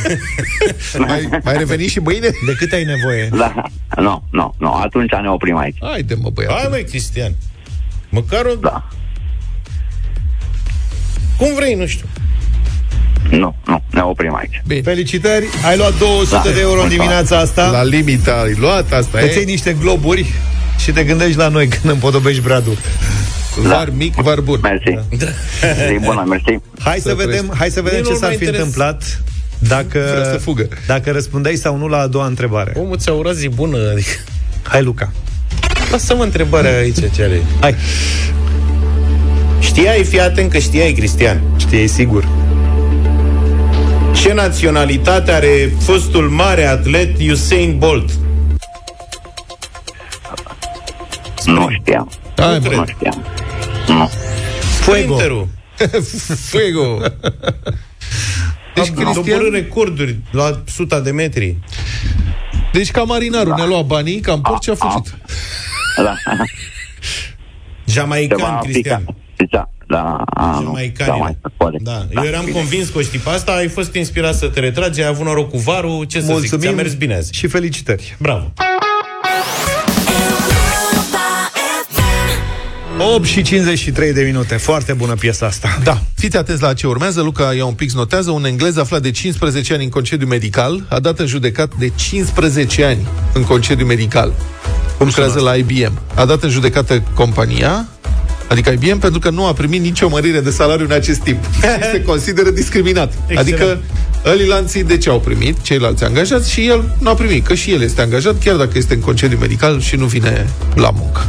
mai, 1.06 1.28
mai 1.44 1.56
reveni 1.56 1.86
și 1.86 1.98
mâine? 1.98 2.28
De 2.46 2.52
câte 2.58 2.74
ai 2.74 2.84
nevoie? 2.84 3.28
Da. 3.36 3.54
Nu, 3.96 4.24
nu, 4.30 4.54
nu. 4.58 4.72
Atunci 4.72 5.10
ne 5.22 5.30
oprim 5.30 5.56
aici. 5.56 5.76
Haide, 5.80 6.14
mă, 6.14 6.30
băiat. 6.30 6.52
Hai 6.52 6.66
măi, 6.70 6.84
Cristian. 6.84 7.34
Măcar 8.08 8.44
o... 8.44 8.54
Da. 8.54 8.88
Cum 11.38 11.54
vrei, 11.54 11.74
nu 11.74 11.86
știu. 11.86 12.06
Nu, 13.30 13.56
nu. 13.66 13.82
Ne 13.90 14.00
oprim 14.00 14.34
aici. 14.34 14.62
Bine. 14.66 14.80
Felicitări, 14.80 15.46
ai 15.64 15.76
luat 15.76 15.98
200 15.98 16.40
Da. 16.44 16.50
de 16.54 16.60
euro 16.60 16.82
în 16.82 16.88
dimineața 16.88 17.38
asta. 17.38 17.70
La 17.70 17.82
limita 17.84 18.32
ai 18.44 18.54
luat, 18.58 18.92
asta 18.92 19.18
Îți 19.18 19.34
iei 19.34 19.42
e. 19.42 19.50
niște 19.50 19.76
globuri 19.80 20.26
și 20.78 20.90
te 20.90 21.04
gândești 21.04 21.36
la 21.36 21.48
noi 21.48 21.68
când 21.68 21.92
împodobești 21.92 22.40
bradul. 22.42 22.76
Var 23.62 23.88
mic, 23.96 24.14
var 24.14 24.40
bun. 24.40 24.58
Mersi. 24.62 24.98
Zi 25.92 25.98
bună, 26.04 26.24
mersi. 26.28 26.58
Hai 26.78 26.98
să, 26.98 27.08
Să 27.08 27.14
vedem, 27.14 27.26
trăiești. 27.30 27.56
hai 27.58 27.70
să 27.70 27.80
vedem 27.82 27.98
Mie 28.00 28.06
ce 28.08 28.12
nu 28.12 28.18
s-ar 28.18 28.30
mă 28.30 28.36
fi 28.36 28.44
interes- 28.44 28.58
întâmplat 28.64 29.20
Vrea 29.58 29.76
dacă, 29.82 30.28
să 30.32 30.38
fugă. 30.38 30.68
dacă 30.86 31.10
răspundeai 31.10 31.54
sau 31.54 31.76
nu 31.76 31.86
la 31.86 31.98
a 31.98 32.06
doua 32.06 32.26
întrebare. 32.26 32.72
Omul 32.76 32.96
ți-a 32.96 33.12
urat 33.12 33.34
zi 33.34 33.48
bună, 33.48 33.90
adică... 33.90 34.08
Hai, 34.62 34.82
Luca. 34.82 35.12
Lasă-mă 35.90 36.22
întrebarea 36.22 36.76
aici, 36.76 36.96
ce 37.14 37.22
are. 37.22 37.42
Hai. 37.60 37.74
Știai, 39.58 40.04
fii 40.04 40.20
atent 40.20 40.50
că 40.50 40.58
știai, 40.58 40.92
Cristian. 40.92 41.40
Știi 41.56 41.86
sigur. 41.86 42.28
Ce 44.14 44.32
naționalitate 44.32 45.32
are 45.32 45.72
fostul 45.80 46.28
mare 46.28 46.64
atlet 46.66 47.30
Usain 47.30 47.78
Bolt? 47.78 48.10
Nu 51.44 51.68
știam. 51.80 52.10
Hai, 52.36 52.58
cred. 52.60 52.72
mă. 52.76 52.76
Nu 52.76 52.84
știam. 52.96 53.24
Nu. 53.88 54.10
Fuego. 54.80 55.14
Sprinterul. 55.14 55.48
Fuego. 56.50 56.98
Deci, 58.74 58.84
Deci, 58.84 58.94
Cristian... 58.94 59.12
Cristian, 59.22 59.50
recorduri 59.52 60.16
la 60.30 60.62
suta 60.66 61.00
de 61.00 61.10
metri. 61.10 61.56
deci 62.72 62.90
ca 62.90 63.02
marinarul 63.02 63.54
ne-a 63.56 63.64
luat 63.66 63.84
banii, 63.86 64.20
cam 64.20 64.40
porc 64.40 64.62
și 64.62 64.70
a 64.70 64.74
fugit. 64.74 65.14
Da. 65.96 66.14
Jamaican, 67.84 68.38
Ceva 68.38 68.58
Cristian. 68.62 69.04
picat. 69.04 69.14
Da, 69.50 69.70
da, 69.86 70.22
a, 70.34 70.58
nu. 70.58 70.62
Jamaican 70.64 71.06
Da, 71.06 71.12
era. 71.14 71.22
mai 71.22 71.36
se 71.42 71.48
poate. 71.56 71.76
Da. 71.80 72.06
Eu 72.14 72.22
eram 72.22 72.44
convins 72.46 72.88
că 72.88 72.98
o 72.98 73.00
știi 73.00 73.18
pe 73.18 73.28
asta, 73.30 73.52
ai 73.52 73.68
fost 73.68 73.94
inspirat 73.94 74.34
să 74.34 74.48
te 74.48 74.60
retragi, 74.60 75.00
ai 75.02 75.08
avut 75.08 75.24
noroc 75.26 75.50
cu 75.50 75.58
varul, 75.58 76.04
ce 76.04 76.18
să 76.18 76.24
zic, 76.24 76.32
Mulțumim 76.32 76.60
ți-a 76.60 76.72
mers 76.72 76.94
bine 76.94 77.14
azi. 77.14 77.34
și 77.34 77.46
felicitări. 77.46 78.16
Bravo. 78.18 78.52
8 82.98 83.24
și 83.24 83.42
53 83.42 84.12
de 84.12 84.22
minute. 84.22 84.56
Foarte 84.56 84.92
bună 84.92 85.14
piesa 85.14 85.46
asta. 85.46 85.78
Da, 85.84 86.02
fiți 86.14 86.36
atenți 86.36 86.62
la 86.62 86.74
ce 86.74 86.86
urmează. 86.86 87.20
Luca 87.20 87.54
ia 87.54 87.64
un 87.64 87.72
pic 87.72 87.90
notează. 87.90 88.30
Un 88.30 88.44
englez 88.44 88.76
aflat 88.76 89.02
de 89.02 89.10
15 89.10 89.74
ani 89.74 89.84
în 89.84 89.90
concediu 89.90 90.26
medical 90.26 90.86
a 90.88 91.00
dat 91.00 91.18
în 91.18 91.26
judecat 91.26 91.74
de 91.78 91.92
15 91.94 92.84
ani 92.84 93.06
în 93.32 93.42
concediu 93.42 93.86
medical. 93.86 94.32
Cum 94.96 95.06
lucrează 95.06 95.40
la 95.40 95.54
IBM. 95.54 96.00
A 96.14 96.24
dat 96.24 96.42
în 96.42 96.50
judecată 96.50 97.02
compania, 97.14 97.88
adică 98.48 98.70
IBM, 98.70 98.98
pentru 98.98 99.20
că 99.20 99.30
nu 99.30 99.46
a 99.46 99.52
primit 99.52 99.80
nicio 99.80 100.08
mărire 100.08 100.40
de 100.40 100.50
salariu 100.50 100.84
în 100.84 100.92
acest 100.92 101.20
timp. 101.20 101.44
Și 101.54 101.90
se 101.92 102.02
consideră 102.02 102.50
discriminat. 102.50 103.12
Excelent. 103.26 103.38
Adică 103.38 103.78
Alilanții 104.26 104.84
de 104.84 104.98
ce 104.98 105.10
au 105.10 105.20
primit, 105.20 105.60
ceilalți 105.62 106.04
angajați, 106.04 106.50
și 106.50 106.66
el 106.66 106.96
nu 106.98 107.10
a 107.10 107.14
primit, 107.14 107.46
că 107.46 107.54
și 107.54 107.72
el 107.72 107.82
este 107.82 108.02
angajat, 108.02 108.42
chiar 108.44 108.56
dacă 108.56 108.70
este 108.74 108.94
în 108.94 109.00
concediu 109.00 109.38
medical 109.38 109.80
și 109.80 109.96
nu 109.96 110.04
vine 110.06 110.48
la 110.74 110.90
muncă. 110.90 111.20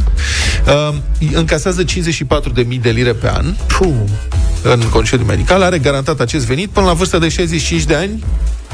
Uh, 0.66 0.96
încasează 1.32 1.84
54.000 1.84 2.80
de 2.80 2.90
lire 2.90 3.12
pe 3.12 3.30
an 3.30 3.54
Puh. 3.66 3.94
în 4.62 4.80
concediu 4.90 5.24
medical, 5.26 5.62
are 5.62 5.78
garantat 5.78 6.20
acest 6.20 6.46
venit 6.46 6.68
până 6.68 6.86
la 6.86 6.92
vârsta 6.92 7.18
de 7.18 7.28
65 7.28 7.82
de 7.84 7.94
ani, 7.94 8.24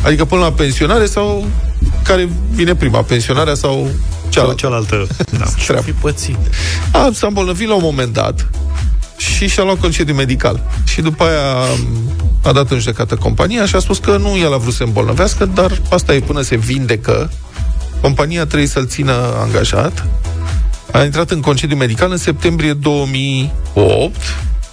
adică 0.02 0.24
până 0.24 0.40
la 0.40 0.52
pensionare 0.52 1.06
sau 1.06 1.46
care 2.02 2.28
vine 2.50 2.74
prima, 2.74 3.02
pensionarea 3.02 3.54
sau 3.54 3.90
cealaltă. 4.28 4.56
cealaltă 4.60 5.06
da. 5.38 5.44
treabă. 5.66 5.82
Fi 5.82 5.92
pățit. 5.92 6.38
A, 6.92 7.10
s-a 7.12 7.26
îmbolnăvit 7.26 7.68
la 7.68 7.74
un 7.74 7.82
moment 7.84 8.12
dat 8.12 8.50
și 9.16 9.48
și-a 9.48 9.62
luat 9.62 9.78
concediu 9.78 10.14
medical. 10.14 10.62
Și 10.84 11.00
după 11.00 11.24
aia 11.24 11.66
a 12.44 12.52
dat 12.52 12.70
în 12.70 12.78
judecată 12.78 13.16
compania 13.16 13.66
și 13.66 13.76
a 13.76 13.78
spus 13.78 13.98
că 13.98 14.16
nu 14.16 14.36
el 14.36 14.52
a 14.52 14.56
vrut 14.56 14.72
să 14.72 14.78
se 14.78 14.84
îmbolnăvească, 14.84 15.44
dar 15.44 15.80
asta 15.90 16.14
e 16.14 16.20
până 16.20 16.40
se 16.40 16.56
vindecă. 16.56 17.30
Compania 18.00 18.46
trebuie 18.46 18.68
să-l 18.68 18.86
țină 18.86 19.12
angajat. 19.42 20.06
A 20.92 21.04
intrat 21.04 21.30
în 21.30 21.40
concediu 21.40 21.76
medical 21.76 22.10
în 22.10 22.16
septembrie 22.16 22.72
2008. 22.72 24.16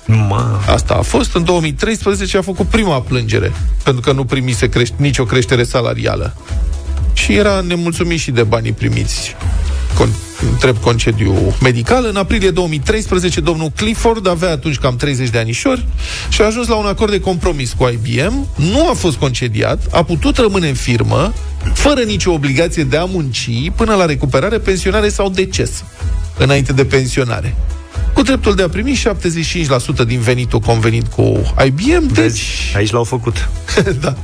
Ma. 0.05 0.61
Asta 0.67 0.93
a 0.93 1.01
fost. 1.01 1.36
În 1.36 1.43
2013 1.43 2.38
a 2.38 2.41
făcut 2.41 2.67
prima 2.67 3.01
plângere, 3.01 3.51
pentru 3.84 4.01
că 4.01 4.11
nu 4.11 4.26
primise 4.26 4.69
creș- 4.69 4.95
nicio 4.95 5.24
creștere 5.24 5.63
salarială. 5.63 6.36
Și 7.13 7.34
era 7.34 7.61
nemulțumit 7.61 8.19
și 8.19 8.32
de 8.32 8.43
banii 8.43 8.72
primiți 8.72 9.36
con- 10.01 10.30
întreb 10.50 10.78
concediu 10.78 11.56
medical. 11.62 12.06
În 12.06 12.16
aprilie 12.16 12.50
2013, 12.50 13.39
domnul 13.39 13.72
Clifford 13.76 14.28
avea 14.28 14.52
atunci 14.52 14.78
cam 14.78 14.96
30 14.96 15.30
de 15.30 15.38
anișori 15.38 15.86
și 16.30 16.42
a 16.42 16.46
ajuns 16.46 16.68
la 16.68 16.76
un 16.76 16.86
acord 16.86 17.12
de 17.12 17.20
compromis 17.20 17.74
cu 17.74 17.88
IBM. 17.88 18.48
Nu 18.56 18.89
a 18.89 18.94
fost 18.94 19.18
concediat, 19.18 19.88
a 19.92 20.04
putut 20.04 20.38
rămâne 20.38 20.68
în 20.68 20.74
firmă, 20.74 21.34
fără 21.74 22.02
nicio 22.02 22.32
obligație 22.32 22.84
de 22.84 22.98
a 22.98 23.06
munci, 23.06 23.72
până 23.76 23.96
la 23.96 24.06
recuperare, 24.06 24.58
pensionare 24.58 25.10
sau 25.10 25.30
deces, 25.30 25.84
înainte 26.38 26.74
de 26.74 26.86
pensionare. 26.86 27.56
Cu 28.14 28.22
dreptul 28.22 28.56
de 28.56 28.64
a 28.64 28.70
primi 28.70 29.02
75% 30.04 30.06
din 30.06 30.20
venitul 30.20 30.60
convenit 30.60 31.08
cu 31.08 31.54
IBM, 31.66 32.08
deci... 32.08 32.14
Vezi, 32.14 32.44
aici 32.76 32.92
l-au 32.92 33.04
făcut. 33.04 33.50
da. 34.02 34.16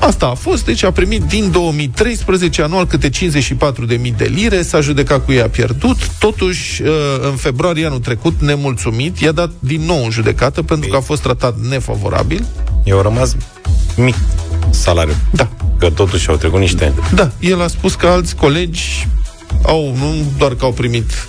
Asta 0.00 0.26
a 0.26 0.34
fost, 0.34 0.64
deci 0.64 0.82
a 0.82 0.90
primit 0.90 1.22
din 1.22 1.50
2013 1.50 2.62
anual 2.62 2.86
câte 2.86 3.08
54.000 3.08 4.16
de 4.16 4.24
lire, 4.34 4.62
s-a 4.62 4.80
judecat 4.80 5.24
cu 5.24 5.32
ei, 5.32 5.40
a 5.40 5.48
pierdut, 5.48 6.08
totuși 6.18 6.82
uh, 6.82 6.88
în 7.20 7.36
februarie 7.36 7.86
anul 7.86 7.98
trecut, 7.98 8.40
nemulțumit, 8.40 9.18
i-a 9.18 9.32
dat 9.32 9.50
din 9.58 9.80
nou 9.80 10.04
în 10.04 10.10
judecată 10.10 10.62
pentru 10.62 10.88
că 10.88 10.96
a 10.96 11.00
fost 11.00 11.22
tratat 11.22 11.58
nefavorabil. 11.68 12.46
Eu 12.84 13.00
rămas 13.00 13.36
mic 13.96 14.14
salariu. 14.70 15.14
Da. 15.30 15.48
Că 15.78 15.90
totuși 15.90 16.28
au 16.28 16.36
trecut 16.36 16.60
niște 16.60 16.84
ani. 16.84 16.94
Da, 17.14 17.30
el 17.40 17.62
a 17.62 17.66
spus 17.66 17.94
că 17.94 18.06
alți 18.06 18.36
colegi 18.36 19.08
au, 19.62 19.94
nu 19.98 20.14
doar 20.38 20.54
că 20.54 20.64
au 20.64 20.72
primit 20.72 21.28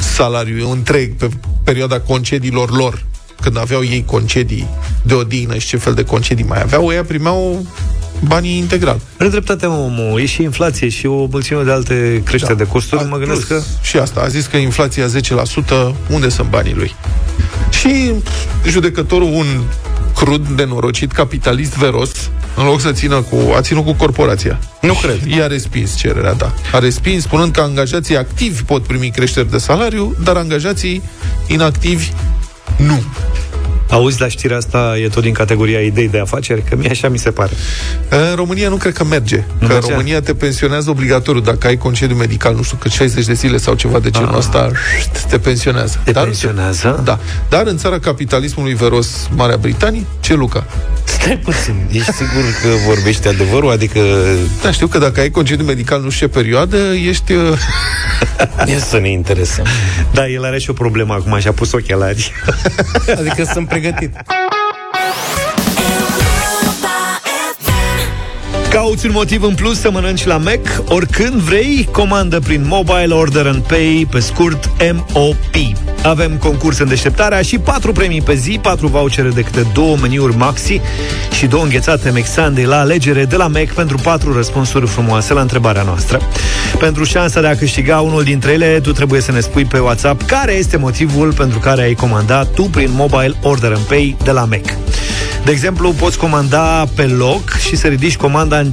salariu 0.00 0.70
întreg 0.70 1.14
pe 1.14 1.28
perioada 1.64 2.00
concediilor 2.00 2.76
lor, 2.76 3.04
când 3.40 3.58
aveau 3.58 3.82
ei 3.84 4.04
concedii 4.06 4.68
de 5.02 5.14
odihnă 5.14 5.56
și 5.56 5.66
ce 5.66 5.76
fel 5.76 5.94
de 5.94 6.04
concedii 6.04 6.44
mai 6.44 6.62
aveau, 6.62 6.92
ei 6.92 7.00
primeau 7.02 7.66
banii 8.20 8.56
integral. 8.56 9.00
Are 9.18 9.28
dreptate, 9.28 9.66
mă, 9.66 9.74
omul. 9.74 10.20
E 10.20 10.26
și 10.26 10.42
inflație 10.42 10.88
și 10.88 11.06
o 11.06 11.26
mulțime 11.30 11.62
de 11.62 11.70
alte 11.70 12.22
creșteri 12.24 12.56
da. 12.56 12.64
de 12.64 12.70
costuri. 12.70 13.04
Mă 13.04 13.16
gândesc 13.16 13.46
Plus, 13.46 13.60
că... 13.60 13.66
Și 13.82 13.96
asta, 13.96 14.20
a 14.20 14.28
zis 14.28 14.46
că 14.46 14.56
inflația 14.56 15.06
10%, 15.06 15.10
unde 16.10 16.28
sunt 16.28 16.48
banii 16.48 16.74
lui? 16.74 16.94
Și 17.70 18.12
judecătorul, 18.66 19.32
un 19.32 19.46
crud, 20.14 20.46
nenorocit, 20.46 21.12
capitalist 21.12 21.76
veros, 21.76 22.30
în 22.58 22.64
loc 22.64 22.80
să 22.80 22.92
țină 22.92 23.20
cu... 23.30 23.36
a 23.56 23.60
ținut 23.60 23.84
cu 23.84 23.92
corporația. 23.92 24.58
Nu 24.80 24.92
cred. 24.94 25.20
I-a 25.26 25.46
respins 25.46 25.96
cererea, 25.96 26.32
da. 26.32 26.52
A 26.72 26.78
respins, 26.78 27.22
spunând 27.22 27.52
că 27.52 27.60
angajații 27.60 28.16
activi 28.16 28.62
pot 28.62 28.86
primi 28.86 29.10
creșteri 29.10 29.50
de 29.50 29.58
salariu, 29.58 30.16
dar 30.24 30.36
angajații 30.36 31.02
inactivi 31.46 32.12
nu. 32.76 33.02
Auzi, 33.90 34.20
la 34.20 34.28
știrea 34.28 34.56
asta 34.56 34.94
e 35.02 35.08
tot 35.08 35.22
din 35.22 35.32
categoria 35.32 35.80
idei 35.80 36.08
de 36.08 36.18
afaceri? 36.18 36.62
Că 36.62 36.76
mie 36.76 36.90
așa 36.90 37.08
mi 37.08 37.18
se 37.18 37.30
pare. 37.30 37.50
În 38.08 38.34
România 38.34 38.68
nu 38.68 38.76
cred 38.76 38.92
că 38.92 39.04
merge. 39.04 39.36
Nu 39.36 39.44
că 39.58 39.64
în 39.64 39.68
merge? 39.68 39.90
România 39.90 40.20
te 40.20 40.34
pensionează 40.34 40.90
obligatoriu. 40.90 41.40
Dacă 41.40 41.66
ai 41.66 41.76
concediu 41.76 42.16
medical, 42.16 42.54
nu 42.54 42.62
știu, 42.62 42.76
cât 42.80 42.90
60 42.90 43.24
de 43.26 43.32
zile 43.32 43.56
sau 43.56 43.74
ceva 43.74 43.98
de 43.98 44.10
genul 44.10 44.28
Ah. 44.28 44.36
ăsta, 44.38 44.70
șt, 45.00 45.22
te 45.22 45.38
pensionează. 45.38 46.00
Te 46.04 46.12
pensionează? 46.12 47.00
Da. 47.04 47.18
Dar 47.48 47.66
în 47.66 47.76
țara 47.76 47.98
capitalismului 47.98 48.74
veros 48.74 49.28
Marea 49.34 49.56
Britanie, 49.56 50.04
ce 50.20 50.34
Luca? 50.34 50.66
Stai 51.08 51.36
puțin, 51.44 51.74
ești 51.90 52.12
sigur 52.12 52.44
că 52.62 52.68
vorbești 52.86 53.28
adevărul? 53.28 53.70
Adică... 53.70 54.00
Da, 54.62 54.70
știu 54.70 54.86
că 54.86 54.98
dacă 54.98 55.20
ai 55.20 55.30
concediu 55.30 55.64
medical 55.64 56.00
nu 56.00 56.10
știu 56.10 56.26
ce 56.26 56.32
perioadă, 56.32 56.76
ești... 57.08 57.32
uh, 57.32 57.58
Ia 58.66 58.78
să 58.90 58.98
ne 58.98 59.10
interesăm. 59.10 59.64
Da, 60.12 60.28
el 60.28 60.44
are 60.44 60.58
și 60.58 60.70
o 60.70 60.72
problemă 60.72 61.14
acum 61.14 61.38
și 61.38 61.48
a 61.48 61.52
pus 61.52 61.72
ochelari. 61.72 62.32
Adică 63.18 63.50
sunt 63.52 63.68
pregătit. 63.68 64.16
Cauți 68.70 69.06
un 69.06 69.12
motiv 69.12 69.42
în 69.42 69.54
plus 69.54 69.80
să 69.80 69.90
mănânci 69.90 70.24
la 70.24 70.36
Mac? 70.36 70.82
Oricând 70.88 71.40
vrei, 71.40 71.88
comandă 71.92 72.38
prin 72.38 72.64
Mobile 72.66 73.14
Order 73.14 73.46
and 73.46 73.62
Pay, 73.62 74.06
pe 74.10 74.20
scurt 74.20 74.70
MOP. 74.92 75.36
Avem 76.02 76.36
concurs 76.36 76.78
în 76.78 76.88
deșteptarea 76.88 77.42
și 77.42 77.58
patru 77.58 77.92
premii 77.92 78.22
pe 78.22 78.34
zi, 78.34 78.58
patru 78.62 78.86
vouchere 78.86 79.28
de 79.28 79.42
câte 79.42 79.66
două 79.72 79.96
meniuri 79.96 80.36
maxi 80.36 80.80
și 81.36 81.46
două 81.46 81.62
înghețate 81.62 82.10
McSunday 82.10 82.64
la 82.64 82.78
alegere 82.78 83.24
de 83.24 83.36
la 83.36 83.46
Mac 83.46 83.66
pentru 83.66 83.96
patru 83.96 84.32
răspunsuri 84.32 84.86
frumoase 84.86 85.32
la 85.32 85.40
întrebarea 85.40 85.82
noastră. 85.82 86.20
Pentru 86.78 87.04
șansa 87.04 87.40
de 87.40 87.46
a 87.46 87.56
câștiga 87.56 88.00
unul 88.00 88.22
dintre 88.22 88.52
ele, 88.52 88.80
tu 88.80 88.92
trebuie 88.92 89.20
să 89.20 89.32
ne 89.32 89.40
spui 89.40 89.64
pe 89.64 89.78
WhatsApp 89.78 90.22
care 90.22 90.52
este 90.52 90.76
motivul 90.76 91.32
pentru 91.32 91.58
care 91.58 91.82
ai 91.82 91.94
comandat 91.94 92.54
tu 92.54 92.62
prin 92.62 92.90
Mobile 92.92 93.34
Order 93.42 93.72
and 93.72 93.84
Pay 93.84 94.16
de 94.24 94.30
la 94.30 94.44
Mac. 94.44 94.64
De 95.44 95.54
exemplu, 95.54 95.92
poți 95.92 96.18
comanda 96.18 96.84
pe 96.94 97.02
loc 97.02 97.50
și 97.50 97.76
să 97.76 97.86
ridici 97.86 98.16
comanda 98.16 98.57
în 98.58 98.72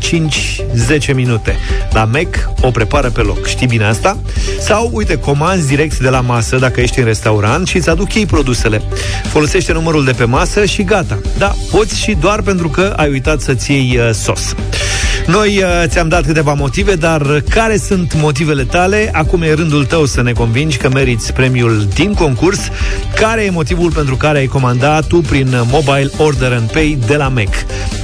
5-10 1.10 1.14
minute. 1.14 1.58
La 1.92 2.06
Mac 2.06 2.50
o 2.62 2.72
prepară 2.72 3.10
pe 3.10 3.22
loc. 3.22 3.48
Știi 3.48 3.68
bine 3.68 3.86
asta? 3.86 4.18
Sau, 4.60 4.90
uite, 4.94 5.18
comanzi 5.18 5.68
direct 5.68 6.00
de 6.00 6.10
la 6.10 6.22
masă 6.22 6.58
dacă 6.58 6.82
ești 6.82 7.00
în 7.00 7.06
restaurant 7.06 7.68
și 7.68 7.78
îți 7.78 7.90
aduc 7.90 8.14
ei 8.14 8.26
produsele. 8.26 8.82
Folosește 9.24 9.74
numărul 9.74 10.06
de 10.06 10.12
pe 10.12 10.24
masă 10.24 10.66
și 10.66 10.84
gata. 10.84 11.20
Da, 11.38 11.56
poți 11.72 12.00
și 12.00 12.18
doar 12.20 12.42
pentru 12.42 12.70
că 12.70 12.94
ai 12.96 13.10
uitat 13.10 13.42
să-ți 13.42 13.72
iei 13.72 13.98
uh, 13.98 14.10
sos. 14.14 14.56
Noi 15.28 15.58
uh, 15.58 15.84
ți-am 15.88 16.08
dat 16.08 16.26
câteva 16.26 16.54
motive, 16.54 16.96
dar 16.96 17.44
care 17.50 17.78
sunt 17.78 18.14
motivele 18.16 18.64
tale? 18.64 19.10
Acum 19.14 19.42
e 19.42 19.54
rândul 19.54 19.86
tău 19.86 20.06
să 20.06 20.22
ne 20.22 20.32
convingi 20.32 20.78
că 20.78 20.90
meriți 20.90 21.34
premiul 21.34 21.88
din 21.96 22.14
concurs. 22.14 22.60
Care 23.16 23.42
e 23.42 23.50
motivul 23.50 23.92
pentru 23.92 24.16
care 24.16 24.38
ai 24.38 24.46
comandat 24.46 25.08
tu 25.08 25.18
prin 25.18 25.48
uh, 25.48 25.62
Mobile 25.72 26.10
Order 26.18 26.52
and 26.52 26.72
Pay 26.72 26.98
de 27.08 27.16
la 27.16 27.28
Mac? 27.28 27.50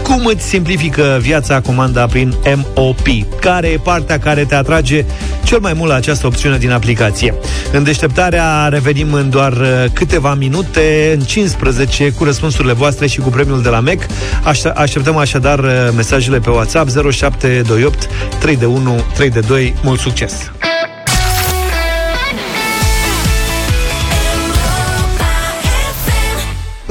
Cum 0.03 0.25
îți 0.25 0.47
simplifică 0.47 1.17
viața 1.21 1.61
comanda 1.61 2.05
prin 2.05 2.33
MOP? 2.75 3.07
Care 3.39 3.67
e 3.67 3.77
partea 3.77 4.19
care 4.19 4.43
te 4.43 4.55
atrage 4.55 5.05
cel 5.43 5.59
mai 5.59 5.73
mult 5.73 5.89
la 5.89 5.95
această 5.95 6.27
opțiune 6.27 6.57
din 6.57 6.71
aplicație? 6.71 7.33
În 7.71 7.83
deșteptarea 7.83 8.67
revenim 8.67 9.13
în 9.13 9.29
doar 9.29 9.51
uh, 9.51 9.67
câteva 9.93 10.33
minute, 10.33 11.15
în 11.19 11.25
15, 11.25 12.11
cu 12.11 12.23
răspunsurile 12.23 12.73
voastre 12.73 13.07
și 13.07 13.19
cu 13.19 13.29
premiul 13.29 13.61
de 13.61 13.69
la 13.69 13.79
Mac. 13.79 13.97
Aș- 14.43 14.75
așteptăm 14.75 15.17
așadar 15.17 15.59
uh, 15.59 15.69
mesajele 15.95 16.39
pe 16.39 16.49
WhatsApp 16.49 16.89
0728 17.11 18.09
3 18.39 18.57
de 18.57 18.65
1 18.65 19.03
3 19.15 19.29
de 19.29 19.39
2. 19.39 19.73
Mult 19.83 19.99
succes! 19.99 20.51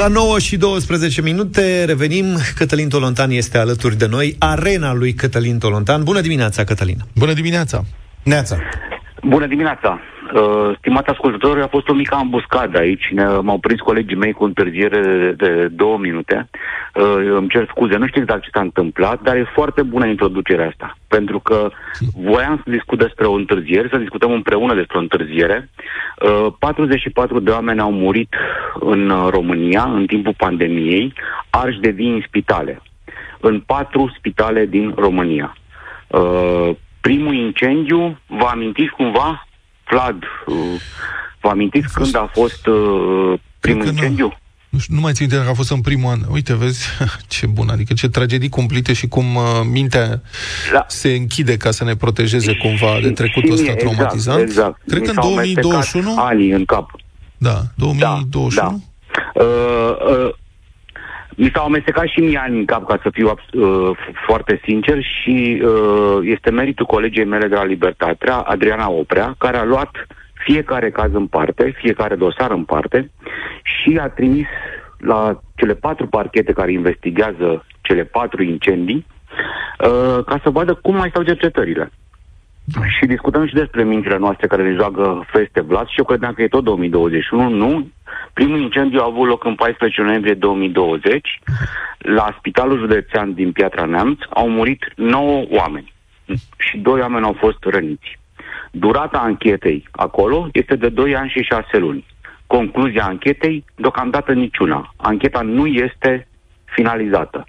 La 0.01 0.09
9 0.09 0.39
și 0.39 0.57
12 0.57 1.23
minute 1.23 1.85
revenim. 1.85 2.25
Cătălin 2.55 2.89
Tolontan 2.89 3.31
este 3.31 3.59
alături 3.59 3.97
de 3.97 4.07
noi. 4.07 4.37
Arena 4.39 4.93
lui 4.93 5.13
Cătălin 5.13 5.59
Tolontan. 5.59 6.03
Bună 6.05 6.21
dimineața, 6.21 6.65
Cătălin! 6.65 6.97
Bună 7.15 7.33
dimineața! 7.33 7.85
Neața. 8.23 8.57
Bună 9.23 9.47
dimineața! 9.47 10.01
Uh, 10.35 10.77
stimați 10.79 11.09
ascultători, 11.09 11.63
a 11.63 11.67
fost 11.67 11.89
o 11.89 11.95
mică 11.95 12.15
ambuscadă 12.15 12.79
aici. 12.79 13.09
Ne, 13.13 13.25
m-au 13.25 13.59
prins 13.59 13.81
colegii 13.81 14.17
mei 14.17 14.33
cu 14.33 14.45
întârziere 14.45 15.01
de, 15.01 15.33
de 15.33 15.69
două 15.69 15.99
minute. 15.99 16.49
Uh, 16.95 17.33
îmi 17.37 17.49
cer 17.49 17.67
scuze, 17.69 17.97
nu 17.97 18.07
știu 18.07 18.21
exact 18.21 18.43
ce 18.43 18.51
s-a 18.53 18.61
întâmplat, 18.61 19.23
dar 19.23 19.37
e 19.37 19.53
foarte 19.55 19.83
bună 19.83 20.07
introducerea 20.07 20.67
asta. 20.67 20.97
Pentru 21.09 21.39
că 21.39 21.71
voiam 22.15 22.61
să 22.65 22.71
discut 22.71 22.99
despre 22.99 23.27
o 23.27 23.33
întârziere, 23.33 23.89
să 23.91 23.97
discutăm 23.97 24.33
împreună 24.33 24.75
despre 24.75 24.99
o 24.99 25.01
întârziere. 25.01 25.71
Uh, 26.23 26.53
44 26.59 27.41
de 27.41 27.51
oameni 27.51 27.81
au 27.81 27.93
murit 27.93 28.35
în 28.81 29.11
uh, 29.11 29.29
România 29.31 29.83
în 29.83 30.07
timpul 30.07 30.35
pandemiei, 30.37 31.13
arși 31.51 31.81
de 31.81 31.91
vii 31.91 32.13
în 32.13 32.23
spitale. 32.27 32.83
În 33.41 33.61
patru 33.61 34.15
spitale 34.17 34.67
din 34.67 34.93
România. 34.97 35.57
Uh, 36.07 36.71
primul 37.01 37.35
incendiu, 37.35 38.19
vă 38.27 38.47
amintiți 38.51 38.91
cumva, 38.91 39.47
Vlad, 39.91 40.17
uh, 40.47 40.57
vă 41.41 41.49
amintiți 41.49 41.93
când 41.95 42.17
a 42.17 42.31
fost 42.33 42.67
uh, 42.67 42.75
primul 42.75 43.39
Cred 43.61 43.77
că 43.79 43.85
nu. 43.85 43.89
incendiu? 43.91 44.35
Nu, 44.69 44.79
știu, 44.79 44.95
nu 44.95 45.01
mai 45.01 45.13
țin 45.13 45.19
minte 45.27 45.37
dacă 45.41 45.51
a 45.51 45.55
fost 45.55 45.71
în 45.71 45.81
primul 45.81 46.11
an. 46.11 46.19
Uite, 46.31 46.55
vezi, 46.55 46.87
ce 47.29 47.47
bun, 47.47 47.69
adică 47.69 47.93
ce 47.93 48.09
tragedii 48.09 48.49
cumplite 48.49 48.93
și 48.93 49.09
cum 49.09 49.35
uh, 49.35 49.43
mintea 49.71 50.23
Da. 50.73 50.85
se 50.89 51.09
închide 51.15 51.57
ca 51.57 51.71
să 51.71 51.85
ne 51.85 51.95
protejeze 51.97 52.57
cumva 52.57 52.99
de 53.03 53.11
trecutul 53.11 53.49
Și 53.49 53.53
ăsta 53.53 53.65
mie, 53.73 53.75
traumatizant. 53.75 54.41
Exact, 54.41 54.77
exact. 54.79 54.83
Cred 54.89 55.01
Mi 55.01 55.05
că 55.07 55.11
în 55.11 55.23
s-au 55.23 55.33
amestecat 55.33 55.63
2021, 55.63 56.23
Anii 56.25 56.51
în 56.51 56.65
cap. 56.65 56.91
da, 57.37 57.63
2021, 57.77 58.69
Da, 58.69 58.75
Uh, 59.35 59.45
uh, 59.45 60.35
mi 61.37 61.51
s-au 61.55 61.65
amestecat 61.65 62.07
și 62.07 62.21
mie 62.21 62.39
ani 62.39 62.59
în 62.59 62.65
cap, 62.65 62.87
ca 62.87 62.99
să 63.03 63.11
fiu 63.13 63.29
abs- 63.29 63.53
uh, 63.53 63.97
f- 63.97 64.15
foarte 64.27 64.61
sincer, 64.65 65.03
și 65.03 65.63
uh, 65.65 66.19
este 66.23 66.51
meritul 66.51 66.87
colegei 66.87 67.25
mele 67.25 67.49
de 67.49 67.55
la 67.55 67.65
Libertatea, 67.65 68.37
Adriana 68.37 68.91
Oprea, 68.91 69.35
care 69.39 69.57
a 69.57 69.65
luat 69.65 69.91
fiecare 70.45 70.91
caz 70.91 71.11
în 71.13 71.27
parte, 71.27 71.75
fiecare 71.77 72.15
dosar 72.15 72.51
în 72.51 72.65
parte 72.65 73.11
și 73.63 73.99
a 74.01 74.09
trimis 74.09 74.47
la 74.99 75.41
cele 75.55 75.75
patru 75.75 76.07
parchete 76.07 76.53
care 76.53 76.73
investigează 76.73 77.65
cele 77.81 78.05
patru 78.05 78.43
incendii 78.43 79.07
uh, 79.07 80.25
ca 80.25 80.41
să 80.43 80.51
vadă 80.51 80.75
cum 80.75 80.97
mai 80.97 81.09
stau 81.09 81.23
cercetările. 81.23 81.91
Și 82.99 83.07
discutăm 83.07 83.47
și 83.47 83.55
despre 83.55 83.85
mințile 83.85 84.17
noastre 84.17 84.47
care 84.47 84.63
ne 84.63 84.77
joagă 84.77 85.25
feste 85.27 85.61
Vlad 85.61 85.87
și 85.87 85.99
eu 85.99 86.05
credeam 86.05 86.33
că 86.33 86.43
e 86.43 86.49
tot 86.49 86.65
2021. 86.65 87.49
Nu. 87.49 87.89
Primul 88.33 88.61
incendiu 88.61 89.01
a 89.01 89.05
avut 89.05 89.29
loc 89.29 89.45
în 89.45 89.55
14 89.55 90.03
noiembrie 90.03 90.35
2020 90.35 91.41
la 91.99 92.35
Spitalul 92.39 92.79
Județean 92.79 93.35
din 93.35 93.53
Piatra 93.53 93.85
Neamț. 93.85 94.19
Au 94.29 94.49
murit 94.49 94.93
9 94.97 95.45
oameni 95.51 95.93
și 96.59 96.79
2 96.79 97.01
oameni 97.01 97.25
au 97.25 97.37
fost 97.39 97.65
răniți. 97.65 98.19
Durata 98.71 99.19
anchetei 99.19 99.89
acolo 99.91 100.49
este 100.53 100.77
de 100.77 100.89
2 100.89 101.17
ani 101.17 101.31
și 101.31 101.43
6 101.43 101.79
luni. 101.79 102.07
Concluzia 102.47 103.05
anchetei, 103.05 103.65
deocamdată 103.75 104.33
niciuna. 104.33 104.95
Ancheta 104.97 105.41
nu 105.41 105.67
este 105.67 106.29
finalizată. 106.65 107.45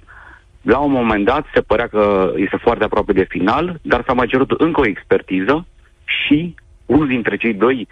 La 0.62 0.78
un 0.78 0.92
moment 0.92 1.26
dat 1.26 1.46
se 1.54 1.62
părea 1.62 1.88
că 1.88 2.32
este 2.36 2.58
foarte 2.58 2.84
aproape 2.84 3.14
de 3.14 3.26
final, 3.30 3.80
dar 3.82 4.04
s-a 4.08 4.14
mai 4.14 4.28
cerut 4.28 4.52
încă 4.52 4.80
o 4.80 4.88
expertiză 4.88 5.66
și 6.04 6.56
unul 6.86 7.08
dintre 7.08 7.38
cei 7.38 7.54
doi 7.54 7.88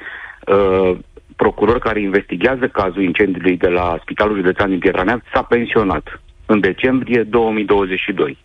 uh, 0.47 0.97
procurori 1.35 1.79
care 1.79 2.01
investigează 2.01 2.67
cazul 2.67 3.03
incendiului 3.03 3.57
de 3.57 3.67
la 3.67 3.97
Spitalul 4.01 4.35
Județean 4.35 4.69
din 4.69 4.79
Pietra 4.79 5.03
Neamț 5.03 5.23
s-a 5.33 5.41
pensionat 5.41 6.21
în 6.45 6.59
decembrie 6.59 7.23
2022. 7.23 8.37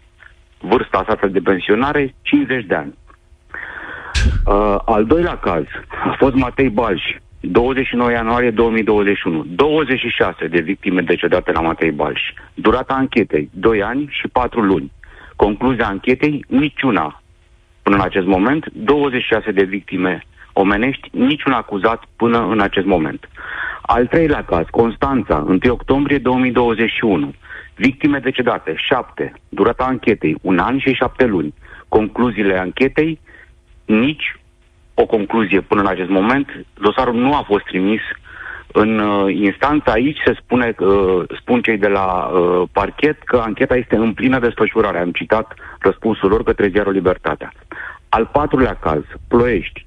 Vârsta 0.59 1.05
sa 1.09 1.27
de 1.27 1.41
pensionare, 1.41 2.14
50 2.22 2.64
de 2.64 2.75
ani. 2.75 2.95
Uh, 4.47 4.77
al 4.85 5.05
doilea 5.05 5.39
caz 5.39 5.64
a 6.05 6.14
fost 6.18 6.35
Matei 6.35 6.68
Balș, 6.68 7.03
29 7.51 8.11
ianuarie 8.11 8.51
2021. 8.51 9.45
26 9.47 10.47
de 10.47 10.61
victime 10.61 11.01
decedate 11.01 11.53
la 11.53 11.61
Matei 11.61 11.90
Balș. 11.90 12.20
Durata 12.55 12.95
anchetei, 12.95 13.51
2 13.53 13.82
ani 13.82 14.09
și 14.11 14.28
4 14.28 14.61
luni. 14.61 14.92
Concluzia 15.36 15.86
anchetei, 15.86 16.45
niciuna 16.49 17.22
până 17.82 17.97
în 17.97 18.03
acest 18.03 18.26
moment. 18.26 18.66
26 18.72 19.51
de 19.51 19.64
victime 19.64 20.26
omenești, 20.53 21.09
niciun 21.12 21.53
acuzat 21.53 22.05
până 22.16 22.47
în 22.51 22.61
acest 22.61 22.86
moment. 22.86 23.28
Al 23.82 24.07
treilea 24.07 24.45
caz, 24.45 24.66
Constanța, 24.70 25.45
1 25.47 25.59
octombrie 25.68 26.18
2021. 26.18 27.34
Victime 27.74 28.18
decedate, 28.18 28.74
7. 28.76 29.32
Durata 29.49 29.84
anchetei, 29.84 30.36
un 30.42 30.59
an 30.59 30.78
și 30.78 30.92
7 30.92 31.24
luni. 31.24 31.55
Concluziile 31.88 32.59
anchetei, 32.59 33.20
nici 33.84 34.36
o 34.95 35.07
concluzie 35.07 35.61
până 35.61 35.80
în 35.80 35.86
acest 35.86 36.09
moment. 36.09 36.66
Dosarul 36.80 37.14
nu 37.14 37.34
a 37.34 37.42
fost 37.47 37.64
trimis 37.64 38.01
în 38.72 38.99
uh, 38.99 39.34
instanță. 39.34 39.90
Aici 39.90 40.18
se 40.24 40.34
spune, 40.42 40.74
uh, 40.78 41.22
spun 41.40 41.62
cei 41.62 41.78
de 41.78 41.88
la 41.88 42.05
uh, 42.05 42.68
parchet, 42.72 43.22
că 43.22 43.36
ancheta 43.36 43.76
este 43.76 43.97
în 43.97 44.12
plină 44.12 44.38
desfășurare. 44.38 44.99
Am 44.99 45.11
citat 45.11 45.55
răspunsul 45.78 46.28
lor 46.30 46.42
către 46.42 46.68
ziarul 46.68 46.92
Libertatea. 46.92 47.53
Al 48.09 48.28
patrulea 48.32 48.74
caz, 48.74 49.03
Ploiești. 49.28 49.86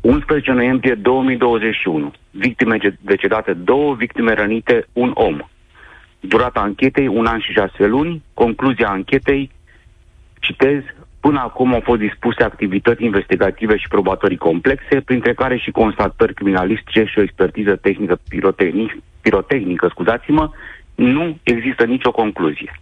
11 0.00 0.52
noiembrie 0.52 0.94
2021. 0.94 2.12
Victime 2.30 2.78
ce- 2.78 2.96
decedate 3.00 3.52
două, 3.52 3.94
victime 3.94 4.32
rănite 4.34 4.86
un 4.92 5.10
om. 5.14 5.38
Durata 6.20 6.60
anchetei 6.60 7.06
un 7.06 7.26
an 7.26 7.40
și 7.40 7.52
șase 7.52 7.86
luni. 7.86 8.22
Concluzia 8.34 8.88
anchetei, 8.88 9.50
citez, 10.40 10.82
până 11.20 11.40
acum 11.40 11.74
au 11.74 11.80
fost 11.80 12.00
dispuse 12.00 12.42
activități 12.42 13.04
investigative 13.04 13.76
și 13.76 13.88
probatorii 13.88 14.36
complexe, 14.36 15.00
printre 15.00 15.34
care 15.34 15.56
și 15.56 15.70
constatări 15.70 16.34
criminalistice 16.34 17.04
și 17.04 17.18
o 17.18 17.22
expertiză 17.22 17.76
tehnică 17.76 18.18
pirotehnic, 18.28 18.96
pirotehnică, 19.20 19.88
scuzați-mă, 19.90 20.50
nu 20.94 21.38
există 21.42 21.84
nicio 21.84 22.10
concluzie. 22.10 22.80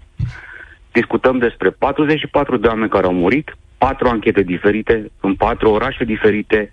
Discutăm 0.92 1.38
despre 1.38 1.70
44 1.70 2.56
de 2.56 2.66
oameni 2.66 2.90
care 2.90 3.06
au 3.06 3.12
murit, 3.12 3.56
patru 3.78 4.08
anchete 4.08 4.42
diferite, 4.42 5.10
în 5.20 5.34
patru 5.34 5.70
orașe 5.70 6.04
diferite, 6.04 6.70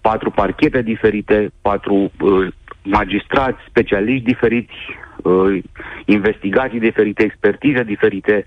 patru 0.00 0.30
parchete 0.30 0.82
diferite, 0.82 1.50
patru 1.62 1.94
uh, 2.20 2.52
magistrați, 2.82 3.58
specialiști 3.68 4.24
diferiți, 4.24 4.74
uh, 5.22 5.62
investigații 6.04 6.78
diferite, 6.78 7.22
expertize 7.22 7.82
diferite, 7.82 8.46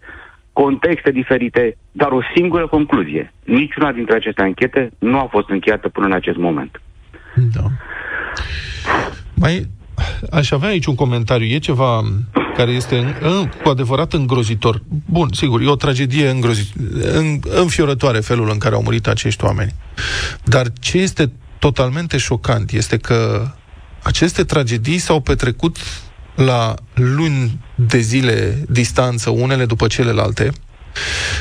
contexte 0.63 1.11
diferite, 1.11 1.77
dar 1.91 2.11
o 2.11 2.21
singură 2.35 2.67
concluzie. 2.67 3.33
Niciuna 3.43 3.91
dintre 3.91 4.15
aceste 4.15 4.41
anchete 4.41 4.91
nu 4.99 5.19
a 5.19 5.27
fost 5.31 5.49
încheiată 5.49 5.87
până 5.89 6.05
în 6.05 6.11
acest 6.11 6.37
moment. 6.37 6.81
Mai 9.33 9.67
aș 10.31 10.51
avea 10.51 10.69
aici 10.69 10.85
un 10.85 10.95
comentariu. 10.95 11.47
E 11.47 11.57
ceva 11.57 12.01
care 12.55 12.71
este 12.71 12.97
în, 12.97 13.13
în, 13.19 13.49
cu 13.63 13.69
adevărat 13.69 14.13
îngrozitor. 14.13 14.81
Bun, 15.05 15.27
sigur, 15.31 15.61
e 15.61 15.67
o 15.67 15.75
tragedie 15.75 16.29
îngrozi, 16.29 16.73
în, 17.01 17.39
înfiorătoare 17.43 18.19
felul 18.19 18.49
în 18.51 18.57
care 18.57 18.75
au 18.75 18.81
murit 18.81 19.07
acești 19.07 19.43
oameni. 19.43 19.71
Dar 20.43 20.65
ce 20.79 20.97
este 20.97 21.31
totalmente 21.59 22.17
șocant 22.17 22.71
este 22.71 22.97
că 22.97 23.47
aceste 24.03 24.43
tragedii 24.43 24.97
s-au 24.97 25.19
petrecut 25.19 25.77
la 26.35 26.73
luni 26.93 27.59
de 27.75 27.99
zile 27.99 28.63
distanță 28.69 29.29
unele 29.29 29.65
după 29.65 29.87
celelalte 29.87 30.51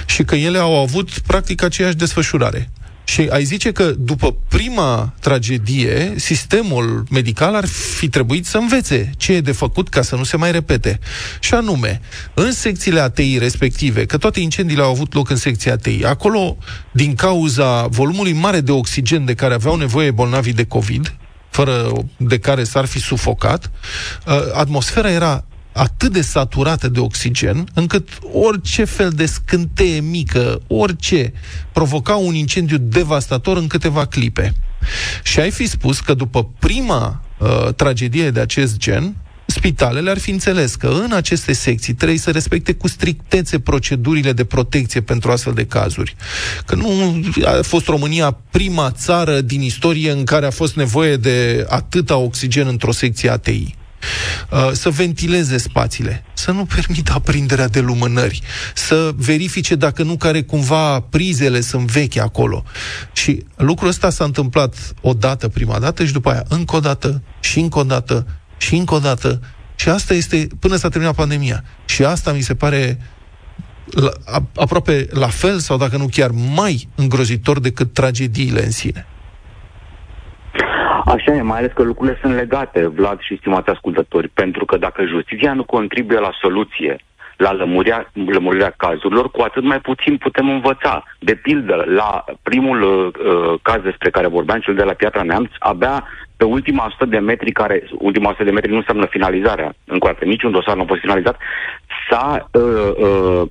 și 0.07 0.25
că 0.25 0.35
ele 0.35 0.59
au 0.59 0.81
avut 0.81 1.19
practic 1.19 1.63
aceeași 1.63 1.97
desfășurare. 1.97 2.71
Și 3.05 3.29
ai 3.31 3.45
zice 3.45 3.73
că 3.73 3.93
după 3.99 4.37
prima 4.49 5.15
tragedie, 5.21 6.15
sistemul 6.17 7.07
medical 7.11 7.55
ar 7.55 7.67
fi 7.67 8.09
trebuit 8.09 8.47
să 8.47 8.59
învețe 8.59 9.11
ce 9.17 9.33
e 9.33 9.41
de 9.41 9.53
făcut 9.53 9.89
ca 9.89 10.03
să 10.03 10.17
nu 10.17 10.25
se 10.25 10.37
mai 10.37 10.53
repete. 10.53 10.99
Și 11.41 11.55
anume, 11.55 12.01
în 12.35 12.53
secțiile 12.53 13.01
ATI 13.01 13.39
respective, 13.39 14.07
că 14.07 14.19
toate 14.19 14.41
incendiile 14.41 14.83
au 14.83 14.91
avut 14.91 15.15
loc 15.15 15.31
în 15.31 15.37
secția 15.37 15.73
ATI, 15.73 16.05
acolo, 16.05 16.57
din 16.93 17.15
cauza 17.15 17.87
volumului 17.87 18.33
mare 18.33 18.61
de 18.61 18.73
oxigen 18.73 19.25
de 19.25 19.35
care 19.35 19.55
aveau 19.55 19.77
nevoie 19.77 20.11
bolnavii 20.11 20.53
de 20.53 20.65
COVID, 20.65 21.15
fără 21.55 21.93
de 22.17 22.39
care 22.39 22.65
s-ar 22.65 22.85
fi 22.85 22.99
sufocat, 22.99 23.71
uh, 24.27 24.35
atmosfera 24.55 25.11
era 25.11 25.45
atât 25.73 26.13
de 26.13 26.21
saturată 26.21 26.89
de 26.89 27.01
oxigen, 27.01 27.69
încât 27.75 28.09
orice 28.33 28.85
fel 28.85 29.11
de 29.11 29.27
scânteie 29.27 30.01
mică, 30.01 30.61
orice, 30.67 31.33
provoca 31.73 32.15
un 32.15 32.35
incendiu 32.35 32.77
devastator 32.79 33.57
în 33.57 33.67
câteva 33.67 34.07
clipe. 34.07 34.55
Și 35.23 35.41
ai 35.41 35.51
fi 35.51 35.67
spus 35.67 36.01
că 36.01 36.15
după 36.15 36.49
prima 36.59 37.23
uh, 37.39 37.75
tragedie 37.75 38.31
de 38.31 38.41
acest 38.41 38.77
gen, 38.77 39.15
spitalele 39.55 40.11
ar 40.11 40.19
fi 40.19 40.31
înțeles 40.31 40.75
că 40.75 40.87
în 41.05 41.13
aceste 41.13 41.53
secții 41.53 41.95
trebuie 41.95 42.19
să 42.19 42.31
respecte 42.31 42.75
cu 42.75 42.89
strictețe 42.89 43.59
procedurile 43.59 44.33
de 44.33 44.45
protecție 44.45 45.01
pentru 45.01 45.31
astfel 45.31 45.53
de 45.53 45.67
cazuri. 45.67 46.17
Că 46.67 46.75
nu 46.75 47.21
a 47.45 47.63
fost 47.63 47.87
România 47.87 48.37
prima 48.51 48.91
țară 48.91 49.41
din 49.41 49.61
istorie 49.61 50.11
în 50.11 50.25
care 50.25 50.47
a 50.47 50.51
fost 50.51 50.77
nevoie 50.77 51.17
de 51.17 51.67
atâta 51.69 52.17
oxigen 52.17 52.67
într-o 52.67 52.93
secție 52.93 53.31
ATI. 53.31 53.75
Uh, 54.51 54.71
să 54.73 54.91
ventileze 54.91 55.57
spațiile, 55.57 56.25
să 56.33 56.51
nu 56.51 56.65
permită 56.65 57.13
aprinderea 57.13 57.69
de 57.69 57.81
lumânări, 57.81 58.41
să 58.75 59.13
verifice 59.17 59.75
dacă 59.75 60.03
nu 60.03 60.17
care 60.17 60.43
cumva 60.43 61.01
prizele 61.01 61.61
sunt 61.61 61.91
vechi 61.91 62.17
acolo. 62.17 62.65
Și 63.13 63.45
lucrul 63.57 63.89
ăsta 63.89 64.11
s-a 64.11 64.25
întâmplat 64.25 64.95
o 65.01 65.13
dată, 65.13 65.49
prima 65.49 65.79
dată, 65.79 66.05
și 66.05 66.13
după 66.13 66.31
aia 66.31 66.45
încă 66.49 66.77
o 66.77 66.81
dată, 66.81 67.23
și 67.41 67.59
încă 67.59 67.79
o 67.79 67.83
dată, 67.83 68.27
și 68.57 68.75
încă 68.75 68.95
o 68.95 68.99
dată. 68.99 69.41
Și 69.75 69.89
asta 69.89 70.15
este 70.15 70.47
până 70.61 70.77
s-a 70.77 70.89
terminat 70.89 71.15
pandemia. 71.15 71.63
Și 71.85 72.05
asta 72.05 72.33
mi 72.33 72.41
se 72.41 72.55
pare 72.55 72.99
la, 73.85 74.11
a, 74.27 74.43
aproape 74.57 75.07
la 75.11 75.27
fel 75.27 75.59
sau 75.59 75.77
dacă 75.77 75.97
nu 75.97 76.07
chiar 76.11 76.31
mai 76.57 76.89
îngrozitor 76.97 77.61
decât 77.61 77.93
tragediile 77.93 78.65
în 78.65 78.71
sine. 78.71 79.07
Așa 81.05 81.35
e, 81.35 81.43
mai 81.43 81.59
ales 81.59 81.73
că 81.75 81.83
lucrurile 81.83 82.19
sunt 82.21 82.35
legate, 82.35 82.87
Vlad 82.87 83.21
și 83.21 83.37
stimați 83.37 83.69
ascultători, 83.69 84.29
pentru 84.29 84.65
că 84.65 84.77
dacă 84.77 85.05
justiția 85.05 85.53
nu 85.53 85.65
contribuie 85.65 86.19
la 86.19 86.31
soluție, 86.41 86.97
la 87.37 87.53
lămurirea, 87.53 88.11
lămurirea 88.27 88.75
cazurilor, 88.77 89.31
cu 89.31 89.43
atât 89.43 89.63
mai 89.63 89.81
puțin 89.81 90.17
putem 90.17 90.51
învăța. 90.51 91.03
De 91.19 91.35
pildă, 91.35 91.85
la 91.87 92.25
primul 92.43 92.83
uh, 92.83 93.59
caz 93.63 93.83
despre 93.83 94.11
care 94.11 94.27
vorbeam, 94.27 94.61
cel 94.61 94.75
de 94.75 94.83
la 94.83 94.93
Piatra 94.93 95.23
Neamț, 95.23 95.51
abia 95.59 96.05
pe 96.37 96.45
ultima 96.45 96.85
100 96.87 97.05
de 97.05 97.19
metri, 97.19 97.53
care 97.53 97.89
ultima 97.99 98.29
100 98.29 98.45
de 98.45 98.51
metri 98.51 98.71
nu 98.71 98.77
înseamnă 98.77 99.07
finalizarea, 99.07 99.75
încă 99.85 100.07
o 100.07 100.11
dată, 100.13 100.25
niciun 100.25 100.51
dosar 100.51 100.77
nu 100.77 100.83
a 100.83 100.87
fost 100.87 101.01
finalizat, 101.01 101.39
s-a 102.09 102.49
uh, 102.53 102.63
uh, 102.97 103.43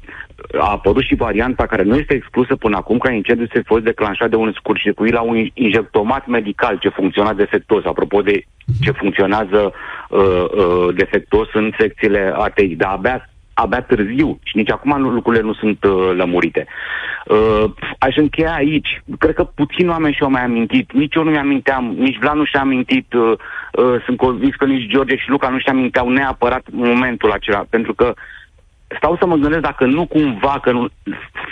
a 0.60 0.72
apărut 0.72 1.04
și 1.04 1.16
varianta 1.16 1.66
care 1.66 1.84
nu 1.84 1.96
este 1.96 2.14
exclusă 2.14 2.56
până 2.56 2.78
acum 2.78 2.98
ca 2.98 3.12
incendiul 3.12 3.50
să 3.54 3.60
fi 3.60 3.66
fost 3.66 3.84
declanșat 3.84 4.30
de 4.30 4.36
un 4.36 4.52
scurt 4.56 4.80
circuit 4.80 5.14
la 5.14 5.22
un 5.22 5.48
injectomat 5.54 6.28
medical 6.28 6.78
ce 6.78 6.90
funcționa 6.90 7.34
defectos, 7.34 7.86
apropo 7.86 8.22
de 8.22 8.44
ce 8.82 8.92
funcționează 8.92 9.74
uh, 10.10 10.20
uh, 10.20 10.96
defectos 10.96 11.48
în 11.54 11.72
secțiile 11.78 12.34
ATI, 12.36 12.76
dar 12.76 12.92
abia 12.92 13.30
abia 13.54 13.82
târziu 13.82 14.40
și 14.44 14.58
nici 14.58 14.72
acum 14.72 15.00
nu- 15.00 15.10
lucrurile 15.10 15.44
nu 15.44 15.54
sunt 15.54 15.84
uh, 15.84 16.12
lămurite. 16.16 16.68
Uh, 17.26 17.64
aș 18.00 18.16
încheia 18.16 18.54
aici. 18.54 19.02
Cred 19.20 19.34
că 19.34 19.44
puțini 19.44 19.90
oameni 19.90 20.14
și-au 20.14 20.30
mai 20.30 20.44
amintit. 20.44 20.92
Nici 20.92 21.16
eu 21.16 21.24
nu 21.24 21.30
mi-aminteam, 21.30 21.96
nici 21.98 22.18
Vlad 22.20 22.36
nu 22.36 22.46
și-a 22.46 22.60
amintit. 22.60 23.14
Uh, 23.14 23.32
uh, 23.72 24.02
sunt 24.06 24.18
convins 24.18 24.56
că 24.56 24.66
nici 24.66 24.92
George 24.92 25.16
și 25.16 25.30
Luca 25.30 25.50
nu 25.50 25.60
și 25.60 25.68
aminteau 25.70 26.10
neapărat 26.10 26.64
momentul 26.72 27.32
acela. 27.32 27.66
Pentru 27.70 27.94
că 27.94 28.14
stau 28.98 29.18
să 29.20 29.26
mă 29.26 29.36
gândesc 29.36 29.62
dacă 29.62 29.86
nu 29.86 30.06
cumva 30.06 30.60
că 30.62 30.72
nu, 30.72 30.88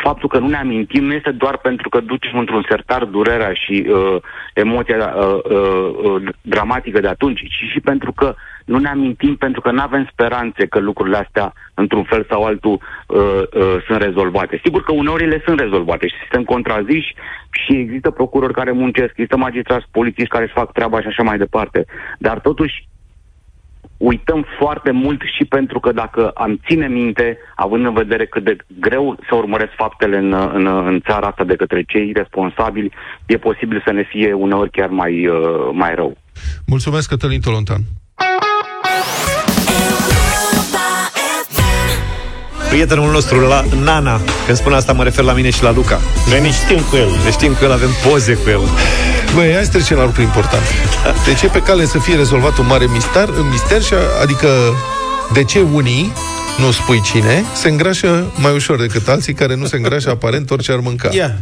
faptul 0.03 0.29
că 0.29 0.39
nu 0.39 0.47
ne 0.47 0.57
amintim 0.57 1.03
nu 1.03 1.13
este 1.13 1.31
doar 1.31 1.57
pentru 1.57 1.89
că 1.89 1.99
ducem 1.99 2.37
într-un 2.37 2.65
sertar 2.69 3.05
durerea 3.05 3.53
și 3.53 3.87
uh, 3.89 4.15
emoția 4.53 5.13
uh, 5.15 5.39
uh, 5.43 5.95
uh, 6.03 6.23
dramatică 6.41 6.99
de 6.99 7.07
atunci, 7.07 7.39
ci 7.39 7.71
și 7.71 7.79
pentru 7.79 8.11
că 8.11 8.35
nu 8.65 8.77
ne 8.77 8.89
amintim 8.89 9.35
pentru 9.35 9.61
că 9.61 9.71
nu 9.71 9.81
avem 9.81 10.07
speranțe 10.11 10.65
că 10.65 10.79
lucrurile 10.79 11.17
astea, 11.17 11.53
într-un 11.73 12.03
fel 12.03 12.25
sau 12.29 12.43
altul, 12.43 12.79
uh, 13.07 13.17
uh, 13.53 13.75
sunt 13.87 14.01
rezolvate. 14.01 14.59
Sigur 14.63 14.83
că 14.83 14.91
uneori 14.91 15.23
ele 15.23 15.41
sunt 15.45 15.59
rezolvate 15.59 16.07
și 16.07 16.15
suntem 16.19 16.43
contraziși 16.43 17.15
și 17.49 17.73
există 17.73 18.11
procurori 18.11 18.53
care 18.53 18.71
muncesc, 18.71 19.09
există 19.09 19.37
magistrați 19.37 19.85
politici 19.91 20.27
care 20.27 20.43
își 20.43 20.53
fac 20.53 20.71
treaba 20.71 21.01
și 21.01 21.07
așa 21.07 21.23
mai 21.23 21.37
departe. 21.37 21.85
Dar 22.17 22.39
totuși 22.39 22.87
uităm 24.01 24.45
foarte 24.59 24.91
mult 24.91 25.21
și 25.37 25.45
pentru 25.45 25.79
că 25.79 25.91
dacă 25.91 26.31
am 26.33 26.59
ține 26.67 26.87
minte, 26.87 27.37
având 27.55 27.85
în 27.85 27.93
vedere 27.93 28.25
cât 28.25 28.43
de 28.43 28.55
greu 28.79 29.17
să 29.29 29.35
urmăresc 29.35 29.71
faptele 29.75 30.17
în, 30.17 30.33
în, 30.33 30.65
în 30.65 31.01
țara 31.07 31.27
asta 31.27 31.43
de 31.43 31.55
către 31.55 31.83
cei 31.87 32.11
responsabili, 32.15 32.91
e 33.25 33.37
posibil 33.37 33.81
să 33.85 33.91
ne 33.91 34.03
fie 34.03 34.33
uneori 34.33 34.71
chiar 34.71 34.89
mai, 34.89 35.27
uh, 35.27 35.35
mai 35.71 35.95
rău. 35.95 36.17
Mulțumesc, 36.65 37.09
Cătălin 37.09 37.41
Tolontan. 37.41 37.81
Prietenul 42.69 43.11
nostru, 43.11 43.39
la 43.39 43.63
Nana, 43.83 44.19
când 44.45 44.57
spun 44.57 44.73
asta 44.73 44.93
mă 44.93 45.03
refer 45.03 45.23
la 45.23 45.33
mine 45.33 45.49
și 45.49 45.63
la 45.63 45.71
Luca. 45.71 45.99
Noi 46.29 46.41
ne 46.41 46.51
știm 46.51 46.79
cu 46.89 46.95
el. 46.95 47.09
Ne 47.23 47.31
știm 47.31 47.53
cu 47.53 47.63
el, 47.63 47.71
avem 47.71 47.89
poze 48.07 48.33
cu 48.33 48.49
el. 48.49 48.61
Băi, 49.35 49.53
hai 49.53 49.63
să 49.63 49.69
trecem 49.69 49.97
la 49.97 50.03
lucruri 50.03 50.25
importante. 50.25 50.67
De 51.25 51.33
ce 51.33 51.47
pe 51.47 51.61
cale 51.61 51.85
să 51.85 51.97
fie 51.99 52.15
rezolvat 52.15 52.57
un 52.57 52.65
mare 52.65 52.85
mister, 52.93 53.29
mister 53.51 53.81
și 53.81 53.93
a- 53.93 54.21
adică 54.21 54.47
de 55.33 55.43
ce 55.43 55.59
unii, 55.59 56.11
nu 56.57 56.71
spui 56.71 57.01
cine, 57.01 57.43
se 57.55 57.69
îngrașă 57.69 58.31
mai 58.35 58.53
ușor 58.53 58.79
decât 58.79 59.07
alții 59.07 59.33
care 59.33 59.55
nu 59.55 59.65
se 59.65 59.75
îngrașă 59.75 60.09
aparent 60.19 60.51
orice 60.51 60.71
ar 60.71 60.79
mânca. 60.79 61.09
Ia. 61.13 61.37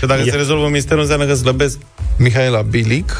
Că 0.00 0.06
dacă 0.06 0.22
se 0.24 0.36
rezolvă 0.36 0.68
misterul, 0.68 1.02
înseamnă 1.02 1.26
că 1.26 1.34
slăbesc. 1.34 1.78
Mihaela 2.16 2.60
Bilic 2.60 3.12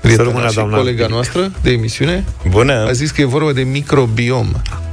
prietena 0.00 0.28
rămână, 0.28 0.48
și 0.48 0.54
doamna 0.54 0.76
colega 0.76 0.96
Bilic. 0.96 1.10
noastră 1.12 1.50
de 1.62 1.70
emisiune. 1.70 2.24
Bună! 2.48 2.72
A 2.88 2.92
zis 2.92 3.10
că 3.10 3.20
e 3.20 3.24
vorba 3.24 3.52
de 3.52 3.62
microbiom. 3.62 4.46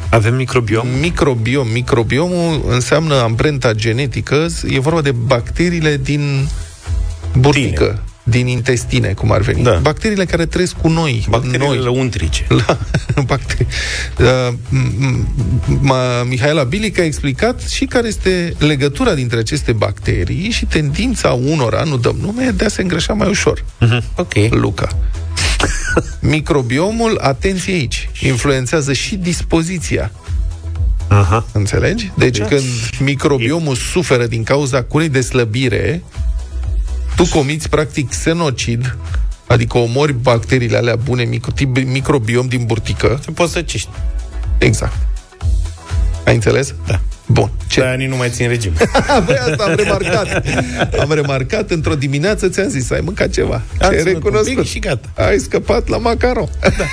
Avem 0.10 0.36
microbiom? 0.36 0.88
Microbiom. 0.99 1.68
Microbiomul 1.72 2.62
înseamnă 2.70 3.16
amprenta 3.22 3.74
genetică. 3.74 4.45
E 4.70 4.80
vorba 4.80 5.01
de 5.01 5.12
bacteriile 5.12 5.99
din 6.03 6.47
burtică, 7.38 8.03
din 8.23 8.47
intestine, 8.47 9.07
cum 9.13 9.32
ar 9.32 9.41
veni. 9.41 9.63
Da. 9.63 9.80
Bacteriile 9.82 10.25
care 10.25 10.45
trăiesc 10.45 10.73
cu 10.75 10.88
noi. 10.88 11.25
Bacteriile 11.30 11.65
noi. 11.65 11.77
lăuntrice. 11.77 12.45
La, 12.47 12.77
bacteri. 13.25 13.67
Uh, 14.19 14.53
m- 14.53 14.93
m- 15.01 15.25
ma- 15.82 16.27
Mihaela 16.27 16.63
Bilic 16.63 16.99
a 16.99 17.03
explicat 17.03 17.61
și 17.61 17.86
care 17.86 18.07
este 18.07 18.53
legătura 18.57 19.13
dintre 19.13 19.39
aceste 19.39 19.71
bacterii 19.71 20.49
și 20.49 20.65
tendința 20.65 21.32
unora, 21.32 21.84
nu 21.84 21.97
dăm 21.97 22.15
nume, 22.21 22.53
de 22.55 22.65
a 22.65 22.69
se 22.69 22.82
îngrășa 22.82 23.13
mai 23.13 23.30
ușor. 23.30 23.65
Ok. 24.15 24.34
Luca. 24.49 24.88
Microbiomul, 26.19 27.17
atenție 27.21 27.73
aici, 27.73 28.09
influențează 28.21 28.93
și 28.93 29.15
dispoziția. 29.15 30.11
Aha. 31.07 31.45
Înțelegi? 31.51 32.11
Deci 32.17 32.38
când 32.38 32.63
microbiomul 32.99 33.75
suferă 33.75 34.25
din 34.25 34.43
cauza 34.43 34.84
curei 34.84 35.09
de 35.09 35.21
slăbire, 35.21 36.03
tu 37.16 37.26
comiți 37.26 37.70
practic 37.70 38.10
xenocid, 38.10 38.97
adică 39.47 39.78
omori 39.78 40.14
bacteriile 40.14 40.78
alea 40.78 40.95
bune, 40.95 41.24
micro, 41.24 41.51
tip 41.51 41.78
microbiom 41.78 42.47
din 42.47 42.66
burtică. 42.66 43.20
Ce 43.24 43.32
poți 43.32 43.51
să 43.51 43.62
ciști. 43.62 43.89
Exact. 44.57 44.97
Ai 46.26 46.34
înțeles? 46.34 46.74
Da. 46.88 46.99
Bun. 47.32 47.49
Ce? 47.67 47.80
De-aia 47.80 48.07
nu 48.07 48.15
mai 48.15 48.30
țin 48.30 48.47
regim. 48.47 48.71
Băi, 49.25 49.36
asta 49.49 49.63
am 49.63 49.75
remarcat. 49.75 50.43
Am 50.99 51.11
remarcat, 51.13 51.71
într-o 51.71 51.95
dimineață 51.95 52.49
ți-am 52.49 52.67
zis, 52.67 52.91
ai 52.91 53.01
mâncat 53.03 53.30
ceva. 53.30 53.53
Am 53.53 53.61
Și 53.77 53.84
ai 53.84 53.89
ținut 53.89 54.05
un 54.05 54.13
recunoscut. 54.13 54.55
pic 54.55 54.65
și 54.65 54.80
gata. 54.80 55.09
Ai 55.15 55.38
scăpat 55.38 55.88
la 55.88 55.97
macaron. 55.97 56.49
Da. 56.61 56.69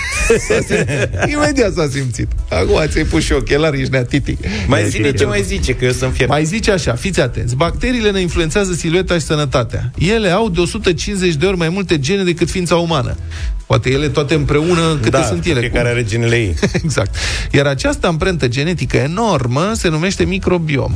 S-a 0.49 0.59
simțit. 0.66 1.32
Imediat 1.32 1.72
s-a 1.72 1.89
simțit. 1.93 2.28
Acum 2.51 2.80
ți-ai 2.87 3.05
pus 3.05 3.22
și 3.24 3.32
ochelari, 3.32 3.80
ești 3.80 3.93
neatitic. 3.93 4.39
Mai 4.66 4.89
zine 4.89 5.12
ce 5.12 5.24
mai 5.24 5.43
zice, 5.43 5.74
că 5.74 5.84
eu 5.84 5.93
sunt 5.93 6.12
fiert. 6.14 6.30
Mai 6.30 6.45
zice 6.45 6.70
așa, 6.70 6.95
fiți 6.95 7.20
atenți. 7.20 7.57
Bacteriile 7.57 8.11
ne 8.11 8.20
influențează 8.20 8.72
silueta 8.72 9.14
și 9.14 9.20
sănătatea. 9.24 9.91
Ele 9.99 10.28
au 10.30 10.49
de 10.49 10.61
150 10.61 11.34
de 11.34 11.47
ori 11.47 11.57
mai 11.57 11.68
multe 11.68 11.99
gene 11.99 12.22
decât 12.22 12.51
ființa 12.51 12.74
umană. 12.76 13.16
Poate 13.67 13.91
ele 13.91 14.09
toate 14.09 14.35
împreună, 14.35 14.95
câte 14.95 15.09
da, 15.11 15.23
sunt 15.23 15.47
ele. 15.47 15.61
fiecare 15.61 15.83
cum? 15.83 15.93
are 15.93 16.05
genele 16.05 16.37
ei. 16.37 16.55
exact. 16.85 17.14
Iar 17.51 17.67
această 17.67 18.07
amprentă 18.07 18.49
genetică 18.49 18.97
enormă 18.97 19.73
se 19.75 19.89
numește 19.89 20.25
microbiom. 20.25 20.93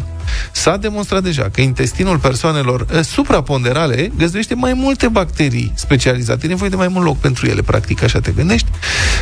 S-a 0.52 0.76
demonstrat 0.76 1.22
deja 1.22 1.48
că 1.52 1.60
intestinul 1.60 2.18
persoanelor 2.18 2.86
eh, 2.92 3.00
supraponderale 3.00 4.10
găzduiește 4.16 4.54
mai 4.54 4.72
multe 4.72 5.08
bacterii 5.08 5.72
specializate. 5.76 6.46
E 6.46 6.48
nevoie 6.48 6.70
de 6.70 6.76
mai 6.76 6.88
mult 6.88 7.04
loc 7.04 7.18
pentru 7.18 7.46
ele, 7.46 7.62
practic, 7.62 8.02
așa 8.02 8.20
te 8.20 8.30
gândești. 8.30 8.68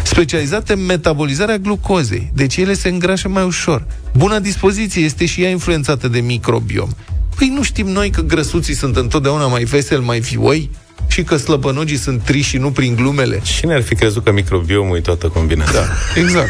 Specializate 0.03 0.73
în 0.73 0.85
metabolizarea 0.85 1.57
glucozei. 1.57 2.31
Deci 2.35 2.57
ele 2.57 2.75
se 2.75 2.89
îngrașă 2.89 3.29
mai 3.29 3.45
ușor. 3.45 3.87
Buna 4.17 4.39
dispoziție 4.39 5.05
este 5.05 5.27
și 5.27 5.43
ea 5.43 5.51
influențată 5.51 6.09
de 6.09 6.21
microbiom. 6.21 6.89
Păi 7.37 7.53
nu 7.55 7.63
știm 7.63 7.87
noi 7.87 8.11
că 8.11 8.21
grăsuții 8.21 8.75
sunt 8.75 8.97
întotdeauna 8.97 9.47
mai 9.47 9.65
veseli, 9.65 10.05
mai 10.05 10.21
vioi? 10.21 10.71
Și 11.09 11.23
că 11.23 11.37
slăbănogii 11.37 11.97
sunt 11.97 12.23
triși 12.23 12.49
și 12.49 12.57
nu 12.57 12.71
prin 12.71 12.95
glumele? 12.95 13.41
Cine 13.45 13.75
ar 13.75 13.83
fi 13.83 13.95
crezut 13.95 14.25
că 14.25 14.33
microbiomul 14.33 14.97
e 14.97 15.01
toată 15.01 15.27
combinația? 15.29 15.73
Da, 15.81 15.87
exact. 16.21 16.49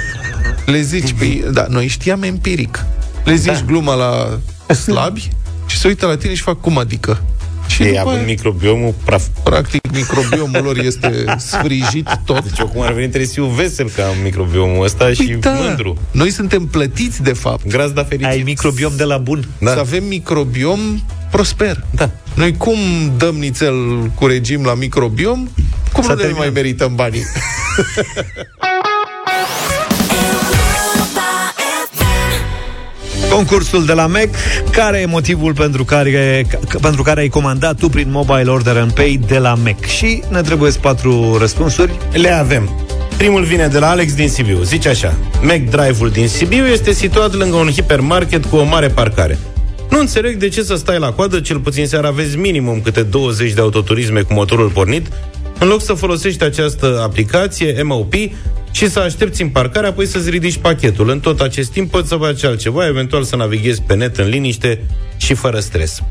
Le 0.66 0.80
zici, 0.80 1.12
păi, 1.12 1.44
da, 1.52 1.66
noi 1.68 1.86
știam 1.86 2.22
empiric. 2.22 2.84
Le 3.24 3.34
zici 3.34 3.52
da. 3.52 3.62
gluma 3.66 3.94
la 3.94 4.38
slabi 4.74 5.28
și 5.66 5.78
se 5.78 5.88
uită 5.88 6.06
la 6.06 6.16
tine 6.16 6.34
și 6.34 6.42
fac 6.42 6.60
cum 6.60 6.78
adică. 6.78 7.22
Și 7.66 7.82
Ei, 7.82 7.88
după 7.88 8.00
având 8.00 8.16
aia, 8.16 8.26
microbiomul 8.26 8.94
praf. 9.04 9.22
practic, 9.42 9.80
microbiomul 9.92 10.62
lor 10.62 10.78
este 10.78 11.24
sfrijit 11.50 12.08
tot. 12.24 12.42
Deci 12.42 12.58
eu 12.58 12.66
cum 12.66 12.80
ar 12.82 12.92
veni 12.92 13.06
trebuie 13.06 13.26
să 13.26 13.32
fiu 13.32 13.44
vesel 13.46 13.90
că 13.94 14.02
am 14.02 14.14
microbiomul 14.22 14.84
ăsta 14.84 15.12
și 15.12 15.36
da, 15.40 15.50
mândru. 15.50 15.98
noi 16.10 16.30
suntem 16.30 16.66
plătiți, 16.66 17.22
de 17.22 17.32
fapt, 17.32 17.66
Graz, 17.66 17.90
da 17.90 18.04
fericit. 18.04 18.30
Ai 18.32 18.42
microbiom 18.44 18.92
de 18.96 19.04
la 19.04 19.16
bun. 19.16 19.48
da. 19.60 19.72
să 19.72 19.78
avem 19.78 20.04
microbiom 20.04 20.80
prosper. 21.30 21.84
Da. 21.90 22.10
Noi 22.34 22.56
cum 22.56 22.76
dăm 23.16 23.34
nițel 23.34 23.74
cu 24.14 24.26
regim 24.26 24.64
la 24.64 24.74
microbiom, 24.74 25.48
cum 25.92 26.02
S-a 26.02 26.08
nu 26.08 26.14
ne 26.14 26.20
terminat. 26.22 26.38
mai 26.44 26.50
merităm 26.54 26.94
banii? 26.94 27.22
Concursul 33.30 33.84
de 33.84 33.92
la 33.92 34.06
Mac, 34.06 34.28
care 34.70 34.98
e 34.98 35.06
motivul 35.06 35.52
pentru 35.54 35.84
care, 35.84 36.42
c- 36.46 36.80
pentru 36.80 37.02
care 37.02 37.20
ai 37.20 37.28
comandat 37.28 37.76
tu 37.78 37.88
prin 37.88 38.10
Mobile 38.10 38.50
Order 38.50 38.76
and 38.76 38.92
Pay 38.92 39.20
de 39.26 39.38
la 39.38 39.54
Mac? 39.54 39.84
Și 39.84 40.22
ne 40.30 40.40
trebuie 40.40 40.70
patru 40.80 41.36
răspunsuri. 41.38 41.92
Le 42.12 42.30
avem. 42.32 42.70
Primul 43.16 43.42
vine 43.44 43.66
de 43.66 43.78
la 43.78 43.88
Alex 43.90 44.14
din 44.14 44.28
Sibiu. 44.28 44.62
Zice 44.62 44.88
așa. 44.88 45.14
Mac 45.42 45.58
Drive-ul 45.58 46.10
din 46.10 46.28
Sibiu 46.28 46.66
este 46.66 46.92
situat 46.92 47.34
lângă 47.34 47.56
un 47.56 47.70
hipermarket 47.70 48.44
cu 48.44 48.56
o 48.56 48.64
mare 48.64 48.88
parcare. 48.88 49.38
Nu 49.90 49.98
înțeleg 49.98 50.36
de 50.36 50.48
ce 50.48 50.62
să 50.62 50.74
stai 50.74 50.98
la 50.98 51.12
coadă, 51.12 51.40
cel 51.40 51.58
puțin 51.58 51.86
seara 51.86 52.08
aveți 52.08 52.36
minimum 52.36 52.80
câte 52.80 53.02
20 53.02 53.52
de 53.52 53.60
autoturisme 53.60 54.20
cu 54.20 54.32
motorul 54.32 54.68
pornit, 54.70 55.06
în 55.58 55.68
loc 55.68 55.82
să 55.82 55.92
folosești 55.92 56.44
această 56.44 57.00
aplicație 57.02 57.82
MOP 57.82 58.14
și 58.70 58.90
să 58.90 58.98
aștepți 58.98 59.42
în 59.42 59.48
parcare, 59.48 59.86
apoi 59.86 60.06
să-ți 60.06 60.30
ridici 60.30 60.56
pachetul. 60.56 61.10
În 61.10 61.20
tot 61.20 61.40
acest 61.40 61.72
timp 61.72 61.90
poți 61.90 62.08
să 62.08 62.16
faci 62.16 62.44
altceva, 62.44 62.86
eventual 62.86 63.22
să 63.22 63.36
navighezi 63.36 63.82
pe 63.82 63.94
net 63.94 64.16
în 64.16 64.28
liniște 64.28 64.80
și 65.16 65.34
fără 65.34 65.58
stres. 65.58 66.02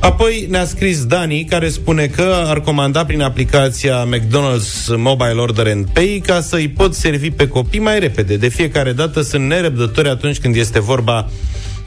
Apoi 0.00 0.46
ne-a 0.50 0.64
scris 0.64 1.04
Dani, 1.04 1.44
care 1.44 1.68
spune 1.68 2.06
că 2.06 2.42
ar 2.46 2.60
comanda 2.60 3.04
prin 3.04 3.22
aplicația 3.22 4.04
McDonald's 4.04 4.96
Mobile 4.96 5.40
Order 5.40 5.66
and 5.66 5.86
Pay 5.92 6.22
ca 6.26 6.40
să-i 6.40 6.68
pot 6.68 6.94
servi 6.94 7.30
pe 7.30 7.48
copii 7.48 7.80
mai 7.80 7.98
repede. 7.98 8.36
De 8.36 8.48
fiecare 8.48 8.92
dată 8.92 9.20
sunt 9.20 9.46
nerăbdători 9.46 10.08
atunci 10.08 10.38
când 10.38 10.56
este 10.56 10.80
vorba 10.80 11.30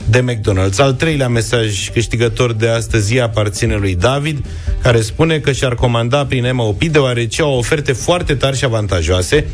de 0.09 0.23
McDonald's. 0.23 0.77
Al 0.77 0.93
treilea 0.93 1.27
mesaj 1.27 1.89
câștigător 1.89 2.53
de 2.53 2.67
astăzi 2.67 3.19
aparține 3.19 3.75
lui 3.75 3.95
David, 3.95 4.45
care 4.81 5.01
spune 5.01 5.39
că 5.39 5.51
și-ar 5.51 5.75
comanda 5.75 6.25
prin 6.25 6.49
MOP 6.53 6.83
deoarece 6.83 7.41
au 7.41 7.57
oferte 7.57 7.91
foarte 7.91 8.33
tari 8.33 8.57
și 8.57 8.65
avantajoase. 8.65 9.45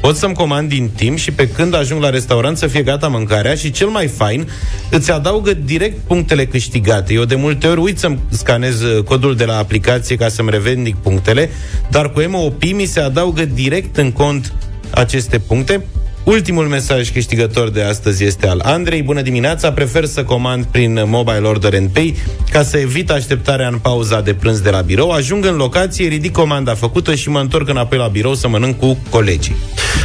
Pot 0.00 0.16
să-mi 0.16 0.34
comand 0.34 0.68
din 0.68 0.90
timp 0.96 1.18
și 1.18 1.32
pe 1.32 1.48
când 1.48 1.74
ajung 1.74 2.02
la 2.02 2.10
restaurant 2.10 2.56
să 2.56 2.66
fie 2.66 2.82
gata 2.82 3.08
mâncarea 3.08 3.54
și 3.54 3.70
cel 3.70 3.88
mai 3.88 4.06
fain, 4.06 4.48
îți 4.90 5.10
adaugă 5.10 5.54
direct 5.54 5.98
punctele 6.06 6.46
câștigate. 6.46 7.14
Eu 7.14 7.24
de 7.24 7.34
multe 7.34 7.66
ori 7.66 7.80
uit 7.80 7.98
să-mi 7.98 8.18
scanez 8.28 8.80
uh, 8.80 9.02
codul 9.04 9.36
de 9.36 9.44
la 9.44 9.58
aplicație 9.58 10.16
ca 10.16 10.28
să-mi 10.28 10.50
revendic 10.50 10.96
punctele, 10.96 11.50
dar 11.90 12.12
cu 12.12 12.22
MOP 12.28 12.62
mi 12.62 12.84
se 12.84 13.00
adaugă 13.00 13.44
direct 13.44 13.96
în 13.96 14.12
cont 14.12 14.52
aceste 14.90 15.38
puncte. 15.38 15.84
Ultimul 16.26 16.66
mesaj 16.66 17.10
câștigător 17.10 17.70
de 17.70 17.82
astăzi 17.82 18.24
este 18.24 18.48
al 18.48 18.60
Andrei. 18.64 19.02
Bună 19.02 19.22
dimineața, 19.22 19.72
prefer 19.72 20.04
să 20.04 20.24
comand 20.24 20.64
prin 20.64 21.02
Mobile 21.04 21.48
Order 21.48 21.74
and 21.74 21.88
Pay 21.88 22.16
ca 22.50 22.62
să 22.62 22.78
evit 22.78 23.10
așteptarea 23.10 23.68
în 23.68 23.78
pauza 23.78 24.20
de 24.20 24.34
prânz 24.34 24.60
de 24.60 24.70
la 24.70 24.80
birou. 24.80 25.10
Ajung 25.10 25.44
în 25.44 25.56
locație, 25.56 26.08
ridic 26.08 26.32
comanda 26.32 26.74
făcută 26.74 27.14
și 27.14 27.28
mă 27.28 27.40
întorc 27.40 27.68
înapoi 27.68 27.98
la 27.98 28.06
birou 28.06 28.34
să 28.34 28.48
mănânc 28.48 28.78
cu 28.78 28.98
colegii. 29.10 29.56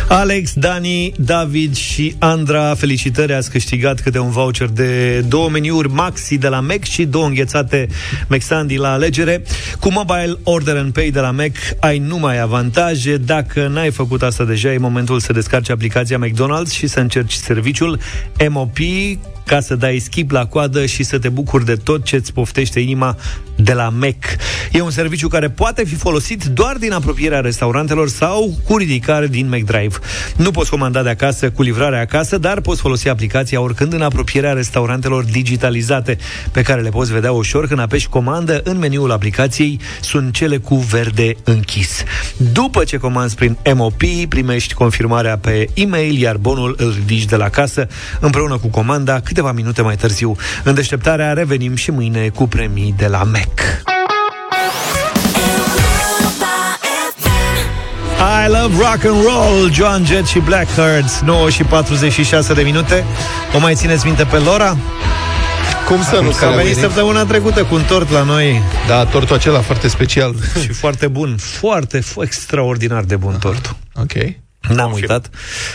Alex, 0.07 0.53
Dani, 0.53 1.13
David 1.17 1.75
și 1.75 2.15
Andra, 2.19 2.75
felicitări, 2.75 3.33
ați 3.33 3.51
câștigat 3.51 3.99
câte 3.99 4.19
un 4.19 4.29
voucher 4.29 4.67
de 4.67 5.19
două 5.19 5.49
meniuri 5.49 5.89
maxi 5.89 6.37
de 6.37 6.47
la 6.47 6.59
Mac 6.59 6.83
și 6.83 7.05
două 7.05 7.25
înghețate 7.25 7.87
McSandy 8.27 8.75
la 8.75 8.91
alegere. 8.91 9.43
Cu 9.79 9.91
Mobile 9.91 10.37
Order 10.43 10.77
and 10.77 10.93
Pay 10.93 11.09
de 11.09 11.19
la 11.19 11.31
Mac 11.31 11.51
ai 11.79 11.97
numai 11.97 12.39
avantaje. 12.39 13.17
Dacă 13.17 13.67
n-ai 13.67 13.91
făcut 13.91 14.21
asta 14.21 14.43
deja, 14.43 14.73
e 14.73 14.77
momentul 14.77 15.19
să 15.19 15.33
descarci 15.33 15.69
aplicația 15.69 16.19
McDonald's 16.25 16.71
și 16.71 16.87
să 16.87 16.99
încerci 16.99 17.33
serviciul 17.33 17.99
MOP 18.49 18.77
ca 19.45 19.59
să 19.59 19.75
dai 19.75 19.99
skip 19.99 20.31
la 20.31 20.45
coadă 20.45 20.85
și 20.85 21.03
să 21.03 21.19
te 21.19 21.29
bucuri 21.29 21.65
de 21.65 21.75
tot 21.75 22.03
ce 22.03 22.15
îți 22.15 22.33
poftește 22.33 22.79
inima 22.79 23.17
de 23.63 23.73
la 23.73 23.89
Mac. 23.89 24.15
E 24.71 24.81
un 24.81 24.91
serviciu 24.91 25.27
care 25.27 25.49
poate 25.49 25.83
fi 25.83 25.95
folosit 25.95 26.43
doar 26.43 26.75
din 26.75 26.93
apropierea 26.93 27.39
restaurantelor 27.39 28.09
sau 28.09 28.59
cu 28.67 28.77
ridicare 28.77 29.27
din 29.27 29.47
McDrive. 29.47 29.95
Nu 30.35 30.51
poți 30.51 30.69
comanda 30.69 31.03
de 31.03 31.09
acasă 31.09 31.49
cu 31.51 31.61
livrare 31.61 31.99
acasă, 31.99 32.37
dar 32.37 32.61
poți 32.61 32.81
folosi 32.81 33.09
aplicația 33.09 33.61
oricând 33.61 33.93
în 33.93 34.01
apropierea 34.01 34.53
restaurantelor 34.53 35.23
digitalizate, 35.23 36.17
pe 36.51 36.61
care 36.61 36.81
le 36.81 36.89
poți 36.89 37.13
vedea 37.13 37.31
ușor 37.31 37.67
când 37.67 37.79
apeși 37.79 38.09
comandă 38.09 38.61
în 38.63 38.77
meniul 38.77 39.11
aplicației, 39.11 39.79
sunt 40.01 40.33
cele 40.33 40.57
cu 40.57 40.75
verde 40.75 41.35
închis. 41.43 42.03
După 42.37 42.83
ce 42.83 42.97
comanzi 42.97 43.35
prin 43.35 43.57
MOP, 43.75 44.01
primești 44.29 44.73
confirmarea 44.73 45.37
pe 45.37 45.67
e-mail, 45.73 46.17
iar 46.17 46.37
bonul 46.37 46.75
îl 46.77 46.93
ridici 46.93 47.25
de 47.25 47.35
la 47.35 47.49
casă 47.49 47.87
împreună 48.19 48.57
cu 48.57 48.67
comanda 48.67 49.19
câteva 49.19 49.51
minute 49.51 49.81
mai 49.81 49.95
târziu. 49.95 50.35
În 50.63 50.73
deșteptarea 50.73 51.33
revenim 51.33 51.75
și 51.75 51.91
mâine 51.91 52.29
cu 52.29 52.47
premii 52.47 52.93
de 52.97 53.07
la 53.07 53.23
Mac. 53.57 53.83
I 58.19 58.47
love 58.47 58.77
rock 58.77 59.03
and 59.05 59.23
roll, 59.23 59.71
John 59.73 60.05
Jett 60.05 60.27
și 60.27 60.39
Blackhearts, 60.39 61.19
9 61.19 61.49
și 61.49 61.63
46 61.63 62.53
de 62.53 62.61
minute. 62.61 63.03
O 63.55 63.59
mai 63.59 63.75
țineți 63.75 64.05
minte 64.05 64.23
pe 64.23 64.37
Laura? 64.37 64.77
Cum 65.87 66.03
să 66.03 66.19
nu? 66.19 66.31
S-a 66.31 66.39
Care 66.39 66.51
a 66.51 66.55
venit 66.55 66.73
venit? 66.73 66.89
săptămâna 66.89 67.25
trecută 67.25 67.63
cu 67.63 67.75
un 67.75 67.83
tort 67.87 68.09
la 68.11 68.23
noi 68.23 68.61
Da, 68.87 69.05
tortul 69.05 69.35
acela 69.35 69.59
foarte 69.59 69.87
special. 69.87 70.35
și 70.61 70.67
foarte 70.67 71.07
bun, 71.07 71.35
foarte 71.37 71.99
f- 71.99 72.13
extraordinar 72.21 73.03
de 73.03 73.15
bun 73.15 73.37
tortul. 73.39 73.75
Ok. 73.95 74.11
N-am 74.69 74.91
uitat. 74.91 75.29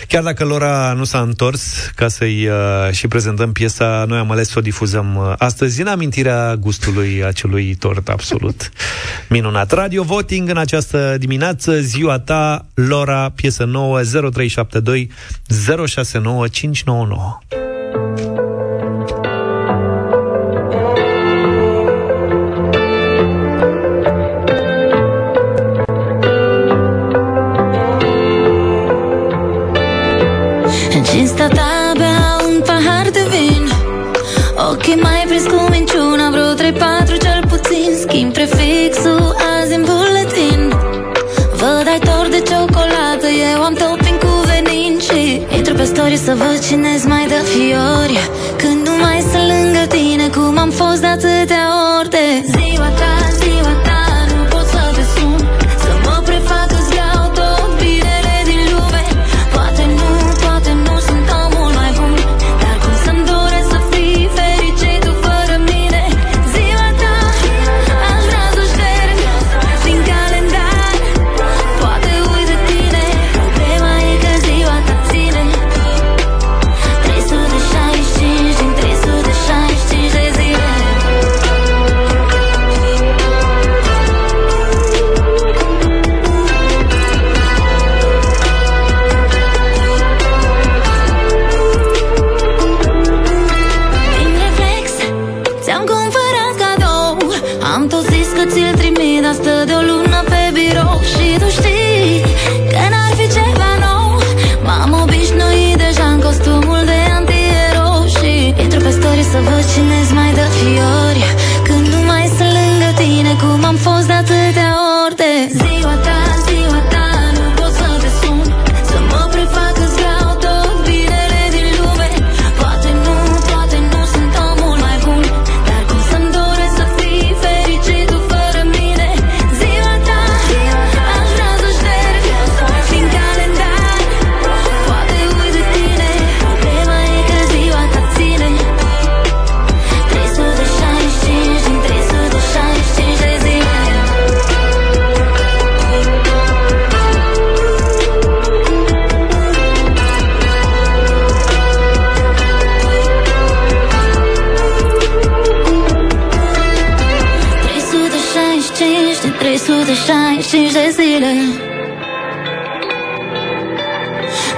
Chiar 0.08 0.22
dacă 0.22 0.44
Lora 0.44 0.92
nu 0.92 1.04
s-a 1.04 1.20
întors 1.20 1.90
ca 1.94 2.08
să-i 2.08 2.46
uh, 2.46 2.92
și 2.92 3.08
prezentăm 3.08 3.52
piesa, 3.52 4.04
noi 4.08 4.18
am 4.18 4.30
ales 4.30 4.48
să 4.48 4.58
o 4.58 4.60
difuzăm 4.60 5.16
uh, 5.16 5.32
astăzi 5.38 5.80
în 5.80 5.86
amintirea 5.86 6.56
gustului 6.56 7.24
acelui 7.24 7.74
tort 7.74 8.08
absolut 8.08 8.70
minunat. 9.28 9.72
Radio 9.72 10.02
Voting 10.02 10.48
în 10.48 10.56
această 10.56 11.16
dimineață, 11.18 11.80
ziua 11.80 12.18
ta, 12.18 12.66
Lora, 12.74 13.32
piesă 13.34 13.64
nouă, 13.64 14.00
0372 14.02 15.10
069599. 15.86 18.45
Ochii 34.88 35.02
mai 35.02 35.24
prins 35.26 35.46
cu 35.46 35.66
minciuna 35.70 36.30
Vreo 36.30 36.54
3-4 36.54 37.18
cel 37.24 37.40
puțin 37.48 37.90
Schimb 38.00 38.32
prefixul. 38.32 39.36
Azi 39.60 39.74
în 39.74 39.84
buletin 39.88 40.60
Văd 41.60 41.86
ai 41.92 42.00
tort 42.08 42.30
de 42.30 42.40
ciocolată. 42.48 43.28
Eu 43.52 43.62
am 43.62 43.74
topping 43.74 44.18
cu 44.18 44.32
venin 44.48 44.98
Și 45.06 45.46
intru 45.56 45.74
pe 45.74 45.84
story 45.84 46.16
să 46.16 46.34
văd 46.34 46.58
cine-ți 46.66 47.06
mai 47.06 47.26
dă 47.26 47.40
fiori. 47.52 48.18
Când 48.56 48.88
nu 48.88 48.94
mai 49.04 49.18
sunt 49.30 49.46
lângă 49.52 49.82
tine 49.88 50.26
Cum 50.28 50.58
am 50.58 50.70
fost 50.70 51.00
de 51.00 51.06
atâtea 51.06 51.64
ori 51.98 52.08
de 52.08 52.26
Ziua 52.54 52.56
ta, 52.58 52.66
ziua 52.70 52.88
ta 53.00 53.25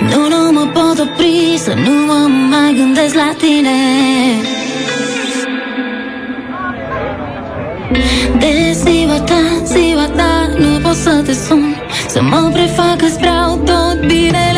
Nu, 0.01 0.29
nu 0.29 0.53
mă 0.53 0.67
pot 0.73 0.99
opri 0.99 1.59
să 1.59 1.75
nu 1.75 1.91
mă 2.07 2.29
mai 2.51 2.75
gândesc 2.77 3.15
la 3.15 3.35
tine. 3.39 3.77
De 8.39 8.73
ziua 8.73 9.21
ta, 9.21 9.41
ziua 9.65 10.07
ta 10.17 10.51
Nu 10.59 10.79
pot 10.83 10.95
să 10.95 11.23
te 11.27 11.33
sun. 11.33 11.77
Să 12.09 12.23
mă 12.23 12.51
prefac 12.53 12.97
că-ți 12.97 13.19
vreau 13.19 13.57
tot 13.57 14.07
binele 14.07 14.58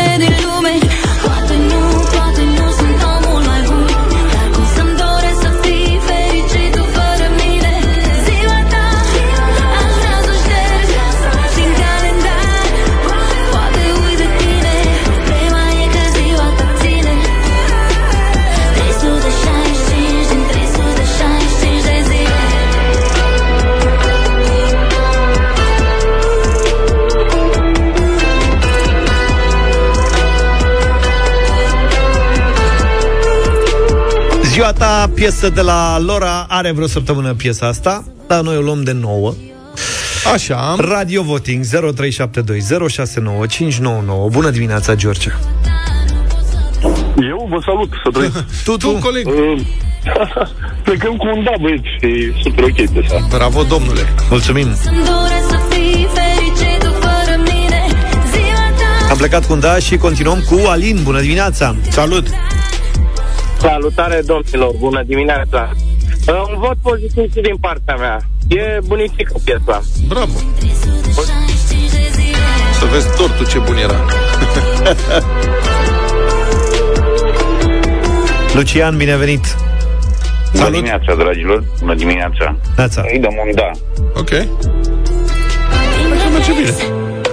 Ziua 34.71 34.87
ta, 34.87 35.09
piesă 35.13 35.49
de 35.49 35.61
la 35.61 35.99
Lora, 35.99 36.45
are 36.49 36.71
vreo 36.71 36.87
săptămână 36.87 37.33
piesa 37.33 37.67
asta, 37.67 38.03
dar 38.27 38.41
noi 38.41 38.57
o 38.57 38.61
luăm 38.61 38.83
de 38.83 38.91
nouă. 38.91 39.33
Așa. 40.33 40.75
Radio 40.77 41.21
Voting 41.23 41.65
0372 41.65 42.61
069599. 42.89 44.29
Bună 44.29 44.49
dimineața, 44.49 44.95
George. 44.95 45.29
Eu 47.29 47.47
vă 47.49 47.61
salut, 47.65 47.89
să 48.03 48.09
trăiți. 48.11 48.37
tu, 48.65 48.77
tu, 48.77 48.91
coleg. 48.91 49.27
Uh, 49.27 49.59
plecăm 50.85 51.15
cu 51.15 51.27
un 51.35 51.43
da, 51.43 51.51
băieți, 51.61 51.87
e 52.01 52.33
super 52.43 52.63
ok 52.63 52.89
piesa. 52.89 53.27
Bravo, 53.29 53.63
domnule. 53.63 54.01
Mulțumim. 54.29 54.75
Să-mi 54.75 54.97
doresc 54.97 55.49
să 55.49 55.59
fii 55.69 56.07
fericit 56.13 56.79
tu 56.79 56.91
fără 56.91 57.35
mine 57.37 57.85
Ziua 58.31 58.67
ta 58.77 59.11
Am 59.11 59.17
plecat 59.17 59.45
cu 59.45 59.53
un 59.53 59.59
da 59.59 59.79
și 59.79 59.97
continuăm 59.97 60.43
cu 60.49 60.67
Alin. 60.67 60.99
Bună 61.03 61.21
dimineața. 61.21 61.75
Salut. 61.89 62.27
Salutare, 63.61 64.21
domnilor, 64.25 64.75
bună 64.79 65.03
dimineața. 65.03 65.69
Uh, 66.27 66.43
Un 66.49 66.59
vot 66.59 66.77
pozitiv 66.81 67.33
și 67.33 67.41
din 67.41 67.57
partea 67.57 67.95
mea. 67.95 68.19
E 68.47 68.79
bunicică 68.85 69.33
piesa. 69.43 69.81
Bravo. 70.07 70.31
Să 72.79 72.85
vezi 72.91 73.15
tortul 73.15 73.47
ce 73.47 73.57
bun 73.57 73.77
era. 73.77 74.05
Lucian, 78.55 78.97
binevenit. 78.97 79.55
Bună 80.53 80.69
dimineața, 80.69 81.15
dragilor. 81.15 81.63
Bună 81.79 81.95
dimineața. 81.95 82.55
Neața. 82.75 83.03
Îi 83.11 83.19
dăm 83.19 83.33
un 83.45 83.55
da. 83.55 83.71
Ok. 84.15 84.29
merge 86.31 86.51
bine 86.53 86.73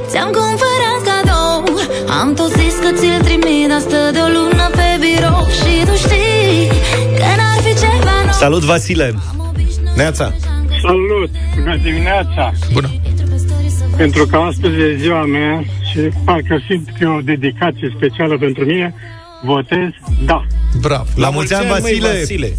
Ți-am 0.09 0.31
cumpărat 0.39 1.01
cadou 1.09 1.64
Am 2.20 2.35
tot 2.35 2.51
zis 2.51 2.68
că 2.89 2.99
ți-l 2.99 3.22
trimit 3.22 3.68
Dar 3.68 3.80
stă 3.80 4.11
de 4.12 4.18
o 4.18 4.28
lună 4.36 4.66
pe 4.78 4.89
birou 5.01 5.47
Și 5.59 5.72
tu 5.86 5.95
știi 6.05 6.68
că 7.18 7.30
n-ar 7.39 7.59
fi 7.64 7.72
ceva 7.82 8.14
nou 8.24 8.32
Salut, 8.32 8.62
Vasile. 8.62 9.14
Neața. 9.97 10.34
Salut! 10.82 11.30
Bună 11.59 11.76
dimineața! 11.82 12.53
Bună! 12.72 12.89
Pentru 13.97 14.26
că 14.26 14.36
astăzi 14.36 14.76
e 14.80 14.97
ziua 14.97 15.24
mea 15.24 15.64
și 15.91 15.99
parcă 16.24 16.62
simt 16.68 16.89
că 16.99 17.05
e 17.05 17.07
o 17.07 17.20
dedicație 17.20 17.95
specială 17.97 18.39
pentru 18.39 18.64
mine, 18.64 18.95
votez 19.43 19.89
da. 20.24 20.47
Bravo! 20.80 21.05
La 21.14 21.30
mulți 21.30 21.55
ani, 21.55 21.68
Vasile. 21.68 22.09
Vasile. 22.09 22.57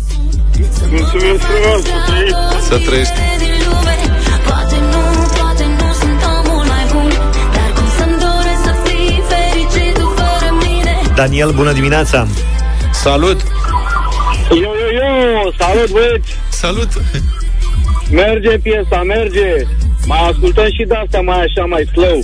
Mulțumesc 0.90 1.42
frumos, 1.42 1.82
să 1.82 1.98
trăiți. 2.08 2.68
Să 2.68 2.78
trăiești. 2.86 3.59
Daniel, 11.20 11.52
bună 11.52 11.72
dimineața! 11.72 12.28
Salut! 12.92 13.42
Yo, 14.50 14.56
yo, 14.58 14.88
yo, 15.00 15.52
salut 15.58 15.92
băieți! 15.92 16.36
Salut! 16.50 16.90
Merge 18.12 18.58
piesa, 18.58 19.04
merge! 19.04 19.68
Mai 20.06 20.30
ascultăm 20.30 20.66
și 20.66 20.84
de 20.88 20.96
astea 20.96 21.22
mai 21.22 21.38
așa, 21.38 21.66
mai 21.66 21.90
slow. 21.92 22.20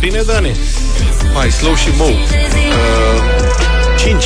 Bine, 0.00 0.20
Dani! 0.26 0.50
Mai 1.34 1.50
slow 1.50 1.74
și 1.74 1.88
mou. 1.98 2.08
Uh, 2.08 2.14
5. 3.98 4.24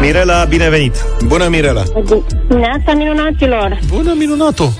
Mirela, 0.00 0.44
binevenit! 0.44 1.04
Bună, 1.26 1.48
Mirela! 1.48 1.82
Neața 2.48 2.92
minunaților! 2.92 3.78
Bună, 3.88 4.14
minunato! 4.16 4.72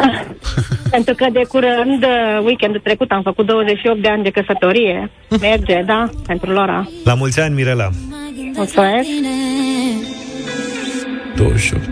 Pentru 0.94 1.14
că 1.14 1.26
de 1.32 1.42
curând, 1.48 2.02
uh, 2.04 2.44
weekendul 2.44 2.80
trecut, 2.84 3.10
am 3.10 3.22
făcut 3.22 3.46
28 3.46 4.02
de 4.02 4.08
ani 4.08 4.22
de 4.22 4.30
căsătorie. 4.30 5.10
Merge, 5.40 5.82
da? 5.86 6.08
Pentru 6.26 6.50
Lora. 6.50 6.88
La 7.04 7.14
mulți 7.14 7.40
ani, 7.40 7.54
Mirela! 7.54 7.88
Mulțumesc! 8.54 9.08
28. 11.36 11.82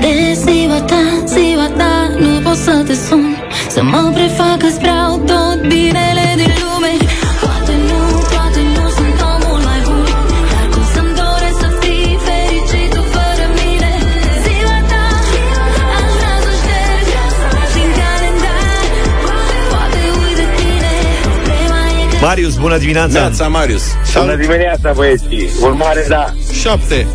De 0.00 0.32
ziua 0.32 0.80
ta, 0.80 1.02
ziua 1.26 1.68
ta 1.76 2.10
Nu 2.18 2.40
pot 2.42 2.56
să 2.56 2.82
te 2.86 2.94
sun 2.94 3.36
Să 3.68 3.82
mă 3.82 4.10
prefac 4.14 4.58
că-ți 4.58 4.78
vreau 4.78 5.18
tot 5.18 5.60
binele 5.60 6.26
din 6.36 6.52
lume 6.62 6.92
Marius, 22.26 22.56
bună 22.56 22.78
dimineața! 22.78 23.18
Neața, 23.18 23.48
Marius! 23.48 23.96
Bună 24.18 24.36
dimineața, 24.36 24.92
băieții! 24.92 25.48
Urmare, 25.62 26.04
da. 26.08 26.24
7. 26.52 27.06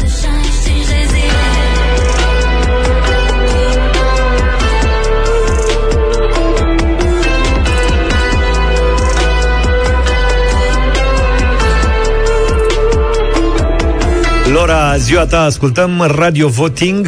Lora, 14.53 14.95
ziua 14.97 15.26
ta, 15.26 15.43
ascultăm 15.43 16.12
Radio 16.16 16.47
Voting. 16.47 17.07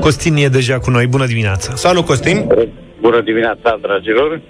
Costin 0.00 0.36
e 0.36 0.48
deja 0.48 0.78
cu 0.78 0.90
noi. 0.90 1.06
Bună 1.06 1.26
dimineața! 1.26 1.74
Salut, 1.74 2.04
Costin! 2.04 2.46
Bună 3.00 3.20
dimineața, 3.20 3.78
dragilor! 3.80 4.40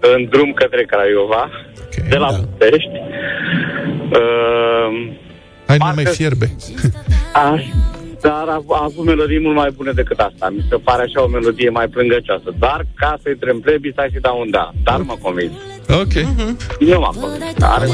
În 0.00 0.28
drum 0.30 0.52
către 0.52 0.84
Craiova, 0.84 1.50
Okay, 1.93 1.93
de 2.08 2.16
la 2.16 2.30
da. 2.30 2.36
București. 2.38 2.90
Uh, 4.18 5.12
Hai, 5.66 5.76
nu 5.76 5.84
Parcă- 5.84 6.00
mai 6.02 6.04
fierbe. 6.04 6.54
a, 7.32 7.60
dar 8.20 8.44
a, 8.48 8.62
a 8.68 8.82
avut 8.82 9.04
melodii 9.04 9.40
mult 9.40 9.54
mai 9.56 9.70
bune 9.76 9.92
decât 9.92 10.18
asta. 10.18 10.48
Mi 10.56 10.64
se 10.70 10.76
pare 10.76 11.02
așa 11.02 11.22
o 11.22 11.26
melodie 11.28 11.68
mai 11.70 11.86
plângăcioasă. 11.88 12.54
Dar 12.58 12.80
ca 12.94 13.16
să-i 13.22 13.36
trem 13.36 13.58
plebii, 13.60 13.92
stai 13.92 14.10
și 14.12 14.20
dau 14.20 14.40
un 14.40 14.50
da. 14.50 14.70
Dar 14.84 15.00
mă 15.00 15.14
convins. 15.22 15.52
Ok. 16.00 16.14
Nu 16.78 16.98
m-am 17.00 17.16
convins. 17.20 17.42
Are 17.60 17.86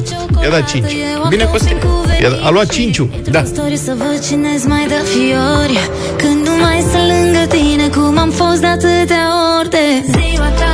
I-a 0.43 0.51
dat 0.51 0.69
5. 0.71 0.85
Bine, 1.29 1.45
Costin! 1.45 1.77
I-a- 2.23 2.47
A 2.47 2.51
luat 2.51 2.69
5 2.73 3.01
Da. 3.31 3.43
Story 3.45 3.77
să 3.77 3.95
văd 3.99 4.19
cine 4.29 4.49
mai 4.67 4.87
dă 4.89 4.95
fiori 5.15 5.79
Când 6.17 6.47
nu 6.49 6.55
mai 6.65 6.79
sunt 6.91 7.07
lângă 7.13 7.43
tine 7.49 7.89
Cum 7.89 8.19
am 8.19 8.31
fost 8.31 8.61
de 8.61 8.67
atâtea 8.67 9.25
ori 9.59 9.71
de 9.71 9.85
Ziua 10.11 10.49
ta, 10.61 10.73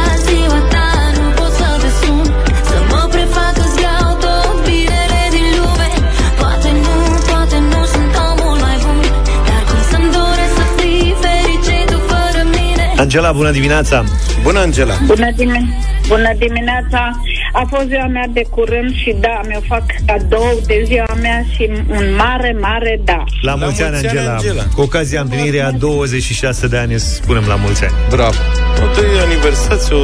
Angela, 13.16 13.32
bună 13.36 13.50
dimineața! 13.50 14.04
Bună, 14.42 14.58
Angela! 14.58 14.94
Bună, 15.06 15.30
dimi- 15.36 15.74
Bună 16.08 16.32
dimineața! 16.38 17.20
A 17.52 17.66
fost 17.68 17.86
ziua 17.86 18.06
mea 18.06 18.26
de 18.32 18.42
curând 18.50 18.94
și 18.94 19.16
da, 19.20 19.40
mi-o 19.48 19.60
fac 19.68 19.82
cadou 20.06 20.60
de 20.66 20.82
ziua 20.86 21.16
mea 21.20 21.44
și 21.54 21.70
un 21.90 22.14
mare, 22.16 22.56
mare 22.60 23.00
da. 23.04 23.24
La 23.40 23.54
mulți 23.54 23.82
ani, 23.82 23.90
mulți 23.92 24.06
ani, 24.08 24.18
Angela. 24.18 24.32
Angela. 24.36 24.62
Cu 24.74 24.80
ocazia 24.80 25.20
împlinirii 25.20 25.62
a 25.62 25.70
26 25.70 26.66
de 26.66 26.76
ani, 26.76 26.94
îți 26.94 27.14
spunem 27.14 27.44
la 27.48 27.54
mulți 27.54 27.84
ani. 27.84 27.94
Bravo. 28.10 28.36
O 28.82 28.86
tăi 28.94 29.04
aniversați, 29.24 29.92
o 29.92 29.98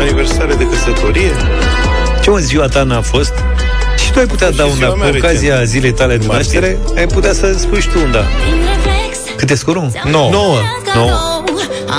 aniversare 0.00 0.54
de 0.54 0.66
căsătorie. 0.68 1.30
Ce 2.22 2.30
mă, 2.30 2.38
ziua 2.38 2.66
ta 2.66 2.82
n-a 2.82 3.00
fost? 3.00 3.32
Și 4.04 4.12
tu 4.12 4.18
ai 4.18 4.26
putea 4.26 4.50
Și 4.50 4.56
da 4.56 4.64
un 4.64 4.70
da. 4.70 4.74
ziua 4.76 4.90
Cu 4.90 4.96
mea 4.98 5.08
ocazia 5.16 5.50
recent. 5.50 5.68
zilei 5.68 5.92
tale 5.92 6.16
de 6.16 6.26
Martie. 6.26 6.58
naștere, 6.60 6.78
ai 6.96 7.06
putea 7.06 7.32
să 7.32 7.52
spui 7.58 7.80
și 7.80 7.88
tu 7.88 7.98
un 8.04 8.10
da. 8.10 8.24
Cât 9.36 9.50
e 9.50 9.54
scorul? 9.54 9.90
9. 10.10 10.30
9. 10.30 10.56
9. 10.94 11.10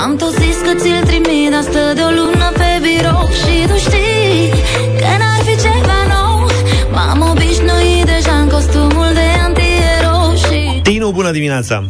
Am 0.02 0.16
tot 0.16 0.34
zis 0.34 0.56
că 0.64 0.74
ți-l 0.74 1.02
trimit 1.06 1.50
Dar 1.50 1.62
stă 1.62 1.92
de 1.94 2.00
o 2.00 2.10
lună 2.10 2.52
pe 2.52 2.70
birou 2.82 3.28
Și 3.40 3.66
tu 3.68 3.76
știi 3.78 4.50
că 4.98 5.10
n-ar 5.20 5.40
fi 5.44 5.54
ceva 5.62 5.98
nou 6.14 6.48
M-am 6.92 7.30
obișnuit 7.30 8.04
deja 8.04 8.32
în 8.42 8.48
costumul 8.48 9.10
de 9.14 9.26
antierou 9.44 10.34
Și 10.36 10.80
Tinu, 10.82 11.10
bună 11.10 11.30
dimineața! 11.30 11.84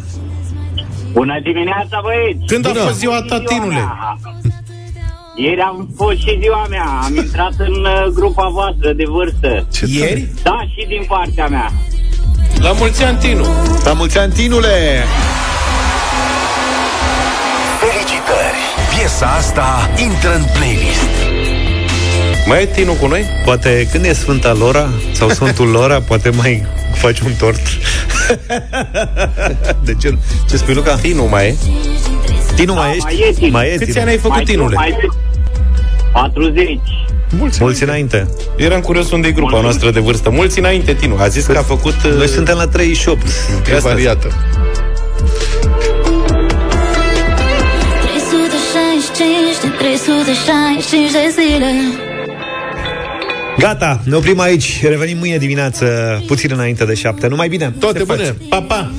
Bună 1.11 1.39
dimineața, 1.43 2.01
băieți! 2.03 2.45
Când 2.45 2.65
a 2.67 2.71
fost 2.85 2.97
ziua 2.97 3.21
ta, 3.21 3.39
Tinule? 3.39 3.83
Ieri 5.35 5.61
am 5.61 5.89
fost 5.95 6.17
și 6.17 6.37
ziua 6.41 6.65
mea. 6.69 6.99
Am 7.03 7.15
intrat 7.15 7.53
în 7.57 7.85
uh, 7.85 8.05
grupa 8.13 8.47
voastră 8.47 8.93
de 8.93 9.03
vârstă. 9.07 9.67
Ce 9.73 9.85
Ieri? 9.89 10.27
Da, 10.43 10.57
și 10.75 10.85
din 10.87 11.03
partea 11.07 11.47
mea. 11.47 11.71
La 12.59 12.71
mulți 12.71 13.03
ani, 13.03 13.17
Tinu! 13.17 13.45
La 13.83 13.93
mulți 13.93 14.17
ani, 14.17 14.33
Tinule! 14.33 15.03
Piesa 19.07 19.25
asta 19.27 19.89
intră 20.03 20.35
în 20.35 20.43
playlist. 20.53 21.09
Mai 22.45 22.61
e 22.61 22.65
Tinu 22.65 22.93
cu 22.93 23.07
noi? 23.07 23.25
Poate 23.45 23.87
când 23.91 24.05
e 24.05 24.13
Sfânta 24.13 24.53
Lora 24.53 24.89
sau 25.11 25.29
Sfântul 25.29 25.67
Lora, 25.67 26.01
poate 26.01 26.29
mai 26.29 26.65
faci 26.93 27.19
un 27.19 27.31
tort. 27.39 27.61
de 29.83 29.93
ce? 30.01 30.17
Ce 30.49 30.57
spui, 30.57 30.73
Luca? 30.73 30.95
Tinu 30.95 31.25
mai 31.27 31.47
e. 31.47 31.55
Tinu, 32.55 32.73
mai 32.73 32.87
Da, 32.87 32.93
ești? 32.93 33.03
mai 33.05 33.27
e 33.29 33.31
Tinu. 33.31 33.51
Mai 33.51 33.67
e, 33.67 33.75
Câți 33.77 33.85
Tinu. 33.91 34.01
ani 34.01 34.09
ai 34.09 34.17
făcut, 34.17 34.35
Mai, 34.35 34.43
Tinule? 34.43 34.75
mai 34.75 34.95
40. 36.13 36.79
Mulți. 37.37 37.57
Mulți 37.61 37.83
înainte. 37.83 38.27
Eram 38.57 38.79
curios 38.81 39.11
unde 39.11 39.27
e 39.27 39.31
grupa 39.31 39.61
noastră 39.61 39.91
de 39.91 39.99
vârstă. 39.99 40.29
Mulți 40.29 40.59
înainte, 40.59 40.93
Tinu. 40.93 41.15
A 41.19 41.27
zis 41.27 41.45
că 41.45 41.57
a 41.57 41.61
făcut... 41.61 41.95
uh, 42.05 42.13
Noi 42.17 42.27
suntem 42.27 42.55
la 42.57 42.67
38. 42.67 43.21
E 43.73 43.77
variată. 43.79 44.31
365 49.97 50.25
de 50.25 50.31
365 50.31 51.11
de 51.11 51.29
zile 51.29 51.71
Gata, 53.57 54.01
ne 54.03 54.15
oprim 54.15 54.39
aici. 54.39 54.81
Revenim 54.83 55.17
mâine 55.17 55.37
dimineață, 55.37 55.85
puțin 56.27 56.51
înainte 56.53 56.85
de 56.85 56.93
șapte. 56.93 57.27
Numai 57.27 57.47
bine! 57.47 57.73
Toate 57.79 58.03
bune. 58.03 58.35
Pa, 58.49 58.61
pa! 58.61 58.91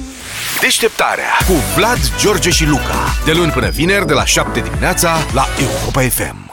Deșteptarea 0.60 1.24
cu 1.46 1.52
Vlad, 1.76 1.98
George 2.20 2.50
și 2.50 2.66
Luca. 2.66 3.14
De 3.24 3.32
luni 3.32 3.50
până 3.50 3.68
vineri, 3.68 4.06
de 4.06 4.12
la 4.12 4.24
7 4.24 4.60
dimineața, 4.60 5.16
la 5.34 5.46
Europa 5.60 6.00
FM. 6.00 6.47